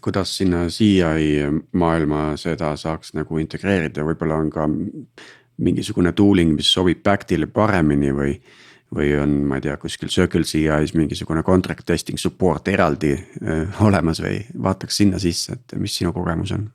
kuidas 0.00 0.36
sinna 0.36 0.66
CI 0.68 1.42
maailma 1.72 2.36
seda 2.40 2.72
saaks 2.80 3.12
nagu 3.14 3.38
integreerida, 3.42 4.04
võib-olla 4.06 4.38
on 4.40 4.50
ka 4.52 4.68
mingisugune 5.58 6.12
tooling, 6.16 6.54
mis 6.56 6.72
sobib 6.72 7.02
Bactile 7.04 7.46
paremini 7.46 8.12
või. 8.16 8.36
või 8.92 9.08
on, 9.16 9.30
ma 9.48 9.56
ei 9.56 9.62
tea, 9.64 9.76
kuskil 9.80 10.10
Circle 10.12 10.44
CI-s 10.44 10.92
mingisugune 10.92 11.40
contract 11.42 11.86
testing 11.88 12.18
support 12.20 12.68
eraldi 12.68 13.14
äh, 13.16 13.80
olemas 13.80 14.20
või 14.20 14.42
vaataks 14.62 15.00
sinna 15.00 15.18
sisse, 15.18 15.56
et 15.56 15.76
mis 15.80 15.96
sinu 15.96 16.12
kogemus 16.12 16.52
on? 16.52 16.68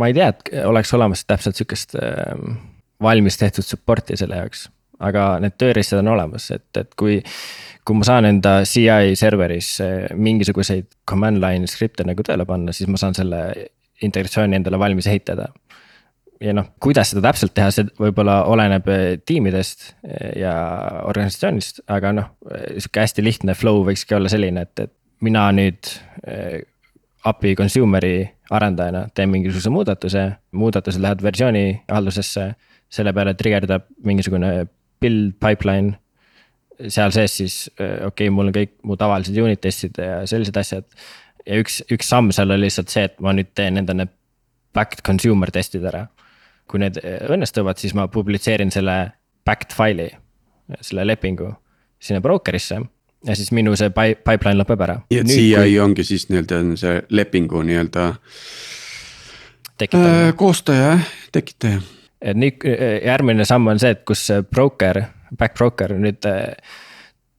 ma 0.00 0.08
ei 0.08 0.16
tea, 0.16 0.28
et 0.32 0.64
oleks 0.64 0.94
olemas 0.96 1.26
täpselt 1.28 1.60
sihukest 1.60 1.96
äh, 2.00 2.40
valmis 3.02 3.36
tehtud 3.36 3.66
support'i 3.68 4.16
selle 4.16 4.40
jaoks, 4.40 4.68
aga 4.98 5.34
need 5.44 5.58
tööriistad 5.60 6.00
on 6.00 6.08
olemas, 6.14 6.48
et, 6.56 6.70
et 6.80 6.94
kui 6.96 7.20
kui 7.88 7.96
ma 7.96 8.04
saan 8.04 8.28
enda 8.28 8.58
CI 8.68 9.14
serveris 9.16 9.78
mingisuguseid 10.16 10.90
command 11.08 11.40
line 11.40 11.68
skripte 11.70 12.04
nagu 12.04 12.24
tööle 12.24 12.44
panna, 12.48 12.74
siis 12.76 12.88
ma 12.90 13.00
saan 13.00 13.16
selle 13.16 13.40
integratsiooni 14.04 14.58
endale 14.58 14.78
valmis 14.80 15.08
ehitada. 15.10 15.48
Ja 16.40 16.54
noh, 16.54 16.70
kuidas 16.82 17.12
seda 17.12 17.24
täpselt 17.28 17.54
teha, 17.56 17.70
see 17.74 17.88
võib-olla 17.98 18.40
oleneb 18.50 18.88
eh, 18.92 19.04
tiimidest 19.26 19.88
eh, 20.06 20.40
ja 20.44 20.54
organisatsioonist, 21.08 21.82
aga 21.90 22.14
noh, 22.14 22.32
sihuke 22.78 23.04
hästi 23.04 23.24
lihtne 23.24 23.56
flow 23.58 23.82
võikski 23.88 24.16
olla 24.18 24.30
selline, 24.32 24.66
et, 24.66 24.86
et 24.86 24.94
mina 25.24 25.48
nüüd 25.54 25.92
eh, 26.26 26.60
API 27.28 27.54
consumer'i 27.58 28.22
arendajana 28.54 29.08
teen 29.14 29.32
mingisuguse 29.32 29.72
muudatuse, 29.74 30.24
muudatused 30.56 31.02
lähevad 31.02 31.24
versiooni 31.26 31.64
haldusesse. 31.90 32.52
selle 32.88 33.12
peale 33.12 33.34
trigerdab 33.36 33.82
mingisugune 34.04 34.66
build 35.00 35.34
pipeline 35.44 35.98
seal 36.88 37.10
sees 37.12 37.34
siis 37.36 37.56
okei 37.76 38.06
okay,, 38.06 38.30
mul 38.30 38.48
on 38.48 38.54
kõik 38.54 38.78
mu 38.86 38.96
tavalised 38.96 39.36
unit 39.36 39.60
test'id 39.60 39.98
ja 39.98 40.22
sellised 40.30 40.56
asjad. 40.56 40.86
ja 41.44 41.58
üks, 41.60 41.82
üks 41.92 42.08
samm 42.08 42.30
seal 42.32 42.54
oli 42.54 42.68
lihtsalt 42.68 42.88
see, 42.88 43.04
et 43.10 43.18
ma 43.20 43.34
nüüd 43.36 43.50
teen 43.58 43.76
enda 43.82 43.96
need 43.98 44.14
backed 44.74 45.02
consumer 45.04 45.50
test'id 45.50 45.84
ära. 45.90 46.06
Kui 46.68 46.82
need 46.82 47.00
õnnestuvad, 47.02 47.80
siis 47.80 47.94
ma 47.96 48.08
publitseerin 48.12 48.70
selle 48.74 48.98
backed 49.46 49.74
faili, 49.76 50.10
selle 50.84 51.06
lepingu 51.08 51.50
sinna 51.98 52.20
broker'isse 52.22 52.80
ja 53.26 53.36
siis 53.36 53.50
minu 53.56 53.74
see 53.78 53.90
pipeline 53.90 54.58
lõpeb 54.60 54.82
ära. 54.86 54.98
nii 55.10 55.20
et 55.20 55.30
CI 55.30 55.46
kui... 55.56 55.78
ongi 55.82 56.04
siis 56.06 56.28
nii-öelda 56.30 56.60
see 56.78 56.98
lepingu 57.10 57.62
nii-öelda. 57.66 58.08
Äh, 59.78 60.32
koostaja, 60.36 60.98
tekitaja. 61.32 61.80
et 62.22 62.38
nüüd 62.38 62.64
järgmine 62.66 63.46
samm 63.46 63.70
on 63.70 63.78
see, 63.78 63.94
et 63.94 64.04
kus 64.06 64.26
broker 64.50 65.04
back 65.36 65.56
broker 65.58 65.94
nüüd. 65.98 66.24
Äh, 66.26 66.54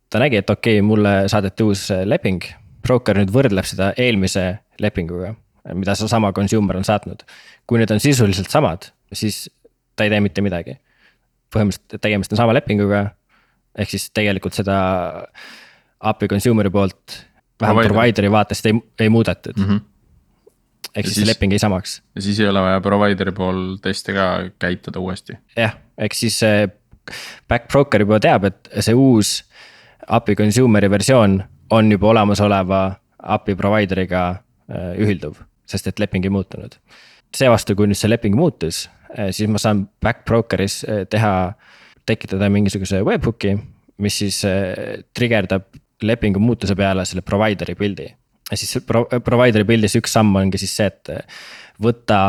ta 0.09 0.21
nägi, 0.21 0.41
et 0.41 0.49
okei 0.49 0.79
okay,, 0.79 0.85
mulle 0.85 1.13
saadeti 1.29 1.65
uus 1.65 1.89
leping, 2.05 2.43
broker 2.85 3.19
nüüd 3.19 3.31
võrdleb 3.33 3.67
seda 3.67 3.91
eelmise 3.99 4.45
lepinguga, 4.81 5.35
mida 5.75 5.95
seesama 5.95 6.31
consumer 6.33 6.79
on 6.79 6.87
saatnud. 6.87 7.25
kui 7.69 7.77
need 7.77 7.91
on 7.93 7.99
sisuliselt 8.01 8.49
samad, 8.49 8.89
siis 9.13 9.47
ta 9.95 10.05
ei 10.05 10.13
tee 10.13 10.21
mitte 10.23 10.41
midagi. 10.45 10.77
põhimõtteliselt 11.55 12.01
tegemist 12.01 12.33
on 12.33 12.37
sama 12.37 12.53
lepinguga, 12.53 13.09
ehk 13.77 13.89
siis 13.89 14.09
tegelikult 14.13 14.53
seda 14.53 14.77
API 15.99 16.27
consumer'i 16.29 16.69
poolt 16.69 17.15
vähemalt 17.61 17.89
provider'i 17.89 18.31
vaatest 18.31 18.69
ei, 18.69 18.75
ei 18.99 19.09
muudetud 19.09 19.57
mm. 19.57 19.69
-hmm 19.69 19.87
ehk 20.95 21.05
siis, 21.05 21.15
siis 21.15 21.25
see 21.25 21.29
leping 21.29 21.53
jäi 21.53 21.59
samaks. 21.59 22.01
ja 22.15 22.21
siis 22.21 22.39
ei 22.39 22.47
ole 22.47 22.61
vaja 22.61 22.81
provider'i 22.81 23.31
pool 23.31 23.75
teste 23.81 24.13
ka 24.13 24.49
käitada 24.59 24.99
uuesti. 24.99 25.37
jah, 25.57 25.75
ehk 25.97 26.13
siis 26.13 26.39
back 27.49 27.67
broker 27.71 28.01
juba 28.01 28.19
teab, 28.19 28.47
et 28.49 28.69
see 28.79 28.95
uus 28.97 29.43
API 30.07 30.35
consumer'i 30.35 30.89
versioon 30.89 31.43
on 31.69 31.91
juba 31.91 32.07
olemasoleva 32.13 32.81
API 33.19 33.55
provider'iga 33.55 34.23
äh, 34.29 34.93
ühilduv, 34.97 35.41
sest 35.65 35.87
et 35.87 35.99
leping 35.99 36.25
ei 36.25 36.33
muutunud. 36.33 36.77
seevastu, 37.35 37.75
kui 37.75 37.87
nüüd 37.87 37.99
see 37.99 38.09
leping 38.09 38.35
muutus, 38.35 38.87
siis 39.31 39.49
ma 39.49 39.61
saan 39.61 39.85
back 40.01 40.25
broker'is 40.27 40.81
äh, 40.87 41.03
teha, 41.09 41.53
tekitada 42.09 42.49
mingisuguse 42.49 43.03
webhook'i, 43.05 43.55
mis 43.99 44.17
siis 44.21 44.39
trigerdab 45.13 45.67
lepingu 46.01 46.39
muutuse 46.39 46.75
peale 46.79 47.03
selle 47.05 47.21
provider'i 47.21 47.75
build'i. 47.75 48.07
ja 48.51 48.57
siis 48.57 48.79
pro-, 48.87 49.07
provider'i 49.25 49.67
build'is 49.67 49.97
üks 49.99 50.15
samm 50.15 50.35
ongi 50.39 50.57
siis 50.61 50.75
see, 50.79 50.87
et 50.87 51.11
võtta 51.83 52.19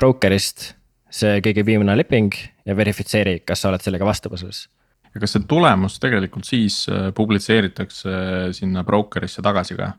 broker'ist 0.00 0.70
see 1.10 1.40
kõige 1.44 1.64
viimane 1.66 1.96
leping 1.98 2.34
ja 2.66 2.76
verifitseeri, 2.78 3.40
kas 3.46 3.62
sa 3.62 3.70
oled 3.70 3.82
sellega 3.84 4.06
vastavuses. 4.06 4.68
ja 5.10 5.22
kas 5.22 5.34
see 5.34 5.46
tulemus 5.50 5.98
tegelikult 6.02 6.46
siis 6.48 6.84
äh, 6.88 7.10
publitseeritakse 7.14 8.16
sinna 8.56 8.84
broker'isse 8.86 9.42
tagasi 9.42 9.76
ka? 9.78 9.92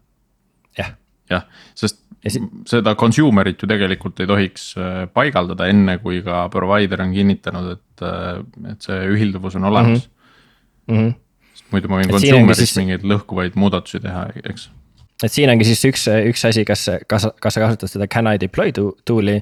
jah. 0.78 0.96
Jah, 1.32 1.48
sest 1.78 2.02
si 2.22 2.42
seda 2.70 2.94
consumer'it 3.00 3.64
ju 3.64 3.70
tegelikult 3.70 4.20
ei 4.22 4.30
tohiks 4.30 4.68
äh, 4.78 5.00
paigaldada 5.14 5.70
enne, 5.72 5.98
kui 6.04 6.22
ka 6.26 6.44
provider 6.54 7.02
on 7.02 7.16
kinnitanud, 7.16 7.72
et, 7.78 8.06
äh, 8.06 8.44
et 8.74 8.86
see 8.86 9.00
ühilduvus 9.16 9.58
on 9.58 9.66
olemas 9.72 10.06
mm. 10.88 10.98
-hmm. 10.98 11.18
sest 11.56 11.74
muidu 11.74 11.90
ma 11.90 12.04
võin 12.04 12.14
consumer'is 12.14 12.62
siis... 12.68 12.78
mingeid 12.78 13.08
lõhkuvaid 13.08 13.58
muudatusi 13.58 14.04
teha, 14.04 14.28
eks 14.44 14.70
et 15.24 15.34
siin 15.34 15.50
ongi 15.54 15.66
siis 15.66 15.82
üks, 15.86 16.08
üks 16.30 16.46
asi, 16.50 16.66
kas, 16.66 16.88
kas, 17.08 17.28
kas 17.42 17.58
sa 17.58 17.66
kasutad 17.66 17.90
seda 17.90 18.08
can 18.10 18.30
I 18.30 18.40
deploy 18.42 18.74
tool'i 18.74 19.42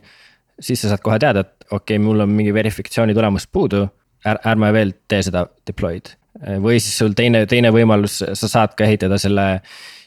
siis 0.60 0.82
sa 0.82 0.92
saad 0.92 1.04
kohe 1.04 1.20
teada, 1.20 1.44
et 1.46 1.72
okei 1.72 1.98
okay,, 1.98 2.04
mul 2.04 2.24
on 2.24 2.32
mingi 2.32 2.54
verifikatsiooni 2.54 3.16
tulemus 3.16 3.48
puudu 3.48 3.86
är,, 4.26 4.40
ärme 4.46 4.72
veel 4.76 4.94
tee 5.08 5.22
seda 5.26 5.46
deploy'd. 5.68 6.16
või 6.64 6.80
siis 6.80 6.98
sul 6.98 7.16
teine, 7.18 7.46
teine 7.50 7.72
võimalus, 7.76 8.22
sa 8.22 8.48
saad 8.48 8.76
ka 8.78 8.86
ehitada 8.88 9.18
selle 9.20 9.48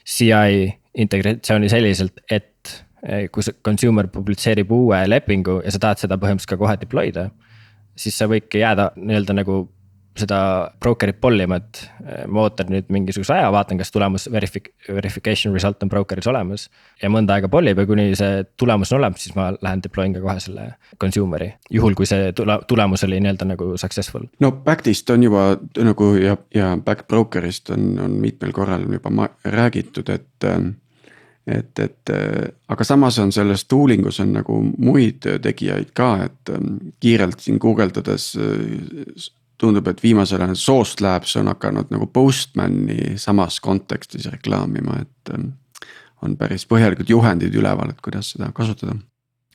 CI 0.08 0.68
integratsiooni 0.94 1.68
selliselt, 1.72 2.20
et 2.30 2.72
eh, 3.06 3.28
kui 3.32 3.44
consumer 3.64 4.08
publitseerib 4.12 4.72
uue 4.72 5.02
lepingu 5.08 5.60
ja 5.64 5.72
sa 5.72 5.80
tahad 5.86 6.02
seda 6.04 6.18
põhimõtteliselt 6.20 6.54
ka 6.54 6.60
kohe 6.60 6.78
deploy 6.80 7.14
da. 7.14 7.30
siis 7.96 8.16
sa 8.18 8.28
võidki 8.28 8.62
jääda 8.62 8.92
nii-öelda 8.96 9.36
nagu 9.36 9.62
seda 10.12 10.38
broker'it 10.80 11.16
pollima, 11.20 11.56
et 11.56 11.78
eh, 12.04 12.24
ma 12.28 12.44
ootan 12.44 12.68
nüüd 12.72 12.90
mingisuguse 12.92 13.32
aja, 13.32 13.48
vaatan, 13.54 13.78
kas 13.80 13.92
tulemus 13.94 14.26
verific-, 14.32 14.68
verification 14.84 15.54
result 15.56 15.82
on 15.84 15.88
broker'is 15.92 16.28
olemas. 16.28 16.66
ja 17.02 17.08
mõnda 17.12 17.38
aega 17.38 17.48
pollib 17.52 17.80
ja 17.80 17.86
kuni 17.88 18.10
see 18.18 18.42
tulemus 18.60 18.92
on 18.92 19.00
olemas, 19.00 19.24
siis 19.24 19.36
ma 19.38 19.48
lähen 19.54 19.80
deploy 19.84 20.10
in 20.10 20.16
ka 20.18 20.20
kohe 20.24 20.36
selle 20.44 20.66
consumer'i, 21.00 21.54
juhul 21.72 21.96
kui 21.96 22.08
see 22.08 22.28
tule-, 22.36 22.60
tulemus 22.68 23.06
oli 23.08 23.22
nii-öelda 23.24 23.48
nagu 23.54 23.72
successful. 23.80 24.28
no 24.44 24.52
Backtist 24.66 25.10
on 25.16 25.24
juba 25.24 25.46
nagu 25.80 26.12
ja, 26.20 26.36
ja 26.54 26.74
back 26.76 27.08
broker'ist 27.08 27.72
on, 27.72 27.94
on 28.04 28.20
mitmel 28.20 28.52
korral 28.52 28.84
juba 28.84 29.10
ma-, 29.10 29.32
räägitud, 29.48 30.12
et 30.12 30.52
et, 31.46 31.78
et 31.82 32.10
aga 32.68 32.84
samas 32.86 33.18
on 33.18 33.32
selles 33.34 33.64
tooling 33.64 34.06
us 34.06 34.20
on 34.22 34.32
nagu 34.36 34.60
muid 34.78 35.26
tegijaid 35.42 35.90
ka, 35.96 36.28
et 36.28 36.52
kiirelt 37.02 37.40
siin 37.42 37.58
guugeldades 37.62 38.28
tundub, 39.62 39.88
et 39.90 40.02
viimasel 40.02 40.42
ajal 40.42 40.58
Source 40.58 41.02
Labs 41.02 41.36
on 41.40 41.50
hakanud 41.52 41.92
nagu 41.94 42.08
Postmani 42.10 43.16
samas 43.20 43.60
kontekstis 43.62 44.26
reklaamima, 44.32 44.98
et 45.04 45.34
ähm, 45.34 45.52
on 46.22 46.34
päris 46.38 46.66
põhjalikud 46.70 47.10
juhendid 47.10 47.54
üleval, 47.58 47.92
et 47.92 48.02
kuidas 48.04 48.34
seda 48.34 48.50
kasutada. 48.56 48.96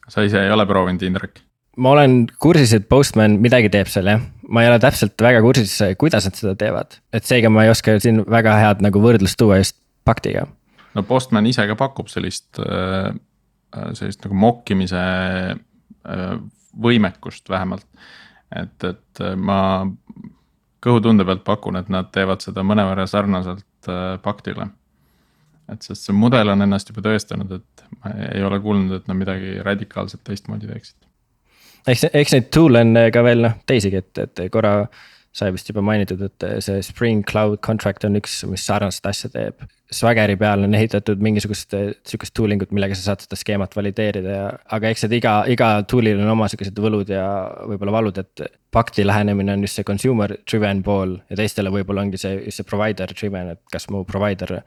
sa 0.08 0.24
ise 0.24 0.40
ei 0.44 0.52
ole 0.52 0.66
proovinud, 0.70 1.04
Indrek? 1.04 1.42
ma 1.78 1.94
olen 1.94 2.22
kursis, 2.42 2.74
et 2.74 2.88
Postman 2.90 3.40
midagi 3.44 3.70
teeb 3.74 3.90
seal 3.92 4.08
jah, 4.14 4.24
ma 4.50 4.64
ei 4.64 4.72
ole 4.72 4.80
täpselt 4.82 5.20
väga 5.22 5.44
kursis, 5.46 5.76
kuidas 6.00 6.30
nad 6.30 6.40
seda 6.40 6.56
teevad, 6.60 7.00
et 7.14 7.28
seega 7.28 7.52
ma 7.54 7.68
ei 7.68 7.74
oska 7.74 8.00
siin 8.04 8.24
väga 8.26 8.56
head 8.62 8.86
nagu 8.86 9.04
võrdlust 9.04 9.40
tuua 9.40 9.60
just 9.62 9.78
paktiga. 10.08 10.48
No 10.96 11.04
Postman 11.08 11.50
ise 11.50 11.68
ka 11.68 11.76
pakub 11.80 12.12
sellist, 12.12 12.60
äh, 12.62 13.12
sellist 13.94 14.24
nagu 14.26 14.38
mokkimise 14.38 15.04
võimekust 16.78 17.50
vähemalt. 17.52 17.84
et, 18.56 18.84
et 18.88 19.22
ma 19.36 19.84
kõhutunde 20.80 21.26
pealt 21.28 21.44
pakun, 21.44 21.76
et 21.76 21.90
nad 21.92 22.08
teevad 22.16 22.40
seda 22.46 22.64
mõnevõrra 22.64 23.04
sarnaselt 23.12 23.90
paktile 24.24 24.70
et 25.74 25.84
sest 25.84 26.08
see 26.08 26.16
mudel 26.16 26.54
on 26.54 26.64
ennast 26.64 26.92
juba 26.92 27.04
tõestanud, 27.10 27.52
et 27.60 27.86
ma 28.00 28.14
ei 28.30 28.44
ole 28.46 28.60
kuulnud, 28.64 28.94
et 29.00 29.10
nad 29.10 29.20
midagi 29.20 29.58
radikaalselt 29.66 30.24
teistmoodi 30.28 30.70
teeksid. 30.70 30.98
eks, 31.88 32.08
eks 32.14 32.36
neid 32.36 32.50
tool'e 32.54 32.84
on 32.86 33.04
ka 33.14 33.24
veel 33.26 33.44
noh, 33.48 33.58
teisigi, 33.68 34.02
et, 34.04 34.24
et 34.24 34.44
korra 34.54 34.74
sai 35.38 35.54
vist 35.54 35.70
juba 35.70 35.84
mainitud, 35.86 36.22
et 36.26 36.46
see 36.66 36.84
Spring 36.86 37.24
Cloud 37.28 37.60
Contract 37.66 38.06
on 38.08 38.18
üks, 38.20 38.40
mis 38.50 38.64
sarnast 38.66 39.06
asja 39.10 39.30
teeb. 39.34 39.66
Swaggeri 39.94 40.36
peal 40.40 40.66
on 40.66 40.76
ehitatud 40.76 41.22
mingisugust 41.24 41.72
sihukest 41.72 42.34
tooling 42.36 42.64
ut, 42.66 42.74
millega 42.76 42.98
sa 42.98 43.14
saad 43.14 43.24
seda 43.24 43.38
skeemat 43.40 43.76
valideerida 43.78 44.34
ja, 44.34 44.48
aga 44.76 44.92
eks 44.92 45.06
need 45.06 45.20
iga, 45.22 45.36
iga 45.54 45.70
tool'il 45.88 46.20
on 46.20 46.34
oma 46.34 46.50
sihukesed 46.52 46.82
võlud 46.84 47.14
ja 47.14 47.26
võib-olla 47.70 48.00
valud, 48.00 48.24
et. 48.24 48.48
Pakti 48.78 49.06
lähenemine 49.06 49.54
on 49.56 49.62
just 49.64 49.80
see 49.80 49.86
consumer 49.88 50.34
driven 50.44 50.82
pool 50.86 51.16
ja 51.32 51.38
teistele 51.40 51.72
võib-olla 51.74 52.04
ongi 52.04 52.20
see, 52.22 52.52
see 52.54 52.68
provider 52.68 53.10
driven, 53.16 53.54
et 53.56 53.62
kas 53.74 53.88
mu 53.90 54.04
provider 54.06 54.58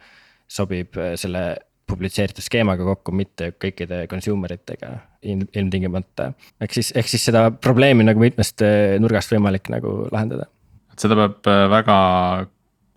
sobib 0.50 0.96
äh, 0.98 1.12
selle 1.20 1.44
publitseeritud 1.90 2.44
skeemaga 2.44 2.86
kokku, 2.86 3.14
mitte 3.16 3.50
kõikide 3.60 4.04
consumer 4.10 4.54
itega 4.54 4.94
ilmtingimata. 5.22 6.30
ehk 6.62 6.78
siis, 6.78 6.92
ehk 6.96 7.10
siis 7.10 7.26
seda 7.28 7.48
probleemi 7.50 8.06
nagu 8.06 8.22
mitmest 8.22 8.64
nurgast 9.02 9.34
võimalik 9.34 9.70
nagu 9.72 9.96
lahendada. 10.10 10.48
Et 11.00 11.06
seda 11.06 11.16
peab 11.18 11.48
äh, 11.50 11.66
väga 11.72 11.98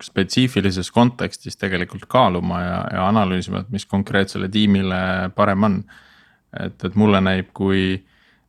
spetsiifilises 0.04 0.90
kontekstis 0.92 1.56
tegelikult 1.56 2.04
kaaluma 2.10 2.60
ja, 2.60 2.80
ja 2.92 3.06
analüüsima, 3.08 3.62
et 3.62 3.70
mis 3.72 3.86
konkreetsele 3.88 4.50
tiimile 4.52 5.30
parem 5.36 5.64
on. 5.64 5.78
et, 6.60 6.84
et 6.84 6.94
mulle 6.94 7.20
näib, 7.24 7.48
kui 7.56 7.96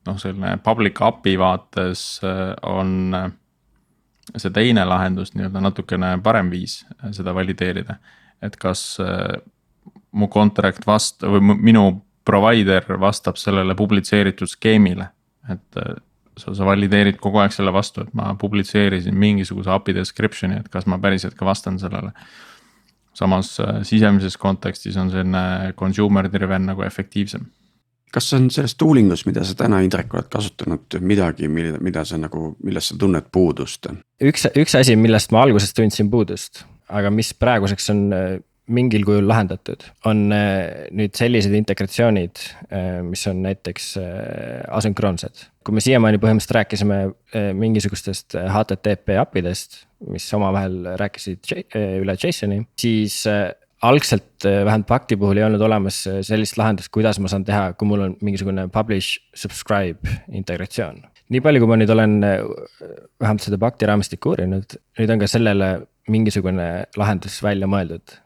noh, 0.06 0.18
selline 0.20 0.58
public 0.66 1.00
API 1.02 1.38
vaates 1.40 2.20
on 2.68 3.32
see 4.36 4.52
teine 4.52 4.84
lahendus 4.86 5.34
nii-öelda 5.34 5.62
natukene 5.62 6.12
parem 6.26 6.50
viis 6.52 6.82
seda 7.14 7.34
valideerida 7.34 8.00
et 8.46 8.58
kas 8.60 8.98
äh, 9.04 9.38
mu 10.16 10.28
contract 10.32 10.86
vast- 10.88 11.26
või 11.26 11.56
minu 11.70 11.86
provider 12.26 12.86
vastab 13.00 13.38
sellele 13.38 13.76
publitseeritud 13.78 14.50
skeemile, 14.50 15.10
et 15.52 15.82
äh, 15.82 15.96
sa, 16.40 16.54
sa 16.56 16.68
valideerid 16.68 17.20
kogu 17.22 17.42
aeg 17.44 17.54
selle 17.56 17.74
vastu, 17.76 18.06
et 18.06 18.14
ma 18.18 18.34
publitseerisin 18.40 19.16
mingisuguse 19.18 19.72
API 19.72 19.96
description'i, 20.00 20.62
et 20.62 20.72
kas 20.74 20.88
ma 20.92 21.00
päriselt 21.02 21.38
ka 21.40 21.48
vastan 21.48 21.80
sellele. 21.82 22.12
samas 23.16 23.60
äh, 23.64 23.84
sisemises 23.84 24.36
kontekstis 24.38 24.98
on 24.98 25.12
selline 25.12 25.74
consumer 25.80 26.28
driven 26.32 26.66
nagu 26.68 26.84
efektiivsem 26.84 27.46
kas 28.16 28.34
on 28.34 28.50
selles 28.54 28.76
tooling 28.80 29.12
us, 29.12 29.26
mida 29.28 29.44
sa 29.44 29.56
täna, 29.60 29.82
Indrek, 29.84 30.14
oled 30.16 30.30
kasutanud 30.32 30.98
midagi, 31.04 31.50
mida, 31.52 31.80
mida 31.84 32.06
sa 32.08 32.20
nagu, 32.20 32.54
millest 32.64 32.94
sa 32.94 33.00
tunned 33.00 33.28
puudust? 33.32 33.90
üks, 34.24 34.48
üks 34.56 34.78
asi, 34.80 34.96
millest 35.00 35.36
ma 35.36 35.44
alguses 35.44 35.76
tundsin 35.76 36.12
puudust, 36.12 36.64
aga 36.88 37.12
mis 37.12 37.34
praeguseks 37.36 37.92
on 37.92 38.04
äh, 38.16 38.38
mingil 38.72 39.04
kujul 39.06 39.28
lahendatud, 39.30 39.84
on 40.10 40.26
äh, 40.34 40.88
nüüd 40.96 41.14
sellised 41.18 41.54
integratsioonid, 41.54 42.42
äh, 42.70 43.02
mis 43.06 43.26
on 43.30 43.44
näiteks 43.46 43.92
asünkroonsed. 44.74 45.50
kui 45.66 45.74
me 45.74 45.82
siiamaani 45.82 46.20
põhimõtteliselt 46.22 46.60
rääkisime 46.60 46.98
mingisugustest 47.58 48.36
HTTP 48.38 49.16
API 49.18 49.42
dest, 49.42 49.80
mis 50.14 50.28
omavahel 50.38 50.76
rääkisid 51.02 51.50
üle 51.74 52.14
JSON-i, 52.22 52.60
siis 52.78 53.24
algselt 53.82 54.46
vähemalt 54.46 54.86
Pakti 54.86 55.18
puhul 55.18 55.42
ei 55.42 55.48
olnud 55.48 55.64
olemas 55.66 56.04
sellist 56.28 56.60
lahendust, 56.62 56.92
kuidas 56.94 57.18
ma 57.18 57.32
saan 57.34 57.48
teha, 57.48 57.72
kui 57.74 57.90
mul 57.90 58.06
on 58.06 58.14
mingisugune 58.22 58.68
publish, 58.70 59.18
subscribe 59.34 60.06
integratsioon. 60.30 61.02
nii 61.34 61.42
palju, 61.42 61.64
kui 61.64 61.74
ma 61.74 61.80
nüüd 61.82 61.96
olen 61.98 62.16
vähemalt 62.22 63.48
seda 63.48 63.58
Pakti 63.62 63.90
raamistikku 63.90 64.36
uurinud, 64.36 64.78
nüüd 65.02 65.18
on 65.18 65.26
ka 65.26 65.34
sellele 65.34 65.74
mingisugune 66.12 66.68
lahendus 66.98 67.40
välja 67.44 67.70
mõeldud. 67.70 68.18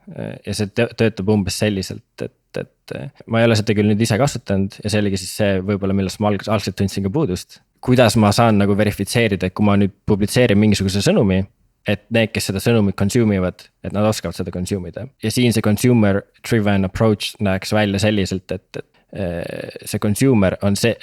ja 0.46 0.56
see 0.56 0.72
töötab 0.74 1.30
umbes 1.32 1.60
selliselt, 1.62 2.26
et, 2.26 2.60
et 2.60 2.96
ma 3.28 3.42
ei 3.42 3.48
ole 3.48 3.56
seda 3.60 3.76
küll 3.78 3.92
nüüd 3.92 4.02
ise 4.04 4.18
kasutanud 4.20 4.80
ja 4.84 4.92
see 4.92 5.04
oligi 5.04 5.22
siis 5.22 5.38
see 5.40 5.62
võib-olla, 5.64 5.96
millest 5.96 6.20
ma 6.24 6.34
alg-, 6.34 6.48
algselt 6.52 6.80
tundsin 6.80 7.06
ka 7.06 7.14
puudust. 7.14 7.62
kuidas 7.86 8.18
ma 8.20 8.34
saan 8.36 8.60
nagu 8.60 8.76
verifitseerida, 8.78 9.48
et 9.48 9.56
kui 9.56 9.66
ma 9.66 9.78
nüüd 9.80 9.96
publitseerin 10.10 10.60
mingisuguse 10.60 11.04
sõnumi 11.06 11.44
et 11.88 12.06
need, 12.14 12.32
kes 12.34 12.50
seda 12.50 12.62
sõnumit 12.62 12.98
consume 13.00 13.38
ivad, 13.40 13.64
et 13.86 13.94
nad 13.96 14.06
oskavad 14.06 14.36
seda 14.38 14.52
consume 14.54 14.92
ida 14.92 15.08
ja 15.24 15.32
siin 15.34 15.56
see 15.56 15.64
consumer 15.66 16.22
driven 16.44 16.88
approach 16.88 17.38
näeks 17.44 17.74
välja 17.74 18.02
selliselt, 18.04 18.52
et, 18.52 18.82
et 18.82 19.88
see 19.90 20.02
consumer 20.02 20.58
on 20.66 20.76
see, 20.78 20.94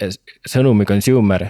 sõnumi 0.46 0.86
consumer 0.86 1.48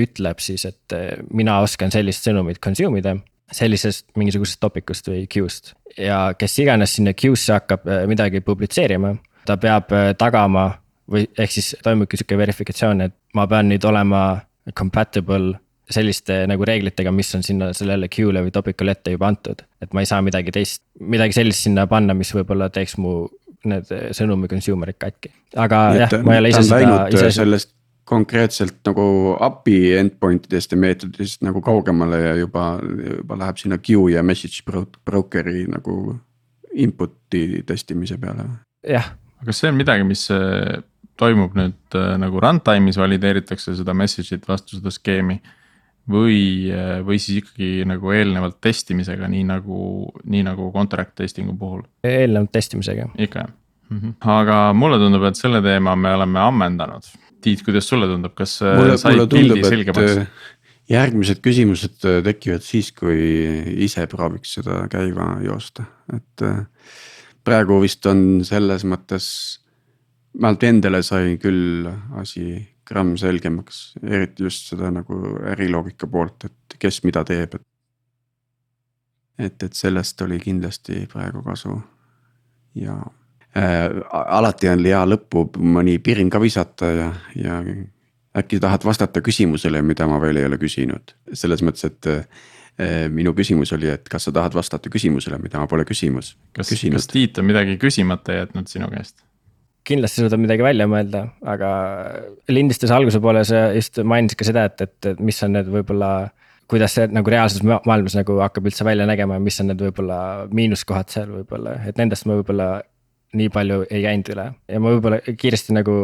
ütleb 0.00 0.40
siis, 0.40 0.64
et 0.68 0.96
mina 1.34 1.58
oskan 1.64 1.92
sellist 1.92 2.24
sõnumit 2.28 2.62
consume 2.62 3.02
ida 3.02 3.18
sellisest 3.52 4.06
mingisugusest 4.18 4.60
topicust 4.60 5.08
või 5.10 5.24
queue'st. 5.30 5.74
ja 5.98 6.34
kes 6.38 6.58
iganes 6.62 6.94
sinna 6.98 7.14
queue'sse 7.14 7.54
hakkab 7.56 7.88
äh, 7.88 8.04
midagi 8.10 8.40
publitseerima, 8.44 9.14
ta 9.46 9.56
peab 9.60 9.92
äh, 9.96 10.12
tagama 10.18 10.70
või 11.10 11.26
ehk 11.38 11.56
siis 11.56 11.72
toimubki 11.82 12.20
sihuke 12.20 12.38
verifikatsioon, 12.38 13.08
et 13.08 13.16
ma 13.34 13.46
pean 13.50 13.68
nüüd 13.70 13.84
olema 13.88 14.22
compatible 14.78 15.58
selliste 15.90 16.44
nagu 16.46 16.64
reeglitega, 16.66 17.10
mis 17.10 17.32
on 17.34 17.42
sinna 17.42 17.72
sellele 17.74 18.06
queue'le 18.12 18.44
või 18.46 18.54
topicule 18.54 18.94
ette 18.94 19.16
juba 19.16 19.30
antud. 19.32 19.64
et 19.82 19.92
ma 19.94 20.04
ei 20.04 20.06
saa 20.06 20.22
midagi 20.22 20.54
teist, 20.54 20.84
midagi 21.00 21.40
sellist 21.40 21.66
sinna 21.66 21.86
panna, 21.90 22.14
mis 22.14 22.30
võib-olla 22.34 22.70
teeks 22.70 22.96
mu 23.02 23.24
need 23.70 23.90
äh, 23.92 24.08
sõnumi 24.16 24.48
consumer'id 24.50 24.98
katki. 25.00 25.32
aga 25.56 25.82
Nii, 25.90 26.02
jah, 26.04 26.16
ma 26.24 26.36
ei 26.36 26.44
ole 26.44 26.54
ise 26.54 26.64
seda. 26.68 27.02
ise 27.12 27.30
sellest 27.34 27.74
konkreetselt 28.10 28.80
nagu 28.88 29.04
API 29.40 29.94
endpoint 30.00 30.48
idest 30.48 30.74
ja 30.74 30.78
meetodist 30.80 31.44
nagu 31.46 31.62
kaugemale 31.64 32.18
ja 32.24 32.34
juba, 32.40 32.64
juba 32.82 33.38
läheb 33.38 33.60
sinna 33.60 33.78
queue 33.78 34.14
ja 34.16 34.24
message 34.26 34.64
broker'i 35.06 35.66
nagu 35.70 36.16
input'i 36.74 37.62
testimise 37.66 38.18
peale. 38.18 38.48
jah. 38.86 39.12
aga 39.38 39.50
kas 39.50 39.62
see 39.62 39.70
on 39.70 39.78
midagi, 39.78 40.06
mis 40.06 40.26
äh, 40.34 40.82
toimub 41.20 41.54
nüüd 41.58 41.98
äh, 41.98 42.16
nagu 42.20 42.42
runtime'is 42.42 42.98
valideeritakse 43.00 43.76
seda 43.78 43.94
message'it 43.96 44.48
vastu 44.48 44.80
seda 44.80 44.92
skeemi? 44.94 45.40
või, 46.10 46.40
äh, 46.74 46.98
või 47.06 47.20
siis 47.22 47.44
ikkagi 47.44 47.84
nagu 47.86 48.10
eelnevalt 48.10 48.58
testimisega, 48.64 49.28
nii 49.30 49.44
nagu, 49.46 50.10
nii 50.24 50.42
nagu 50.48 50.70
contract 50.74 51.14
testing'u 51.22 51.54
puhul? 51.58 51.84
eelnevalt 52.06 52.52
testimisega. 52.58 53.10
ikka 53.18 53.44
jah 53.44 53.50
mm, 53.90 53.98
-hmm. 53.98 54.14
aga 54.38 54.60
mulle 54.72 54.98
tundub, 54.98 55.28
et 55.30 55.38
selle 55.38 55.62
teema 55.62 55.96
me 55.96 56.14
oleme 56.14 56.40
ammendanud 56.40 57.12
Tiit, 57.40 57.62
kuidas 57.64 57.88
sulle 57.88 58.08
tundub, 58.10 58.34
kas 58.36 58.58
äh, 58.64 58.76
mulle, 58.76 58.96
said 59.00 59.22
pildi 59.32 59.62
selgemaks? 59.64 60.18
Äh, 60.20 60.50
järgmised 60.90 61.40
küsimused 61.44 62.04
äh, 62.08 62.18
tekivad 62.26 62.64
siis, 62.66 62.90
kui 62.96 63.20
ise 63.86 64.04
prooviks 64.10 64.58
seda 64.58 64.82
käima 64.92 65.32
joosta, 65.44 65.86
et 66.12 66.44
praegu 67.46 67.80
vist 67.84 68.06
on 68.10 68.44
selles 68.46 68.84
mõttes. 68.84 69.26
vähemalt 70.36 70.62
endale 70.62 71.02
sai 71.02 71.38
küll 71.42 71.88
asi 72.20 72.68
gramm 72.86 73.16
selgemaks, 73.16 73.94
eriti 74.02 74.44
just 74.44 74.68
seda 74.72 74.90
nagu 74.90 75.36
äriloogika 75.54 76.06
poolt, 76.06 76.44
et 76.44 76.76
kes 76.78 77.02
mida 77.04 77.24
teeb, 77.24 77.54
et. 77.54 77.66
et, 79.38 79.62
et 79.62 79.72
sellest 79.72 80.20
oli 80.22 80.40
kindlasti 80.40 81.06
praegu 81.10 81.42
kasu 81.42 81.80
ja 82.74 82.98
alati 83.54 84.68
on 84.70 84.84
hea 84.84 85.00
lõppu 85.08 85.48
mõni 85.58 85.98
pirin 85.98 86.30
ka 86.30 86.40
visata 86.42 86.90
ja, 86.94 87.08
ja 87.34 87.58
äkki 88.36 88.60
tahad 88.62 88.84
vastata 88.86 89.22
küsimusele, 89.24 89.82
mida 89.82 90.06
ma 90.06 90.20
veel 90.22 90.38
ei 90.38 90.46
ole 90.46 90.58
küsinud, 90.60 91.14
selles 91.34 91.64
mõttes, 91.66 91.88
et 91.88 92.10
äh, 92.10 93.08
minu 93.10 93.34
küsimus 93.34 93.74
oli, 93.74 93.90
et 93.90 94.06
kas 94.10 94.28
sa 94.28 94.34
tahad 94.34 94.54
vastata 94.54 94.92
küsimusele, 94.92 95.40
mida 95.42 95.58
ma 95.58 95.66
pole 95.70 95.84
küsimus. 95.88 96.36
kas, 96.56 96.70
kas 96.70 97.10
Tiit 97.10 97.42
on 97.42 97.50
midagi 97.50 97.76
küsimata 97.80 98.38
jätnud 98.42 98.70
sinu 98.70 98.90
käest? 98.92 99.18
kindlasti 99.90 100.20
suudab 100.20 100.42
midagi 100.42 100.62
välja 100.62 100.84
mõelda, 100.86 101.24
aga 101.48 101.68
lindistuse 102.52 102.92
alguse 102.94 103.18
poole 103.18 103.40
sa 103.48 103.70
just 103.74 103.96
mainisid 104.04 104.38
ka 104.38 104.46
seda, 104.46 104.66
et, 104.68 104.84
et, 104.84 105.08
et 105.14 105.22
mis 105.24 105.38
on 105.42 105.56
need 105.56 105.70
võib-olla 105.72 106.10
kuidas 106.70 106.94
see 106.94 107.08
nagu 107.10 107.32
reaalses 107.32 107.64
maailmas 107.64 108.14
nagu 108.14 108.36
hakkab 108.44 108.68
üldse 108.70 108.84
välja 108.86 109.08
nägema 109.08 109.38
ja 109.38 109.42
mis 109.42 109.58
on 109.62 109.70
need 109.72 109.80
võib-olla 109.82 110.18
miinuskohad 110.54 111.10
seal 111.10 111.32
võib-olla, 111.40 111.78
et 111.88 111.98
nendest 111.98 112.28
ma 112.28 112.36
võib-olla 112.38 112.68
nii 113.36 113.50
palju 113.54 113.84
ei 113.88 114.02
käinud 114.04 114.32
üle 114.34 114.46
ja 114.68 114.80
ma 114.82 114.94
võib-olla 114.94 115.20
kiiresti 115.28 115.74
nagu 115.76 115.96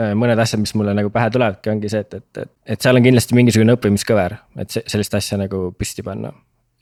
äh, 0.00 0.14
mõned 0.18 0.40
asjad, 0.42 0.62
mis 0.62 0.74
mulle 0.78 0.94
nagu 0.96 1.12
pähe 1.14 1.30
tulevadki, 1.34 1.70
ongi 1.74 1.90
see, 1.92 2.02
et, 2.06 2.18
et, 2.18 2.50
et, 2.66 2.80
seal 2.82 2.98
on 2.98 3.06
kindlasti 3.06 3.38
mingisugune 3.38 3.76
õppimiskõver, 3.76 4.36
et 4.62 4.76
sellist 4.80 5.14
asja 5.18 5.38
nagu 5.40 5.68
püsti 5.78 6.04
panna. 6.06 6.32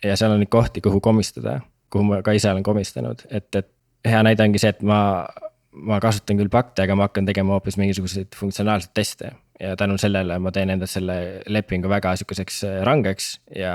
ja 0.02 0.16
seal 0.18 0.34
on 0.34 0.42
neid 0.42 0.52
kohti, 0.52 0.82
kuhu 0.84 1.00
komistada, 1.04 1.60
kuhu 1.92 2.08
ma 2.08 2.22
ka 2.26 2.34
ise 2.36 2.50
olen 2.50 2.64
komistanud, 2.66 3.26
et, 3.30 3.48
et 3.56 3.70
hea 4.08 4.22
näide 4.26 4.44
ongi 4.44 4.62
see, 4.62 4.72
et 4.74 4.82
ma, 4.86 4.98
ma 5.72 6.00
kasutan 6.02 6.40
küll 6.40 6.50
pakte, 6.52 6.86
aga 6.86 6.96
ma 6.98 7.08
hakkan 7.08 7.28
tegema 7.28 7.56
hoopis 7.56 7.78
mingisuguseid 7.80 8.34
funktsionaalseid 8.38 8.94
teste. 8.96 9.36
ja 9.60 9.76
tänu 9.76 9.94
sellele 10.00 10.38
ma 10.42 10.50
teen 10.50 10.70
enda 10.74 10.88
selle 10.90 11.42
lepingu 11.46 11.88
väga 11.88 12.16
sihukeseks 12.18 12.64
äh, 12.66 12.78
rangeks 12.82 13.36
ja 13.54 13.74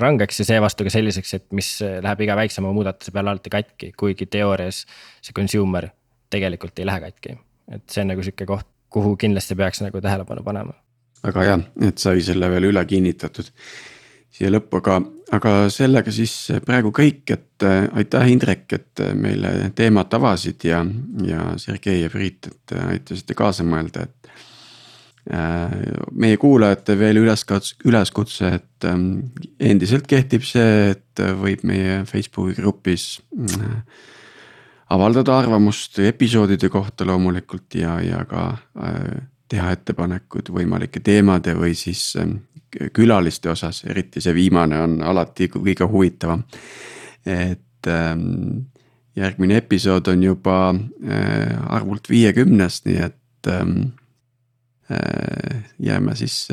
rangeks 0.00 0.40
ja 0.42 0.48
seevastu 0.48 0.86
ka 0.86 0.92
selliseks, 0.92 1.34
et 1.38 1.46
mis 1.56 1.70
läheb 1.82 2.24
iga 2.26 2.36
väiksema 2.38 2.72
muudatuse 2.74 3.14
peale 3.14 3.32
alati 3.32 3.52
katki, 3.52 3.92
kuigi 3.96 4.28
teoorias 4.30 4.84
see 5.24 5.36
consumer 5.36 5.88
tegelikult 6.30 6.78
ei 6.78 6.88
lähe 6.88 7.00
katki. 7.08 7.38
et 7.72 7.82
see 7.90 8.04
on 8.04 8.12
nagu 8.12 8.22
sihuke 8.22 8.46
koht, 8.46 8.68
kuhu 8.92 9.16
kindlasti 9.16 9.56
peaks 9.58 9.82
nagu 9.82 10.00
tähelepanu 10.00 10.44
panema. 10.46 10.74
väga 11.24 11.44
hea, 11.48 11.58
et 11.88 11.98
sai 11.98 12.20
selle 12.22 12.50
veel 12.50 12.70
üle 12.70 12.84
kinnitatud 12.86 13.52
siia 14.36 14.50
lõppu, 14.52 14.80
aga, 14.82 14.98
aga 15.36 15.52
sellega 15.72 16.12
siis 16.12 16.34
praegu 16.66 16.92
kõik, 16.94 17.24
et 17.32 17.64
äh, 17.64 17.86
aitäh, 18.02 18.28
Indrek, 18.32 18.66
et 18.76 19.02
äh, 19.02 19.14
meile 19.16 19.70
teemat 19.76 20.12
avasid 20.18 20.66
ja, 20.68 20.82
ja 21.24 21.52
Sergei 21.60 22.02
ja 22.02 22.10
Priit, 22.12 22.50
et 22.50 22.76
äh, 22.76 22.90
aitasite 22.96 23.36
kaasa 23.38 23.64
mõelda, 23.66 24.06
et 24.06 24.15
meie 25.26 26.36
kuulajate 26.38 26.94
veel 26.98 27.18
üleskutse, 27.18 27.74
üleskutse, 27.88 28.50
et 28.60 28.86
ähm, 28.86 29.08
endiselt 29.58 30.06
kehtib 30.06 30.44
see, 30.46 30.92
et 30.92 31.22
võib 31.40 31.64
meie 31.66 32.04
Facebooki 32.06 32.54
grupis 32.60 33.16
avaldada 34.94 35.40
arvamust 35.40 35.98
episoodide 35.98 36.70
kohta 36.70 37.08
loomulikult 37.08 37.74
ja, 37.74 37.96
ja 38.06 38.22
ka 38.30 38.52
teha 39.50 39.72
ettepanekuid 39.74 40.50
võimalike 40.54 41.02
teemade 41.04 41.54
või 41.58 41.74
siis 41.78 42.12
ähm, 42.20 42.38
külaliste 42.94 43.50
osas, 43.52 43.82
eriti 43.86 44.20
see 44.22 44.34
viimane 44.36 44.78
on 44.82 44.98
alati 45.02 45.48
kõige 45.52 45.86
huvitavam. 45.90 46.42
et 47.26 47.88
ähm, 47.88 48.66
järgmine 49.16 49.56
episood 49.62 50.08
on 50.08 50.22
juba 50.22 50.58
äh, 50.74 51.72
arvult 51.72 52.10
viiekümnes, 52.10 52.82
nii 52.84 52.98
et 53.06 53.50
äh, 53.50 53.64
jääme 55.78 56.16
siis, 56.16 56.48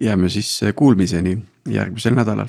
jääme 0.00 0.28
siis 0.28 0.60
kuulmiseni 0.76 1.38
järgmisel 1.68 2.14
nädalal 2.14 2.48